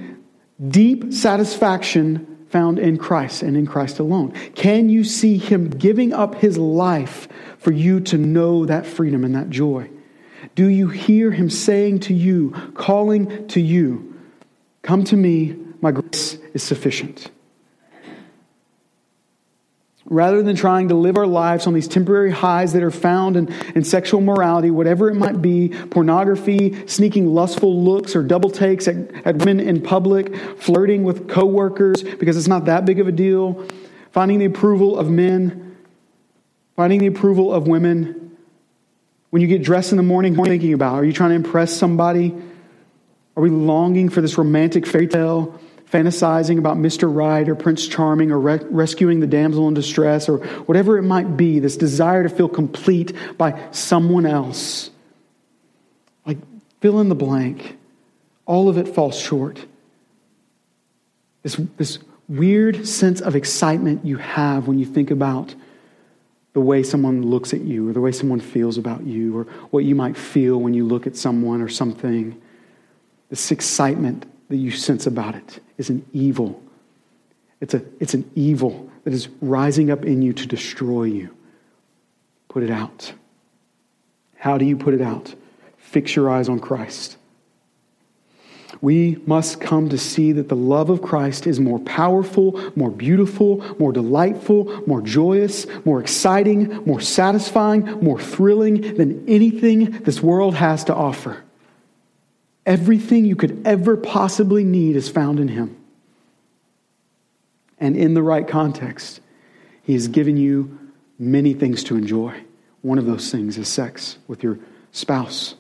deep 0.68 1.14
satisfaction 1.14 2.35
found 2.56 2.80
in 2.80 2.98
Christ 2.98 3.44
and 3.44 3.58
in 3.58 3.66
Christ 3.66 4.00
alone? 4.00 4.32
Can 4.56 4.88
you 4.88 5.04
see 5.04 5.38
Him 5.38 5.70
giving 5.70 6.14
up 6.14 6.36
His 6.36 6.58
life 6.58 7.28
for 7.58 7.74
you 7.74 8.00
to 8.00 8.18
know 8.18 8.66
that 8.66 8.86
freedom 8.86 9.26
and 9.26 9.36
that 9.36 9.50
joy? 9.50 9.90
Do 10.56 10.68
you 10.68 10.88
hear 10.88 11.32
Him 11.32 11.50
saying 11.50 12.00
to 12.08 12.14
you, 12.14 12.52
calling 12.74 13.46
to 13.50 13.60
you, 13.60 14.16
Come 14.84 15.04
to 15.04 15.18
me, 15.18 15.58
my 15.82 15.92
grace 15.92 16.38
is 16.54 16.64
sufficient? 16.64 17.30
Rather 20.06 20.44
than 20.44 20.56
trying 20.56 20.90
to 20.90 20.96
live 20.96 21.18
our 21.18 21.26
lives 21.26 21.66
on 21.66 21.74
these 21.74 21.88
temporary 21.88 22.32
highs 22.32 22.74
that 22.74 22.84
are 22.84 22.92
found 22.92 23.36
in, 23.36 23.52
in 23.74 23.84
sexual 23.84 24.22
morality, 24.22 24.70
whatever 24.70 25.10
it 25.10 25.16
might 25.16 25.42
be 25.42 25.70
pornography, 25.90 26.88
sneaking 26.88 27.34
lustful 27.34 27.84
looks 27.84 28.16
or 28.16 28.22
double 28.22 28.52
takes 28.52 28.88
at, 28.88 28.96
at 29.26 29.38
women 29.38 29.60
in 29.60 29.82
public, 29.82 30.36
flirting 30.60 31.04
with 31.04 31.28
coworkers 31.28 32.04
because 32.04 32.38
it's 32.38 32.48
not 32.48 32.66
that 32.66 32.86
big 32.86 33.00
of 33.00 33.08
a 33.08 33.12
deal, 33.12 33.66
finding 34.12 34.38
the 34.38 34.46
approval 34.46 34.98
of 34.98 35.10
men, 35.10 35.76
finding 36.76 37.00
the 37.00 37.08
approval 37.08 37.52
of 37.52 37.68
women. 37.68 38.38
When 39.32 39.42
you 39.42 39.48
get 39.48 39.64
dressed 39.64 39.92
in 39.92 39.98
the 39.98 40.04
morning, 40.04 40.36
what 40.36 40.48
are 40.48 40.54
you 40.54 40.60
thinking 40.60 40.74
about? 40.74 40.96
Are 40.96 41.04
you 41.04 41.14
trying 41.14 41.32
to 41.32 41.36
impress 41.36 41.76
somebody? 41.76 42.34
Are 43.36 43.42
we 43.42 43.50
longing 43.50 44.10
for 44.10 44.22
this 44.22 44.38
romantic 44.38 44.86
fairy 44.86 45.08
tale? 45.08 45.60
Fantasizing 45.92 46.58
about 46.58 46.78
Mr. 46.78 47.14
Right 47.14 47.48
or 47.48 47.56
Prince 47.56 47.88
Charming 47.88 48.32
or 48.32 48.40
re- 48.40 48.60
rescuing 48.70 49.20
the 49.20 49.28
damsel 49.28 49.68
in 49.68 49.74
distress 49.74 50.28
or 50.28 50.38
whatever 50.66 50.98
it 50.98 51.04
might 51.04 51.38
be, 51.38 51.60
this 51.60 51.78
desire 51.78 52.24
to 52.24 52.30
feel 52.30 52.50
complete 52.50 53.14
by 53.38 53.70
someone 53.72 54.26
else. 54.26 54.90
Like, 56.26 56.38
fill 56.82 57.00
in 57.00 57.10
the 57.10 57.16
blank. 57.16 57.78
All 58.46 58.68
of 58.68 58.78
it 58.78 58.88
falls 58.88 59.18
short. 59.18 59.64
This, 61.44 61.60
this 61.78 62.00
weird 62.28 62.88
sense 62.88 63.22
of 63.22 63.36
excitement 63.36 64.06
you 64.06 64.18
have 64.18 64.68
when 64.68 64.80
you 64.80 64.86
think 64.86 65.12
about 65.12 65.54
the 66.54 66.62
way 66.62 66.82
someone 66.84 67.22
looks 67.22 67.54
at 67.54 67.62
you 67.62 67.90
or 67.90 67.94
the 67.94 68.02
way 68.02 68.12
someone 68.12 68.40
feels 68.40 68.78
about 68.78 69.04
you 69.04 69.38
or 69.38 69.44
what 69.72 69.84
you 69.84 69.94
might 69.94 70.18
feel 70.18 70.58
when 70.58 70.74
you 70.74 70.86
look 70.86 71.06
at 71.06 71.16
someone 71.16 71.62
or 71.62 71.68
something. 71.68 72.42
This 73.30 73.52
excitement 73.52 74.26
that 74.50 74.58
you 74.58 74.72
sense 74.72 75.08
about 75.08 75.36
it 75.36 75.60
is 75.78 75.90
an 75.90 76.06
evil. 76.14 76.62
It's, 77.62 77.74
a, 77.74 77.82
it's 78.00 78.14
an 78.14 78.30
evil 78.36 78.90
that 79.04 79.14
is 79.14 79.28
rising 79.42 79.92
up 79.92 80.06
in 80.06 80.22
you 80.22 80.34
to 80.34 80.46
destroy 80.46 81.04
you. 81.04 81.36
Put 82.50 82.64
it 82.64 82.72
out. 82.72 83.14
How 84.38 84.58
do 84.58 84.66
you 84.66 84.78
put 84.78 84.94
it 84.94 85.02
out? 85.02 85.34
Fix 85.78 86.16
your 86.16 86.30
eyes 86.30 86.50
on 86.50 86.60
Christ. 86.60 87.18
We 88.82 89.18
must 89.26 89.62
come 89.62 89.90
to 89.90 89.98
see 89.98 90.34
that 90.34 90.50
the 90.50 90.56
love 90.56 90.90
of 90.90 91.02
Christ 91.02 91.48
is 91.48 91.60
more 91.60 91.80
powerful, 91.80 92.72
more 92.76 92.92
beautiful, 92.92 93.64
more 93.80 93.94
delightful, 93.94 94.84
more 94.86 95.02
joyous, 95.02 95.66
more 95.86 96.00
exciting, 96.00 96.84
more 96.86 97.00
satisfying, 97.00 97.84
more 98.04 98.20
thrilling 98.20 98.96
than 98.96 99.28
anything 99.28 99.92
this 100.04 100.22
world 100.22 100.56
has 100.56 100.84
to 100.86 100.96
offer. 100.96 101.44
Everything 102.66 103.26
you 103.26 103.36
could 103.36 103.62
ever 103.66 103.96
possibly 103.96 104.64
need 104.64 104.96
is 104.96 105.10
found 105.10 105.40
in 105.40 105.50
Him. 105.50 105.78
And 107.80 107.96
in 107.96 108.14
the 108.14 108.24
right 108.24 108.48
context, 108.48 109.22
He 109.84 109.94
has 109.94 110.08
given 110.08 110.38
you 110.38 110.80
many 111.20 111.54
things 111.54 111.84
to 111.86 111.96
enjoy. 111.96 112.44
One 112.82 112.98
of 112.98 113.06
those 113.06 113.32
things 113.32 113.58
is 113.58 113.68
sex 113.68 114.18
with 114.28 114.44
your 114.44 114.60
spouse 114.92 115.56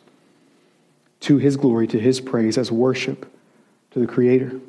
to 1.21 1.37
His 1.37 1.57
glory, 1.57 1.87
to 1.87 1.99
His 1.99 2.21
praise, 2.21 2.57
as 2.57 2.71
worship 2.71 3.31
to 3.91 3.99
the 3.99 4.07
Creator. 4.07 4.59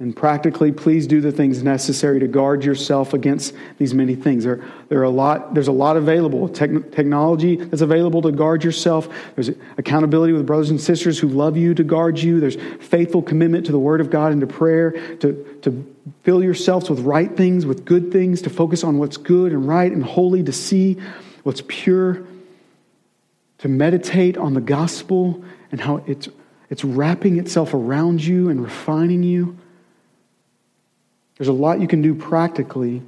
And 0.00 0.14
practically, 0.14 0.70
please 0.70 1.08
do 1.08 1.20
the 1.20 1.32
things 1.32 1.60
necessary 1.60 2.20
to 2.20 2.28
guard 2.28 2.64
yourself 2.64 3.14
against 3.14 3.52
these 3.78 3.94
many 3.94 4.14
things. 4.14 4.44
There, 4.44 4.64
there 4.88 5.00
are 5.00 5.04
a 5.04 5.10
lot, 5.10 5.54
there's 5.54 5.66
a 5.66 5.72
lot 5.72 5.96
available. 5.96 6.48
technology 6.48 7.56
that's 7.56 7.82
available 7.82 8.22
to 8.22 8.30
guard 8.30 8.62
yourself. 8.62 9.08
There's 9.34 9.50
accountability 9.76 10.32
with 10.34 10.46
brothers 10.46 10.70
and 10.70 10.80
sisters 10.80 11.18
who 11.18 11.26
love 11.26 11.56
you 11.56 11.74
to 11.74 11.82
guard 11.82 12.20
you. 12.20 12.38
There's 12.38 12.54
faithful 12.80 13.22
commitment 13.22 13.66
to 13.66 13.72
the 13.72 13.78
Word 13.78 14.00
of 14.00 14.08
God 14.08 14.30
and 14.30 14.40
to 14.40 14.46
prayer, 14.46 14.92
to, 15.16 15.58
to 15.62 15.96
fill 16.22 16.44
yourselves 16.44 16.88
with 16.88 17.00
right 17.00 17.36
things, 17.36 17.66
with 17.66 17.84
good 17.84 18.12
things, 18.12 18.42
to 18.42 18.50
focus 18.50 18.84
on 18.84 18.98
what's 18.98 19.16
good 19.16 19.50
and 19.50 19.66
right 19.66 19.90
and 19.90 20.04
holy, 20.04 20.44
to 20.44 20.52
see 20.52 20.96
what's 21.42 21.62
pure, 21.66 22.24
to 23.58 23.66
meditate 23.66 24.36
on 24.36 24.54
the 24.54 24.60
gospel 24.60 25.42
and 25.72 25.80
how 25.80 25.96
it's, 26.06 26.28
it's 26.70 26.84
wrapping 26.84 27.40
itself 27.40 27.74
around 27.74 28.24
you 28.24 28.48
and 28.48 28.62
refining 28.62 29.24
you. 29.24 29.58
There's 31.38 31.48
a 31.48 31.52
lot 31.52 31.80
you 31.80 31.88
can 31.88 32.02
do 32.02 32.14
practically, 32.14 33.02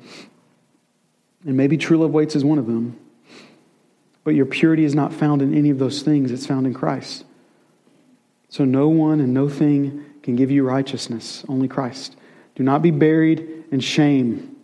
and 1.45 1.57
maybe 1.57 1.77
true 1.77 1.99
love 1.99 2.13
waits 2.13 2.37
is 2.37 2.45
one 2.45 2.59
of 2.59 2.67
them. 2.67 2.99
But 4.23 4.35
your 4.35 4.47
purity 4.47 4.85
is 4.85 4.95
not 4.95 5.13
found 5.13 5.43
in 5.43 5.55
any 5.55 5.71
of 5.71 5.79
those 5.79 6.03
things, 6.03 6.31
it's 6.31 6.47
found 6.47 6.67
in 6.67 6.75
Christ. 6.75 7.25
So 8.49 8.65
no 8.65 8.89
one 8.89 9.21
and 9.21 9.35
no 9.35 9.49
thing 9.49 10.05
can 10.23 10.37
give 10.37 10.51
you 10.51 10.65
righteousness, 10.65 11.45
only 11.49 11.69
Christ. 11.69 12.17
Do 12.55 12.63
not 12.63 12.83
be 12.83 12.91
buried 12.91 13.65
in 13.71 13.81
shame. 13.81 14.57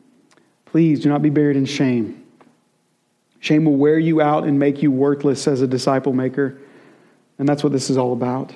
Please 0.66 1.00
do 1.00 1.08
not 1.08 1.22
be 1.22 1.30
buried 1.30 1.56
in 1.56 1.64
shame. 1.64 2.24
Shame 3.40 3.64
will 3.64 3.76
wear 3.76 3.98
you 3.98 4.20
out 4.20 4.44
and 4.44 4.58
make 4.58 4.82
you 4.82 4.90
worthless 4.90 5.46
as 5.46 5.62
a 5.62 5.66
disciple 5.66 6.12
maker. 6.12 6.58
And 7.38 7.48
that's 7.48 7.62
what 7.62 7.72
this 7.72 7.90
is 7.90 7.96
all 7.96 8.12
about. 8.12 8.54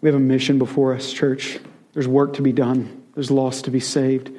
We 0.00 0.08
have 0.08 0.16
a 0.16 0.20
mission 0.20 0.58
before 0.58 0.94
us, 0.94 1.12
church. 1.12 1.58
There's 1.92 2.08
work 2.08 2.34
to 2.34 2.42
be 2.42 2.52
done, 2.52 3.02
there's 3.14 3.30
loss 3.30 3.62
to 3.62 3.70
be 3.70 3.80
saved. 3.80 4.30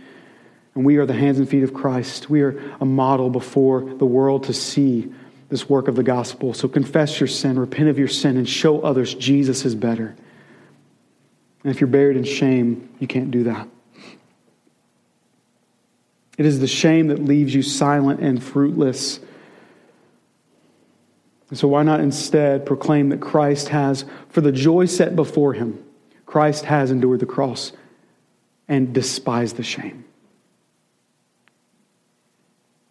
And 0.76 0.86
we 0.86 0.98
are 0.98 1.06
the 1.06 1.14
hands 1.14 1.40
and 1.40 1.50
feet 1.50 1.64
of 1.64 1.74
Christ. 1.74 2.30
We 2.30 2.42
are 2.42 2.58
a 2.80 2.86
model 2.86 3.30
before 3.30 3.82
the 3.82 4.06
world 4.06 4.46
to 4.46 4.54
see 4.54 5.12
this 5.50 5.70
work 5.70 5.90
of 5.90 5.96
the 5.96 6.04
gospel. 6.04 6.54
So 6.54 6.70
confess 6.70 7.20
your 7.20 7.28
sin, 7.28 7.60
repent 7.60 7.90
of 7.90 8.00
your 8.00 8.08
sin, 8.08 8.38
and 8.38 8.48
show 8.48 8.82
others 8.82 9.14
Jesus 9.14 9.66
is 9.66 9.76
better. 9.76 10.16
And 11.64 11.72
if 11.72 11.82
you're 11.82 11.88
buried 11.90 12.16
in 12.16 12.24
shame, 12.24 12.90
you 13.00 13.08
can't 13.08 13.32
do 13.32 13.44
that. 13.44 13.68
It 16.38 16.46
is 16.46 16.60
the 16.60 16.68
shame 16.68 17.08
that 17.08 17.20
leaves 17.20 17.54
you 17.54 17.62
silent 17.62 18.22
and 18.22 18.42
fruitless. 18.42 19.20
So, 21.54 21.68
why 21.68 21.84
not 21.84 22.00
instead 22.00 22.66
proclaim 22.66 23.10
that 23.10 23.20
Christ 23.20 23.68
has, 23.68 24.06
for 24.30 24.40
the 24.40 24.54
joy 24.54 24.86
set 24.86 25.18
before 25.18 25.54
him, 25.54 25.84
Christ 26.26 26.64
has 26.66 26.90
endured 26.90 27.20
the 27.20 27.26
cross 27.26 27.74
and 28.70 28.94
despised 28.94 29.58
the 29.58 29.64
shame? 29.64 30.06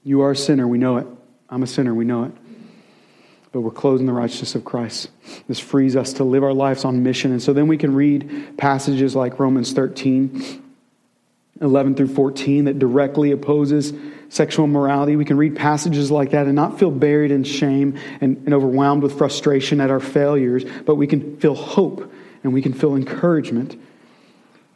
You 0.03 0.23
are 0.23 0.31
a 0.31 0.37
sinner, 0.37 0.67
we 0.67 0.79
know 0.79 0.97
it. 0.97 1.07
I'm 1.49 1.63
a 1.63 1.67
sinner, 1.67 1.95
we 1.95 2.05
know 2.05 2.25
it. 2.25 2.33
But 3.53 3.63
we're 3.63 3.71
clothed 3.71 4.01
in 4.01 4.07
the 4.07 4.13
righteousness 4.13 4.55
of 4.55 4.65
Christ. 4.65 5.11
This 5.49 5.59
frees 5.59 5.97
us 5.97 6.15
to 6.15 6.25
live 6.25 6.45
our 6.45 6.53
lives 6.53 6.85
on 6.85 7.03
mission. 7.03 7.33
And 7.33 7.43
so 7.43 7.53
then 7.53 7.67
we 7.67 7.77
can 7.77 7.95
read 7.95 8.55
passages 8.57 9.17
like 9.17 9.41
Romans 9.41 9.73
13, 9.73 10.63
11 11.61 11.95
through 11.97 12.15
14, 12.15 12.65
that 12.67 12.79
directly 12.79 13.33
opposes 13.33 13.93
sexual 14.29 14.69
morality. 14.69 15.17
We 15.17 15.25
can 15.25 15.37
read 15.37 15.57
passages 15.57 16.11
like 16.11 16.31
that 16.31 16.47
and 16.47 16.55
not 16.55 16.79
feel 16.79 16.93
buried 16.93 17.33
in 17.33 17.43
shame 17.43 17.99
and, 18.21 18.37
and 18.45 18.55
overwhelmed 18.55 19.03
with 19.03 19.19
frustration 19.19 19.81
at 19.81 19.91
our 19.91 20.01
failures, 20.01 20.65
but 20.87 20.95
we 20.95 21.09
can 21.09 21.37
feel 21.39 21.55
hope 21.55 22.11
and 22.45 22.55
we 22.55 22.63
can 22.63 22.73
feel 22.73 22.95
encouragement 22.95 23.77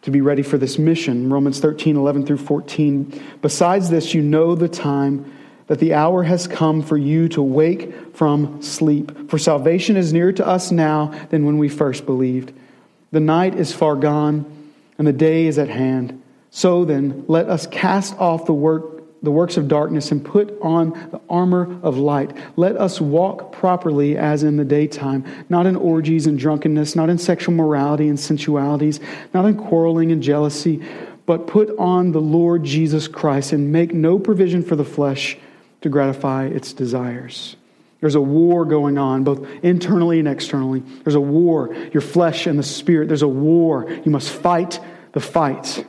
to 0.05 0.11
be 0.11 0.21
ready 0.21 0.43
for 0.43 0.59
this 0.59 0.79
mission. 0.79 1.31
Romans 1.31 1.61
13, 1.61 1.97
11 1.97 2.27
through 2.27 2.37
14. 2.37 3.23
Besides 3.41 3.89
this, 3.89 4.13
you 4.13 4.21
know 4.21 4.55
the 4.55 4.69
time 4.69 5.33
that 5.67 5.79
the 5.79 5.95
hour 5.95 6.23
has 6.23 6.47
come 6.47 6.83
for 6.83 6.99
you 6.99 7.27
to 7.31 7.43
wake 7.43 8.15
from 8.15 8.61
sleep. 8.61 9.31
For 9.31 9.39
salvation 9.39 9.97
is 9.97 10.13
nearer 10.13 10.33
to 10.33 10.47
us 10.47 10.71
now 10.71 11.07
than 11.31 11.47
when 11.47 11.57
we 11.57 11.71
first 11.71 12.05
believed. 12.05 12.53
The 13.13 13.21
night 13.21 13.55
is 13.55 13.73
far 13.73 13.97
gone, 13.97 14.45
and 14.99 15.07
the 15.07 15.13
day 15.13 15.47
is 15.47 15.59
at 15.59 15.71
hand. 15.71 16.23
So 16.51 16.85
then, 16.85 17.25
let 17.27 17.49
us 17.49 17.67
cast 17.67 18.15
off 18.19 18.45
the 18.45 18.53
work 18.53 18.94
the 19.25 19.31
works 19.31 19.57
of 19.57 19.69
darkness 19.69 20.13
and 20.13 20.25
put 20.25 20.57
on 20.61 20.91
the 21.11 21.21
armor 21.29 21.81
of 21.83 21.97
light. 21.97 22.37
Let 22.57 22.77
us 22.77 23.01
walk 23.01 23.53
properly 23.53 24.17
as 24.17 24.43
in 24.43 24.57
the 24.57 24.65
daytime, 24.65 25.25
not 25.49 25.67
in 25.67 25.77
orgies 25.77 26.27
and 26.27 26.39
drunkenness, 26.39 26.95
not 26.95 27.11
in 27.11 27.19
sexual 27.19 27.55
morality 27.55 28.09
and 28.09 28.19
sensualities, 28.19 29.01
not 29.33 29.47
in 29.47 29.57
quarreling 29.57 30.13
and 30.13 30.23
jealousy, 30.23 30.83
but 31.27 31.47
put 31.47 31.77
on 31.79 32.13
the 32.13 32.21
Lord 32.21 32.65
Jesus 32.65 33.09
Christ 33.09 33.53
and 33.53 33.73
make 33.73 33.95
no 33.95 34.19
provision 34.19 34.63
for 34.63 34.77
the 34.77 34.85
flesh 34.85 35.39
to 35.81 35.89
gratify 35.89 36.47
its 36.47 36.73
desires. 36.73 37.57
There's 38.01 38.15
a 38.15 38.21
war 38.21 38.67
going 38.67 38.99
on, 38.99 39.25
both 39.25 39.49
internally 39.63 40.19
and 40.19 40.29
externally. 40.29 40.81
There's 41.05 41.15
a 41.15 41.21
war, 41.21 41.75
your 41.93 42.03
flesh 42.03 42.47
and 42.47 42.59
the 42.59 42.63
spirit. 42.63 43.09
There's 43.09 43.23
a 43.23 43.29
war. 43.29 43.91
You 44.05 44.11
must 44.11 44.29
fight 44.29 44.79
the 45.13 45.21
fight 45.21 45.87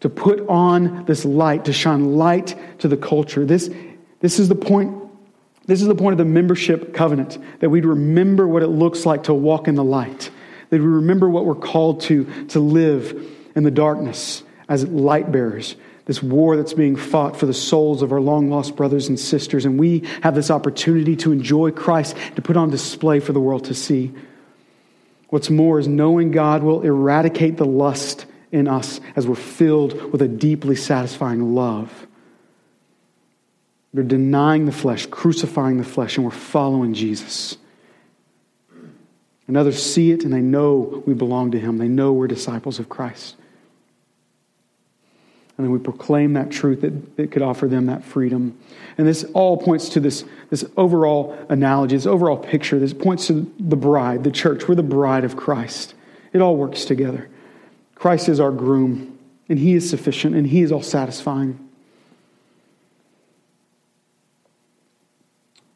to 0.00 0.08
put 0.08 0.46
on 0.48 1.04
this 1.04 1.24
light, 1.24 1.64
to 1.66 1.72
shine 1.72 2.16
light 2.16 2.54
to 2.80 2.88
the 2.88 2.96
culture. 2.96 3.44
This, 3.44 3.70
this 4.20 4.38
is 4.38 4.48
the 4.48 4.54
point. 4.54 4.96
This 5.66 5.82
is 5.82 5.88
the 5.88 5.94
point 5.94 6.12
of 6.12 6.18
the 6.18 6.24
membership 6.24 6.94
covenant, 6.94 7.36
that 7.60 7.68
we'd 7.68 7.84
remember 7.84 8.48
what 8.48 8.62
it 8.62 8.68
looks 8.68 9.04
like 9.04 9.24
to 9.24 9.34
walk 9.34 9.68
in 9.68 9.74
the 9.74 9.84
light, 9.84 10.30
that 10.70 10.80
we 10.80 10.86
remember 10.86 11.28
what 11.28 11.44
we're 11.44 11.54
called 11.54 12.00
to, 12.02 12.24
to 12.48 12.60
live 12.60 13.26
in 13.54 13.64
the 13.64 13.70
darkness 13.70 14.42
as 14.68 14.86
light 14.86 15.30
bearers, 15.30 15.76
this 16.08 16.22
war 16.22 16.56
that's 16.56 16.72
being 16.72 16.96
fought 16.96 17.36
for 17.36 17.44
the 17.44 17.52
souls 17.52 18.00
of 18.00 18.12
our 18.12 18.20
long 18.20 18.48
lost 18.48 18.76
brothers 18.76 19.08
and 19.08 19.20
sisters. 19.20 19.66
And 19.66 19.78
we 19.78 20.04
have 20.22 20.34
this 20.34 20.50
opportunity 20.50 21.16
to 21.16 21.32
enjoy 21.32 21.70
Christ, 21.70 22.16
to 22.36 22.40
put 22.40 22.56
on 22.56 22.70
display 22.70 23.20
for 23.20 23.34
the 23.34 23.40
world 23.40 23.66
to 23.66 23.74
see. 23.74 24.14
What's 25.28 25.50
more 25.50 25.78
is 25.78 25.86
knowing 25.86 26.30
God 26.30 26.62
will 26.62 26.80
eradicate 26.80 27.58
the 27.58 27.66
lust 27.66 28.24
in 28.52 28.68
us 28.68 29.00
as 29.16 29.26
we're 29.26 29.34
filled 29.34 30.12
with 30.12 30.22
a 30.22 30.28
deeply 30.28 30.76
satisfying 30.76 31.54
love. 31.54 32.06
We're 33.92 34.02
denying 34.02 34.66
the 34.66 34.72
flesh, 34.72 35.06
crucifying 35.06 35.78
the 35.78 35.84
flesh, 35.84 36.16
and 36.16 36.24
we're 36.24 36.30
following 36.30 36.94
Jesus. 36.94 37.56
And 39.46 39.56
others 39.56 39.82
see 39.82 40.12
it 40.12 40.24
and 40.24 40.32
they 40.32 40.42
know 40.42 41.02
we 41.06 41.14
belong 41.14 41.52
to 41.52 41.58
Him. 41.58 41.78
They 41.78 41.88
know 41.88 42.12
we're 42.12 42.28
disciples 42.28 42.78
of 42.78 42.88
Christ. 42.88 43.34
And 45.56 45.66
then 45.66 45.72
we 45.72 45.80
proclaim 45.80 46.34
that 46.34 46.50
truth 46.50 46.82
that, 46.82 47.16
that 47.16 47.32
could 47.32 47.42
offer 47.42 47.66
them 47.66 47.86
that 47.86 48.04
freedom. 48.04 48.56
And 48.96 49.08
this 49.08 49.24
all 49.34 49.56
points 49.56 49.88
to 49.90 50.00
this, 50.00 50.24
this 50.50 50.64
overall 50.76 51.36
analogy, 51.48 51.96
this 51.96 52.06
overall 52.06 52.36
picture. 52.36 52.78
This 52.78 52.92
points 52.92 53.26
to 53.26 53.52
the 53.58 53.74
bride, 53.74 54.22
the 54.22 54.30
church. 54.30 54.68
We're 54.68 54.76
the 54.76 54.84
bride 54.84 55.24
of 55.24 55.36
Christ. 55.36 55.94
It 56.32 56.40
all 56.40 56.54
works 56.54 56.84
together. 56.84 57.28
Christ 57.98 58.28
is 58.28 58.38
our 58.38 58.52
groom, 58.52 59.18
and 59.48 59.58
He 59.58 59.74
is 59.74 59.88
sufficient, 59.88 60.36
and 60.36 60.46
He 60.46 60.62
is 60.62 60.70
all 60.70 60.82
satisfying. 60.82 61.58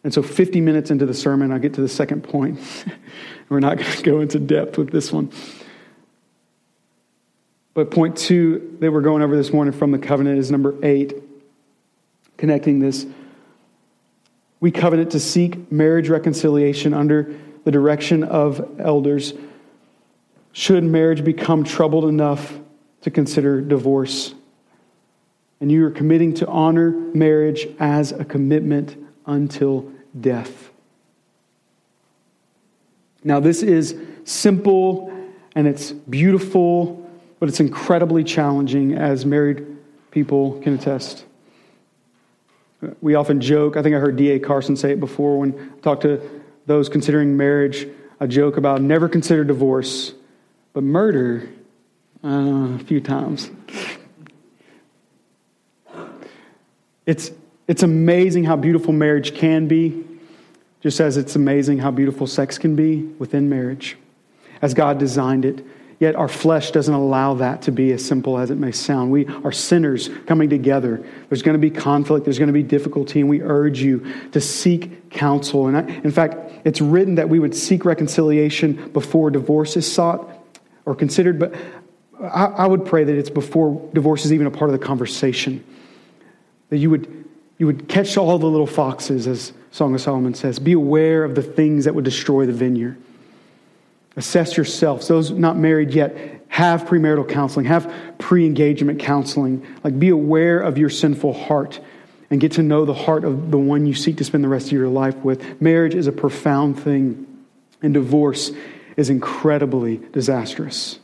And 0.05 0.13
so, 0.13 0.23
50 0.23 0.61
minutes 0.61 0.91
into 0.91 1.07
the 1.07 1.15
sermon, 1.15 1.53
I 1.53 1.59
get 1.59 1.75
to 1.75 1.81
the 1.81 1.89
second 1.89 2.23
point. 2.23 2.59
We're 3.49 3.61
not 3.61 3.79
going 3.79 3.93
to 3.93 4.03
go 4.03 4.21
into 4.21 4.39
depth 4.39 4.79
with 4.79 4.91
this 4.91 5.13
one. 5.13 5.31
But 7.75 7.91
point 7.91 8.17
two 8.17 8.77
that 8.81 8.93
we're 8.93 9.01
going 9.01 9.23
over 9.23 9.35
this 9.35 9.51
morning 9.51 9.73
from 9.73 9.93
the 9.93 9.99
covenant 9.99 10.39
is 10.39 10.51
number 10.51 10.75
eight, 10.83 11.15
connecting 12.37 12.81
this. 12.81 13.07
We 14.61 14.71
covenant 14.71 15.13
to 15.13 15.21
seek 15.21 15.73
marriage 15.73 16.11
reconciliation 16.11 16.93
under 16.93 17.35
the 17.65 17.71
direction 17.71 18.25
of 18.25 18.79
elders 18.79 19.33
should 20.53 20.85
marriage 20.85 21.25
become 21.25 21.65
troubled 21.65 22.05
enough 22.05 22.59
to 23.01 23.11
consider 23.11 23.61
divorce. 23.61 24.35
And 25.61 25.71
you 25.71 25.85
are 25.87 25.91
committing 25.91 26.35
to 26.35 26.47
honor 26.47 26.91
marriage 26.91 27.67
as 27.79 28.13
a 28.13 28.25
commitment 28.25 28.97
until 29.27 29.91
death. 30.21 30.71
Now, 33.25 33.41
this 33.41 33.63
is 33.63 33.97
simple 34.25 35.09
and 35.55 35.67
it's 35.67 35.93
beautiful, 35.93 37.09
but 37.39 37.49
it's 37.49 37.61
incredibly 37.61 38.25
challenging, 38.25 38.95
as 38.95 39.25
married 39.25 39.67
people 40.11 40.61
can 40.61 40.75
attest. 40.75 41.25
We 43.01 43.15
often 43.15 43.41
joke, 43.41 43.77
I 43.77 43.83
think 43.83 43.95
I 43.95 43.99
heard 43.99 44.17
D.A. 44.17 44.41
Carson 44.41 44.77
say 44.77 44.93
it 44.93 45.01
before 45.01 45.39
when 45.39 45.73
I 45.77 45.81
talked 45.81 46.03
to 46.03 46.41
those 46.67 46.89
considering 46.89 47.37
marriage, 47.37 47.87
a 48.19 48.27
joke 48.27 48.57
about 48.57 48.81
never 48.83 49.09
consider 49.09 49.45
divorce 49.45 50.15
but 50.73 50.83
murder, 50.83 51.49
uh, 52.25 52.29
a 52.29 52.79
few 52.79 53.01
times. 53.01 53.51
It's, 57.05 57.33
it's 57.67 57.83
amazing 57.83 58.45
how 58.45 58.57
beautiful 58.57 58.93
marriage 58.93 59.35
can 59.35 59.67
be, 59.67 60.05
just 60.81 61.01
as 61.01 61.17
it's 61.17 61.37
amazing 61.37 61.79
how 61.79 61.91
beautiful 61.91 62.27
sex 62.27 62.59
can 62.59 62.77
be 62.77 63.03
within 63.19 63.49
marriage, 63.49 63.97
as 64.63 64.73
God 64.75 64.99
designed 64.99 65.45
it. 65.45 65.65
Yet 65.99 66.17
our 66.17 66.29
flesh 66.29 66.73
doesn't 66.73 66.93
allow 66.93 67.35
that 67.35 67.63
to 67.63 67.71
be 67.73 67.93
as 67.93 68.05
simple 68.05 68.37
as 68.37 68.51
it 68.51 68.57
may 68.57 68.73
sound. 68.73 69.13
We 69.13 69.27
are 69.45 69.53
sinners 69.53 70.11
coming 70.27 70.51
together. 70.51 71.05
There's 71.29 71.43
going 71.43 71.55
to 71.55 71.61
be 71.61 71.71
conflict, 71.71 72.25
there's 72.25 72.39
going 72.39 72.49
to 72.49 72.53
be 72.53 72.65
difficulty, 72.65 73.21
and 73.21 73.29
we 73.29 73.41
urge 73.41 73.81
you 73.81 74.13
to 74.33 74.41
seek 74.41 75.11
counsel. 75.11 75.69
And 75.69 75.77
I, 75.77 75.83
in 76.03 76.11
fact, 76.11 76.37
it's 76.65 76.81
written 76.81 77.17
that 77.17 77.29
we 77.29 77.39
would 77.39 77.55
seek 77.55 77.85
reconciliation 77.85 78.91
before 78.93 79.31
divorce 79.31 79.77
is 79.77 79.93
sought 79.93 80.42
or 80.85 80.95
considered, 80.95 81.39
but 81.39 81.55
I, 82.23 82.45
I 82.45 82.67
would 82.67 82.85
pray 82.85 83.05
that 83.05 83.17
it's 83.17 83.31
before 83.31 83.91
divorce 83.93 84.25
is 84.25 84.33
even 84.33 84.47
a 84.47 84.51
part 84.51 84.71
of 84.71 84.79
the 84.79 84.85
conversation. 84.85 85.65
That 86.71 86.79
you 86.79 86.91
would, 86.91 87.25
you 87.59 87.67
would 87.67 87.89
catch 87.89 88.17
all 88.17 88.39
the 88.39 88.47
little 88.47 88.67
foxes, 88.67 89.27
as 89.27 89.53
Song 89.71 89.95
of 89.95 90.01
Solomon 90.01 90.35
says. 90.35 90.59
Be 90.59 90.73
aware 90.73 91.25
of 91.25 91.35
the 91.35 91.43
things 91.43 91.85
that 91.85 91.95
would 91.95 92.05
destroy 92.05 92.47
the 92.47 92.53
vineyard. 92.53 92.97
Assess 94.17 94.57
yourselves. 94.57 95.09
Those 95.09 95.31
not 95.31 95.57
married 95.57 95.93
yet, 95.93 96.45
have 96.49 96.85
premarital 96.85 97.29
counseling, 97.29 97.67
have 97.67 97.93
pre 98.19 98.45
engagement 98.45 99.01
counseling. 99.01 99.67
Like, 99.83 99.99
be 99.99 100.11
aware 100.11 100.61
of 100.61 100.77
your 100.77 100.91
sinful 100.91 101.33
heart 101.33 101.81
and 102.31 102.41
get 102.41 102.53
to 102.53 102.63
know 102.63 102.85
the 102.85 102.95
heart 102.95 103.25
of 103.25 103.51
the 103.51 103.59
one 103.59 103.87
you 103.87 103.95
seek 103.95 104.17
to 104.19 104.25
spend 104.25 104.45
the 104.45 104.49
rest 104.49 104.67
of 104.67 104.73
your 104.73 104.89
life 104.89 105.17
with. 105.17 105.61
Marriage 105.61 105.95
is 105.95 106.07
a 106.07 106.13
profound 106.13 106.79
thing, 106.79 107.27
and 107.83 107.95
divorce 107.95 108.53
is 108.97 109.11
incredibly 109.11 109.99
disastrous. 110.13 110.99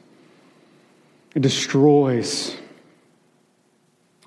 It 1.35 1.43
destroys. 1.43 2.57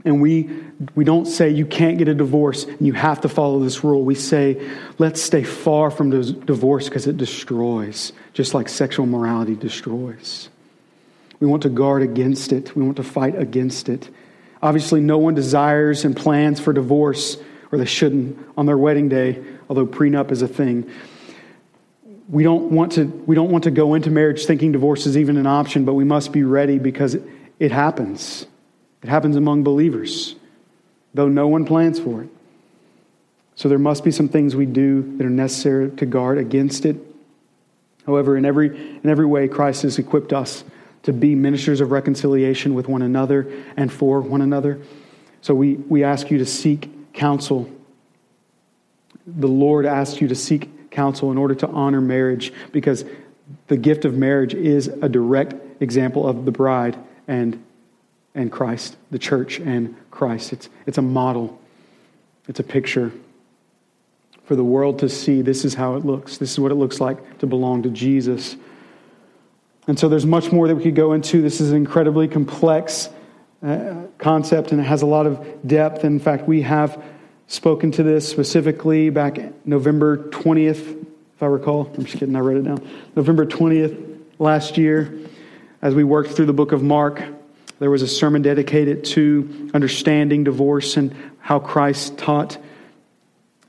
And 0.03 0.21
we, 0.21 0.49
we 0.95 1.03
don't 1.03 1.25
say 1.25 1.49
you 1.49 1.65
can't 1.65 1.97
get 1.97 2.07
a 2.07 2.15
divorce 2.15 2.63
and 2.63 2.81
you 2.81 2.93
have 2.93 3.21
to 3.21 3.29
follow 3.29 3.59
this 3.59 3.83
rule. 3.83 4.03
We 4.03 4.15
say, 4.15 4.69
let's 4.97 5.21
stay 5.21 5.43
far 5.43 5.91
from 5.91 6.09
divorce 6.09 6.89
because 6.89 7.07
it 7.07 7.17
destroys, 7.17 8.13
just 8.33 8.53
like 8.53 8.67
sexual 8.67 9.05
morality 9.05 9.55
destroys. 9.55 10.49
We 11.39 11.47
want 11.47 11.63
to 11.63 11.69
guard 11.69 12.01
against 12.03 12.51
it, 12.51 12.75
we 12.75 12.83
want 12.83 12.97
to 12.97 13.03
fight 13.03 13.37
against 13.37 13.89
it. 13.89 14.09
Obviously, 14.61 15.01
no 15.01 15.17
one 15.17 15.33
desires 15.33 16.05
and 16.05 16.15
plans 16.15 16.59
for 16.59 16.71
divorce, 16.71 17.37
or 17.71 17.79
they 17.79 17.85
shouldn't, 17.85 18.37
on 18.55 18.67
their 18.67 18.77
wedding 18.77 19.09
day, 19.09 19.43
although 19.67 19.87
prenup 19.87 20.31
is 20.31 20.43
a 20.43 20.47
thing. 20.47 20.89
We 22.31 22.43
don't 22.43 22.71
want 22.71 22.93
to, 22.93 23.03
we 23.03 23.35
don't 23.35 23.51
want 23.51 23.65
to 23.65 23.71
go 23.71 23.93
into 23.93 24.09
marriage 24.09 24.45
thinking 24.45 24.71
divorce 24.71 25.05
is 25.05 25.17
even 25.17 25.35
an 25.35 25.45
option, 25.45 25.83
but 25.83 25.95
we 25.95 26.05
must 26.05 26.31
be 26.31 26.43
ready 26.43 26.79
because 26.79 27.13
it, 27.13 27.23
it 27.59 27.71
happens. 27.71 28.45
It 29.03 29.09
happens 29.09 29.35
among 29.35 29.63
believers, 29.63 30.35
though 31.13 31.27
no 31.27 31.49
one 31.49 31.65
plans 31.65 31.99
for 31.99 32.23
it. 32.23 32.29
So 33.55 33.67
there 33.67 33.77
must 33.77 34.05
be 34.05 34.11
some 34.11 34.29
things 34.29 34.55
we 34.55 34.65
do 34.65 35.17
that 35.17 35.25
are 35.25 35.29
necessary 35.29 35.91
to 35.91 36.05
guard 36.05 36.37
against 36.37 36.85
it. 36.85 36.95
However, 38.05 38.37
in 38.37 38.45
every, 38.45 38.67
in 38.69 39.09
every 39.09 39.25
way, 39.25 39.49
Christ 39.49 39.81
has 39.81 39.99
equipped 39.99 40.31
us 40.31 40.63
to 41.03 41.11
be 41.11 41.35
ministers 41.35 41.81
of 41.81 41.91
reconciliation 41.91 42.73
with 42.73 42.87
one 42.87 43.01
another 43.01 43.51
and 43.75 43.91
for 43.91 44.21
one 44.21 44.41
another. 44.41 44.79
So 45.41 45.53
we, 45.53 45.73
we 45.73 46.03
ask 46.05 46.31
you 46.31 46.37
to 46.37 46.45
seek 46.45 47.13
counsel. 47.13 47.69
The 49.27 49.47
Lord 49.47 49.85
asks 49.85 50.21
you 50.21 50.29
to 50.29 50.35
seek 50.35 50.69
counsel 50.91 51.31
in 51.31 51.37
order 51.37 51.55
to 51.55 51.67
honor 51.67 52.01
marriage 52.01 52.53
because 52.71 53.05
the 53.67 53.77
gift 53.77 54.05
of 54.05 54.15
marriage 54.15 54.53
is 54.53 54.87
a 54.87 55.09
direct 55.09 55.55
example 55.81 56.27
of 56.27 56.45
the 56.45 56.51
bride 56.51 56.97
and 57.27 57.61
and 58.33 58.51
Christ, 58.51 58.95
the 59.09 59.19
church 59.19 59.59
and 59.59 59.95
Christ. 60.09 60.53
It's, 60.53 60.69
it's 60.85 60.97
a 60.97 61.01
model, 61.01 61.59
it's 62.47 62.59
a 62.59 62.63
picture 62.63 63.11
for 64.45 64.55
the 64.55 64.63
world 64.63 64.99
to 64.99 65.09
see 65.09 65.41
this 65.41 65.65
is 65.65 65.73
how 65.73 65.95
it 65.95 66.05
looks. 66.05 66.37
This 66.37 66.51
is 66.51 66.59
what 66.59 66.71
it 66.71 66.75
looks 66.75 66.99
like 66.99 67.39
to 67.39 67.47
belong 67.47 67.83
to 67.83 67.89
Jesus. 67.89 68.55
And 69.87 69.97
so 69.97 70.09
there's 70.09 70.25
much 70.25 70.51
more 70.51 70.67
that 70.67 70.75
we 70.75 70.83
could 70.83 70.95
go 70.95 71.13
into. 71.13 71.41
This 71.41 71.61
is 71.61 71.71
an 71.71 71.77
incredibly 71.77 72.27
complex 72.27 73.09
uh, 73.63 74.03
concept 74.17 74.71
and 74.71 74.81
it 74.81 74.85
has 74.85 75.01
a 75.01 75.05
lot 75.05 75.25
of 75.25 75.67
depth. 75.67 76.03
In 76.03 76.19
fact, 76.19 76.47
we 76.47 76.61
have 76.61 77.03
spoken 77.51 77.91
to 77.91 78.01
this 78.01 78.29
specifically 78.29 79.09
back 79.09 79.37
November 79.65 80.29
20th, 80.29 81.03
if 81.35 81.43
I 81.43 81.47
recall. 81.47 81.91
I'm 81.97 82.05
just 82.05 82.17
kidding, 82.17 82.33
I 82.33 82.39
wrote 82.39 82.55
it 82.55 82.63
down. 82.63 82.89
November 83.13 83.45
20th 83.45 84.19
last 84.39 84.77
year, 84.77 85.19
as 85.81 85.93
we 85.93 86.05
worked 86.05 86.31
through 86.31 86.45
the 86.45 86.53
book 86.53 86.71
of 86.71 86.81
Mark. 86.81 87.21
There 87.79 87.91
was 87.91 88.03
a 88.03 88.07
sermon 88.07 88.41
dedicated 88.41 89.03
to 89.05 89.69
understanding 89.73 90.45
divorce 90.45 90.95
and 90.95 91.13
how 91.39 91.59
Christ 91.59 92.17
taught 92.17 92.57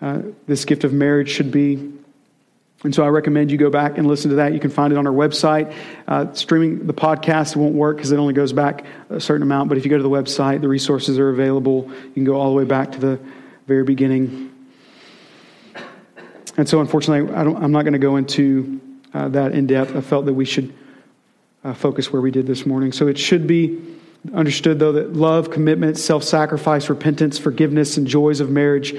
uh, 0.00 0.22
this 0.46 0.64
gift 0.64 0.84
of 0.84 0.92
marriage 0.92 1.30
should 1.30 1.50
be. 1.50 1.92
And 2.84 2.94
so 2.94 3.04
I 3.04 3.08
recommend 3.08 3.50
you 3.50 3.58
go 3.58 3.70
back 3.70 3.98
and 3.98 4.06
listen 4.06 4.30
to 4.30 4.36
that. 4.36 4.52
You 4.52 4.60
can 4.60 4.70
find 4.70 4.92
it 4.92 4.96
on 4.96 5.08
our 5.08 5.12
website. 5.12 5.74
Uh, 6.06 6.32
streaming 6.34 6.86
the 6.86 6.94
podcast 6.94 7.56
won't 7.56 7.74
work 7.74 7.96
because 7.96 8.12
it 8.12 8.18
only 8.18 8.34
goes 8.34 8.52
back 8.52 8.84
a 9.10 9.18
certain 9.18 9.42
amount. 9.42 9.70
But 9.70 9.78
if 9.78 9.84
you 9.84 9.90
go 9.90 9.96
to 9.96 10.02
the 10.04 10.10
website, 10.10 10.60
the 10.60 10.68
resources 10.68 11.18
are 11.18 11.30
available. 11.30 11.90
You 11.90 12.12
can 12.14 12.24
go 12.24 12.36
all 12.40 12.50
the 12.50 12.56
way 12.56 12.64
back 12.64 12.92
to 12.92 12.98
the 13.00 13.20
very 13.66 13.84
beginning. 13.84 14.52
And 16.56 16.68
so, 16.68 16.80
unfortunately, 16.80 17.34
I 17.34 17.42
am 17.42 17.72
not 17.72 17.82
going 17.82 17.94
to 17.94 17.98
go 17.98 18.16
into 18.16 18.80
uh, 19.14 19.28
that 19.28 19.52
in 19.52 19.66
depth. 19.66 19.96
I 19.96 20.00
felt 20.00 20.26
that 20.26 20.34
we 20.34 20.44
should 20.44 20.72
uh, 21.64 21.72
focus 21.74 22.12
where 22.12 22.20
we 22.20 22.30
did 22.30 22.46
this 22.46 22.66
morning. 22.66 22.92
So 22.92 23.08
it 23.08 23.18
should 23.18 23.46
be 23.46 23.80
Understood, 24.32 24.78
though, 24.78 24.92
that 24.92 25.14
love, 25.14 25.50
commitment, 25.50 25.98
self 25.98 26.22
sacrifice, 26.22 26.88
repentance, 26.88 27.38
forgiveness, 27.38 27.96
and 27.96 28.06
joys 28.06 28.38
of 28.38 28.50
marriage 28.50 28.94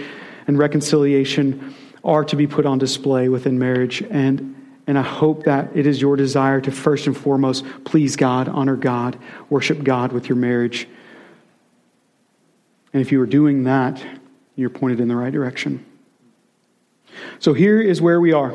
and 0.47 0.57
reconciliation 0.57 1.74
are 2.03 2.26
to 2.26 2.36
be 2.36 2.45
put 2.45 2.66
on 2.66 2.78
display 2.78 3.30
within 3.30 3.57
marriage. 3.57 4.03
And, 4.09 4.53
and 4.86 4.99
I 4.99 5.01
hope 5.01 5.45
that 5.45 5.70
it 5.74 5.88
is 5.88 6.01
your 6.01 6.18
desire 6.18 6.59
to 6.59 6.72
first 6.72 7.07
and 7.07 7.16
foremost 7.16 7.64
please 7.86 8.18
God, 8.18 8.49
honor 8.49 8.76
God, 8.76 9.18
worship 9.49 9.82
God 9.84 10.11
with 10.11 10.28
your 10.28 10.36
marriage. 10.36 10.89
And 12.91 13.01
if 13.01 13.14
you 13.14 13.22
are 13.22 13.26
doing 13.26 13.64
that, 13.64 14.03
you're 14.56 14.70
pointed 14.70 14.99
in 14.99 15.08
the 15.08 15.16
right 15.16 15.34
direction. 15.34 15.86
So 17.39 17.54
here 17.54 17.82
is 17.82 18.01
where 18.01 18.20
we 18.20 18.34
are. 18.34 18.54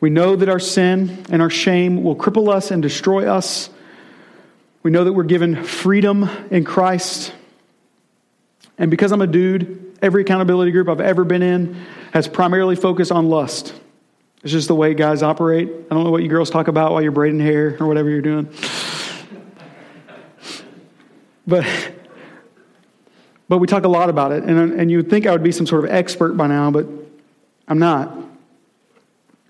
We 0.00 0.10
know 0.10 0.36
that 0.36 0.48
our 0.48 0.60
sin 0.60 1.24
and 1.30 1.40
our 1.40 1.50
shame 1.50 2.02
will 2.02 2.16
cripple 2.16 2.52
us 2.52 2.70
and 2.70 2.82
destroy 2.82 3.26
us. 3.28 3.70
We 4.82 4.90
know 4.90 5.04
that 5.04 5.12
we're 5.12 5.24
given 5.24 5.64
freedom 5.64 6.28
in 6.50 6.64
Christ. 6.64 7.32
And 8.78 8.90
because 8.90 9.10
I'm 9.10 9.22
a 9.22 9.26
dude, 9.26 9.96
every 10.02 10.22
accountability 10.22 10.70
group 10.70 10.88
I've 10.88 11.00
ever 11.00 11.24
been 11.24 11.42
in 11.42 11.74
has 12.12 12.28
primarily 12.28 12.76
focused 12.76 13.10
on 13.10 13.28
lust. 13.28 13.74
It's 14.42 14.52
just 14.52 14.68
the 14.68 14.74
way 14.74 14.94
guys 14.94 15.22
operate. 15.22 15.68
I 15.68 15.94
don't 15.94 16.04
know 16.04 16.10
what 16.10 16.22
you 16.22 16.28
girls 16.28 16.50
talk 16.50 16.68
about 16.68 16.92
while 16.92 17.02
you're 17.02 17.10
braiding 17.10 17.40
hair 17.40 17.76
or 17.80 17.86
whatever 17.86 18.10
you're 18.10 18.20
doing. 18.20 18.48
But, 21.46 21.64
but 23.48 23.58
we 23.58 23.66
talk 23.66 23.84
a 23.84 23.88
lot 23.88 24.08
about 24.08 24.32
it. 24.32 24.44
And, 24.44 24.72
uh, 24.72 24.76
and 24.76 24.90
you 24.90 24.98
would 24.98 25.10
think 25.10 25.26
I 25.26 25.32
would 25.32 25.42
be 25.42 25.52
some 25.52 25.66
sort 25.66 25.84
of 25.84 25.90
expert 25.90 26.36
by 26.36 26.46
now, 26.46 26.70
but 26.70 26.86
I'm 27.68 27.78
not. 27.78 28.16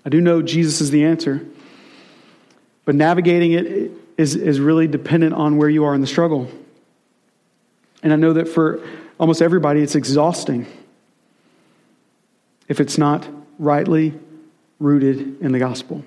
I 0.05 0.09
do 0.09 0.21
know 0.21 0.41
Jesus 0.41 0.81
is 0.81 0.91
the 0.91 1.03
answer. 1.05 1.45
But 2.85 2.95
navigating 2.95 3.51
it 3.51 3.91
is, 4.17 4.35
is 4.35 4.59
really 4.59 4.87
dependent 4.87 5.33
on 5.33 5.57
where 5.57 5.69
you 5.69 5.83
are 5.83 5.93
in 5.93 6.01
the 6.01 6.07
struggle. 6.07 6.49
And 8.03 8.13
I 8.13 8.15
know 8.15 8.33
that 8.33 8.47
for 8.47 8.81
almost 9.19 9.41
everybody, 9.41 9.81
it's 9.81 9.95
exhausting 9.95 10.65
if 12.67 12.79
it's 12.79 12.97
not 12.97 13.27
rightly 13.59 14.13
rooted 14.79 15.41
in 15.41 15.51
the 15.51 15.59
gospel. 15.59 16.03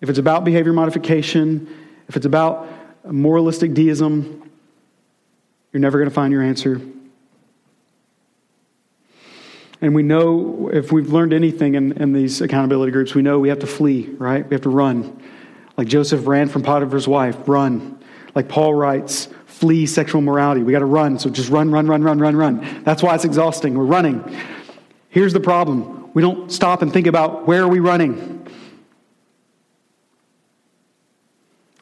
If 0.00 0.10
it's 0.10 0.18
about 0.18 0.44
behavior 0.44 0.72
modification, 0.72 1.68
if 2.08 2.16
it's 2.16 2.26
about 2.26 2.68
moralistic 3.04 3.72
deism, 3.72 4.50
you're 5.72 5.80
never 5.80 5.98
going 5.98 6.08
to 6.08 6.14
find 6.14 6.32
your 6.32 6.42
answer. 6.42 6.80
And 9.80 9.94
we 9.94 10.02
know, 10.04 10.70
if 10.72 10.92
we've 10.92 11.12
learned 11.12 11.32
anything 11.32 11.74
in, 11.74 11.92
in 12.00 12.12
these 12.12 12.40
accountability 12.40 12.92
groups, 12.92 13.14
we 13.14 13.22
know 13.22 13.40
we 13.40 13.48
have 13.48 13.58
to 13.60 13.66
flee, 13.66 14.06
right? 14.18 14.48
We 14.48 14.54
have 14.54 14.62
to 14.62 14.70
run. 14.70 15.20
Like 15.76 15.88
Joseph 15.88 16.26
ran 16.26 16.48
from 16.48 16.62
Potiphar's 16.62 17.08
wife, 17.08 17.36
run. 17.48 17.98
Like 18.34 18.48
Paul 18.48 18.74
writes, 18.74 19.28
flee 19.46 19.86
sexual 19.86 20.20
morality. 20.20 20.62
We 20.62 20.72
got 20.72 20.80
to 20.80 20.84
run. 20.84 21.18
So 21.18 21.30
just 21.30 21.50
run, 21.50 21.70
run, 21.72 21.86
run, 21.86 22.02
run, 22.02 22.20
run, 22.20 22.36
run. 22.36 22.82
That's 22.84 23.02
why 23.02 23.14
it's 23.14 23.24
exhausting. 23.24 23.76
We're 23.76 23.84
running. 23.84 24.24
Here's 25.08 25.32
the 25.32 25.40
problem 25.40 26.10
we 26.14 26.22
don't 26.22 26.52
stop 26.52 26.82
and 26.82 26.92
think 26.92 27.06
about 27.06 27.46
where 27.46 27.62
are 27.62 27.68
we 27.68 27.80
running? 27.80 28.46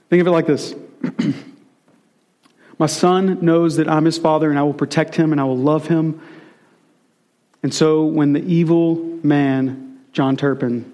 Think 0.09 0.21
of 0.21 0.27
it 0.27 0.31
like 0.31 0.47
this 0.47 0.75
My 2.81 2.87
son 2.87 3.45
knows 3.45 3.77
that 3.77 3.91
I'm 3.91 4.07
his 4.07 4.17
father 4.17 4.49
and 4.49 4.59
I 4.59 4.63
will 4.63 4.73
protect 4.73 5.15
him 5.15 5.33
and 5.33 5.41
I 5.41 5.45
will 5.45 5.59
love 5.59 5.87
him. 5.87 6.19
And 7.63 7.75
so 7.75 8.07
when 8.07 8.33
the 8.33 8.41
evil 8.41 8.95
man, 9.23 10.01
John 10.15 10.35
Turpin, 10.35 10.91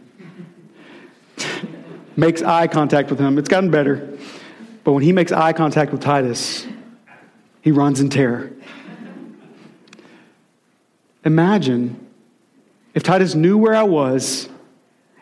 makes 2.16 2.42
eye 2.42 2.66
contact 2.66 3.08
with 3.08 3.20
him. 3.20 3.38
It's 3.38 3.48
gotten 3.48 3.70
better. 3.70 4.18
But 4.82 4.94
when 4.94 5.04
he 5.04 5.12
makes 5.12 5.30
eye 5.30 5.52
contact 5.52 5.92
with 5.92 6.00
Titus, 6.00 6.66
he 7.62 7.70
runs 7.70 8.00
in 8.00 8.10
terror. 8.10 8.50
Imagine 11.24 12.04
if 12.94 13.04
Titus 13.04 13.36
knew 13.36 13.56
where 13.56 13.76
I 13.76 13.84
was, 13.84 14.48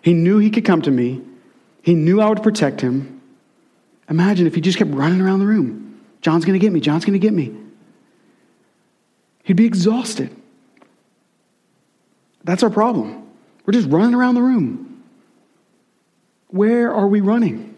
he 0.00 0.14
knew 0.14 0.38
he 0.38 0.48
could 0.48 0.64
come 0.64 0.80
to 0.80 0.90
me, 0.90 1.20
he 1.82 1.92
knew 1.92 2.22
I 2.22 2.28
would 2.30 2.42
protect 2.42 2.80
him, 2.80 3.20
Imagine 4.08 4.46
if 4.46 4.54
he 4.54 4.60
just 4.62 4.78
kept 4.78 4.90
running 4.90 5.20
around 5.20 5.40
the 5.40 5.46
room. 5.46 5.93
John's 6.24 6.46
going 6.46 6.58
to 6.58 6.58
get 6.58 6.72
me. 6.72 6.80
John's 6.80 7.04
going 7.04 7.12
to 7.12 7.18
get 7.18 7.34
me. 7.34 7.54
He'd 9.42 9.58
be 9.58 9.66
exhausted. 9.66 10.34
That's 12.44 12.62
our 12.62 12.70
problem. 12.70 13.30
We're 13.66 13.74
just 13.74 13.90
running 13.90 14.14
around 14.14 14.34
the 14.34 14.40
room. 14.40 15.02
Where 16.48 16.94
are 16.94 17.06
we 17.06 17.20
running? 17.20 17.76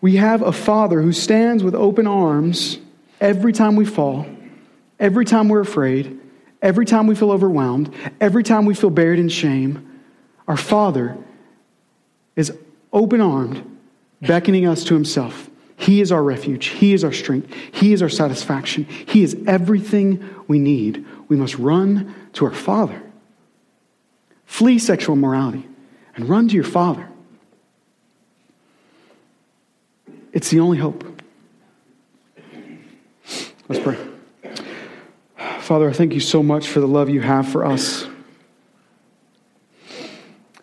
We 0.00 0.16
have 0.16 0.40
a 0.40 0.50
father 0.50 1.02
who 1.02 1.12
stands 1.12 1.62
with 1.62 1.74
open 1.74 2.06
arms 2.06 2.78
every 3.20 3.52
time 3.52 3.76
we 3.76 3.84
fall, 3.84 4.24
every 4.98 5.26
time 5.26 5.50
we're 5.50 5.60
afraid, 5.60 6.18
every 6.62 6.86
time 6.86 7.06
we 7.06 7.14
feel 7.14 7.32
overwhelmed, 7.32 7.94
every 8.18 8.44
time 8.44 8.64
we 8.64 8.72
feel 8.72 8.88
buried 8.88 9.18
in 9.18 9.28
shame. 9.28 10.00
Our 10.46 10.56
father 10.56 11.18
is 12.34 12.50
open 12.94 13.20
armed, 13.20 13.77
beckoning 14.20 14.66
us 14.66 14.84
to 14.84 14.94
himself. 14.94 15.48
He 15.76 16.00
is 16.00 16.10
our 16.10 16.22
refuge. 16.22 16.66
He 16.66 16.92
is 16.92 17.04
our 17.04 17.12
strength. 17.12 17.54
He 17.72 17.92
is 17.92 18.02
our 18.02 18.08
satisfaction. 18.08 18.84
He 18.84 19.22
is 19.22 19.36
everything 19.46 20.24
we 20.48 20.58
need. 20.58 21.06
We 21.28 21.36
must 21.36 21.56
run 21.56 22.14
to 22.34 22.46
our 22.46 22.54
Father. 22.54 23.00
Flee 24.44 24.78
sexual 24.78 25.14
immorality 25.14 25.66
and 26.16 26.28
run 26.28 26.48
to 26.48 26.54
your 26.54 26.64
Father. 26.64 27.08
It's 30.32 30.50
the 30.50 30.60
only 30.60 30.78
hope. 30.78 31.04
Let's 33.68 33.82
pray. 33.82 33.98
Father, 35.60 35.88
I 35.88 35.92
thank 35.92 36.14
you 36.14 36.20
so 36.20 36.42
much 36.42 36.68
for 36.68 36.80
the 36.80 36.88
love 36.88 37.08
you 37.08 37.20
have 37.20 37.48
for 37.48 37.64
us. 37.64 38.06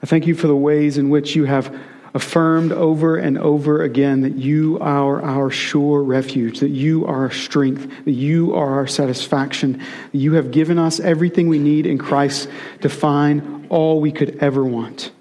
I 0.02 0.08
thank 0.08 0.28
you 0.28 0.36
for 0.36 0.48
the 0.48 0.56
ways 0.56 0.98
in 0.98 1.10
which 1.10 1.36
you 1.36 1.46
have 1.46 1.76
affirmed 2.16 2.72
over 2.72 3.18
and 3.18 3.38
over 3.38 3.84
again 3.84 4.22
that 4.22 4.36
you 4.38 4.80
are 4.80 5.22
our 5.22 5.52
sure 5.52 6.02
refuge, 6.02 6.62
that 6.62 6.70
you 6.70 7.06
are 7.06 7.24
our 7.24 7.32
strength, 7.32 8.06
that 8.06 8.14
you 8.14 8.56
are 8.56 8.76
our 8.76 8.88
satisfaction, 8.88 9.74
that 9.74 10.18
you 10.18 10.34
have 10.34 10.50
given 10.50 10.80
us 10.80 11.02
everything 11.02 11.50
we 11.50 11.60
need 11.60 11.86
in 11.86 11.98
Christ 11.98 12.50
to 12.82 12.88
find 12.88 13.68
all 13.70 14.00
we 14.00 14.14
could 14.14 14.38
ever 14.38 14.64
want. 14.64 15.12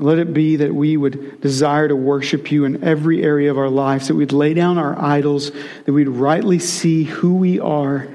Let 0.00 0.18
it 0.18 0.34
be 0.34 0.56
that 0.56 0.74
we 0.74 0.96
would 0.96 1.40
desire 1.40 1.86
to 1.86 1.94
worship 1.94 2.50
you 2.50 2.64
in 2.64 2.82
every 2.82 3.22
area 3.22 3.52
of 3.52 3.56
our 3.56 3.68
lives, 3.68 4.08
that 4.08 4.16
we'd 4.16 4.32
lay 4.32 4.54
down 4.54 4.78
our 4.78 5.00
idols, 5.00 5.52
that 5.84 5.92
we'd 5.92 6.08
rightly 6.08 6.58
see 6.58 7.04
who 7.04 7.36
we 7.36 7.60
are 7.60 8.08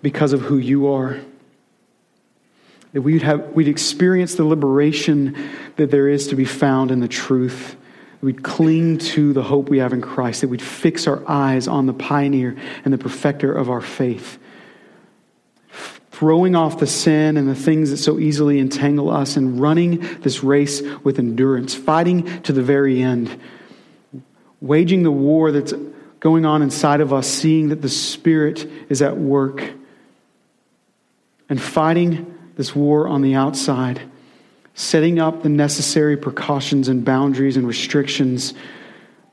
because 0.00 0.32
of 0.32 0.42
who 0.42 0.58
you 0.58 0.86
are 0.86 1.20
that 2.96 3.02
we'd, 3.02 3.20
have, 3.20 3.50
we'd 3.52 3.68
experience 3.68 4.36
the 4.36 4.44
liberation 4.44 5.36
that 5.76 5.90
there 5.90 6.08
is 6.08 6.28
to 6.28 6.34
be 6.34 6.46
found 6.46 6.90
in 6.90 7.00
the 7.00 7.06
truth. 7.06 7.76
We'd 8.22 8.42
cling 8.42 8.96
to 8.96 9.34
the 9.34 9.42
hope 9.42 9.68
we 9.68 9.80
have 9.80 9.92
in 9.92 10.00
Christ, 10.00 10.40
that 10.40 10.48
we'd 10.48 10.62
fix 10.62 11.06
our 11.06 11.22
eyes 11.28 11.68
on 11.68 11.84
the 11.84 11.92
pioneer 11.92 12.56
and 12.86 12.94
the 12.94 12.96
perfecter 12.96 13.52
of 13.52 13.68
our 13.68 13.82
faith. 13.82 14.38
Throwing 16.10 16.56
off 16.56 16.78
the 16.78 16.86
sin 16.86 17.36
and 17.36 17.46
the 17.46 17.54
things 17.54 17.90
that 17.90 17.98
so 17.98 18.18
easily 18.18 18.58
entangle 18.58 19.10
us 19.10 19.36
and 19.36 19.60
running 19.60 19.98
this 20.22 20.42
race 20.42 20.80
with 21.04 21.18
endurance, 21.18 21.74
fighting 21.74 22.40
to 22.44 22.54
the 22.54 22.62
very 22.62 23.02
end, 23.02 23.38
waging 24.62 25.02
the 25.02 25.12
war 25.12 25.52
that's 25.52 25.74
going 26.18 26.46
on 26.46 26.62
inside 26.62 27.02
of 27.02 27.12
us, 27.12 27.28
seeing 27.28 27.68
that 27.68 27.82
the 27.82 27.90
Spirit 27.90 28.66
is 28.88 29.02
at 29.02 29.18
work, 29.18 29.70
and 31.50 31.60
fighting 31.60 32.32
this 32.56 32.74
war 32.74 33.06
on 33.06 33.22
the 33.22 33.34
outside, 33.34 34.00
setting 34.74 35.18
up 35.18 35.42
the 35.42 35.48
necessary 35.48 36.16
precautions 36.16 36.88
and 36.88 37.04
boundaries 37.04 37.56
and 37.56 37.66
restrictions, 37.66 38.54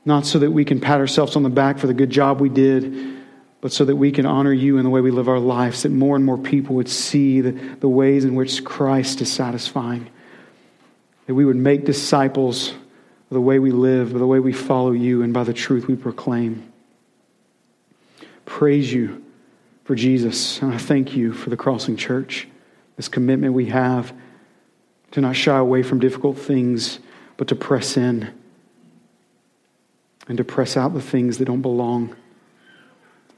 not 0.04 0.26
so 0.26 0.38
that 0.38 0.50
we 0.50 0.64
can 0.64 0.80
pat 0.80 1.00
ourselves 1.00 1.34
on 1.34 1.42
the 1.42 1.50
back 1.50 1.78
for 1.78 1.86
the 1.86 1.94
good 1.94 2.10
job 2.10 2.40
we 2.40 2.50
did, 2.50 3.16
but 3.62 3.72
so 3.72 3.84
that 3.86 3.96
we 3.96 4.12
can 4.12 4.26
honor 4.26 4.52
you 4.52 4.76
in 4.76 4.84
the 4.84 4.90
way 4.90 5.00
we 5.00 5.10
live 5.10 5.28
our 5.28 5.38
lives, 5.38 5.82
that 5.82 5.88
more 5.88 6.16
and 6.16 6.24
more 6.24 6.36
people 6.36 6.76
would 6.76 6.88
see 6.88 7.40
the, 7.40 7.52
the 7.80 7.88
ways 7.88 8.24
in 8.24 8.34
which 8.34 8.62
Christ 8.62 9.22
is 9.22 9.32
satisfying, 9.32 10.10
that 11.26 11.34
we 11.34 11.46
would 11.46 11.56
make 11.56 11.86
disciples 11.86 12.70
of 12.70 13.30
the 13.30 13.40
way 13.40 13.58
we 13.58 13.72
live, 13.72 14.12
by 14.12 14.18
the 14.18 14.26
way 14.26 14.38
we 14.38 14.52
follow 14.52 14.92
you, 14.92 15.22
and 15.22 15.32
by 15.32 15.44
the 15.44 15.54
truth 15.54 15.88
we 15.88 15.96
proclaim. 15.96 16.70
Praise 18.44 18.92
you 18.92 19.24
for 19.84 19.94
Jesus, 19.94 20.60
and 20.60 20.74
I 20.74 20.76
thank 20.76 21.16
you 21.16 21.32
for 21.32 21.48
the 21.48 21.56
Crossing 21.56 21.96
Church 21.96 22.46
this 22.96 23.08
commitment 23.08 23.54
we 23.54 23.66
have 23.66 24.12
to 25.12 25.20
not 25.20 25.36
shy 25.36 25.56
away 25.56 25.82
from 25.82 26.00
difficult 26.00 26.38
things, 26.38 26.98
but 27.36 27.48
to 27.48 27.54
press 27.54 27.96
in 27.96 28.32
and 30.28 30.38
to 30.38 30.44
press 30.44 30.76
out 30.76 30.94
the 30.94 31.02
things 31.02 31.38
that 31.38 31.44
don't 31.44 31.62
belong, 31.62 32.14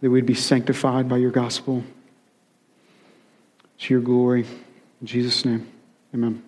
that 0.01 0.11
we'd 0.11 0.27
be 0.27 0.35
sanctified 0.35 1.09
by 1.09 1.17
your 1.17 1.31
gospel. 1.31 1.85
To 3.79 3.93
your 3.95 4.03
glory. 4.03 4.47
In 5.01 5.07
Jesus' 5.07 5.45
name, 5.45 5.71
amen. 6.15 6.43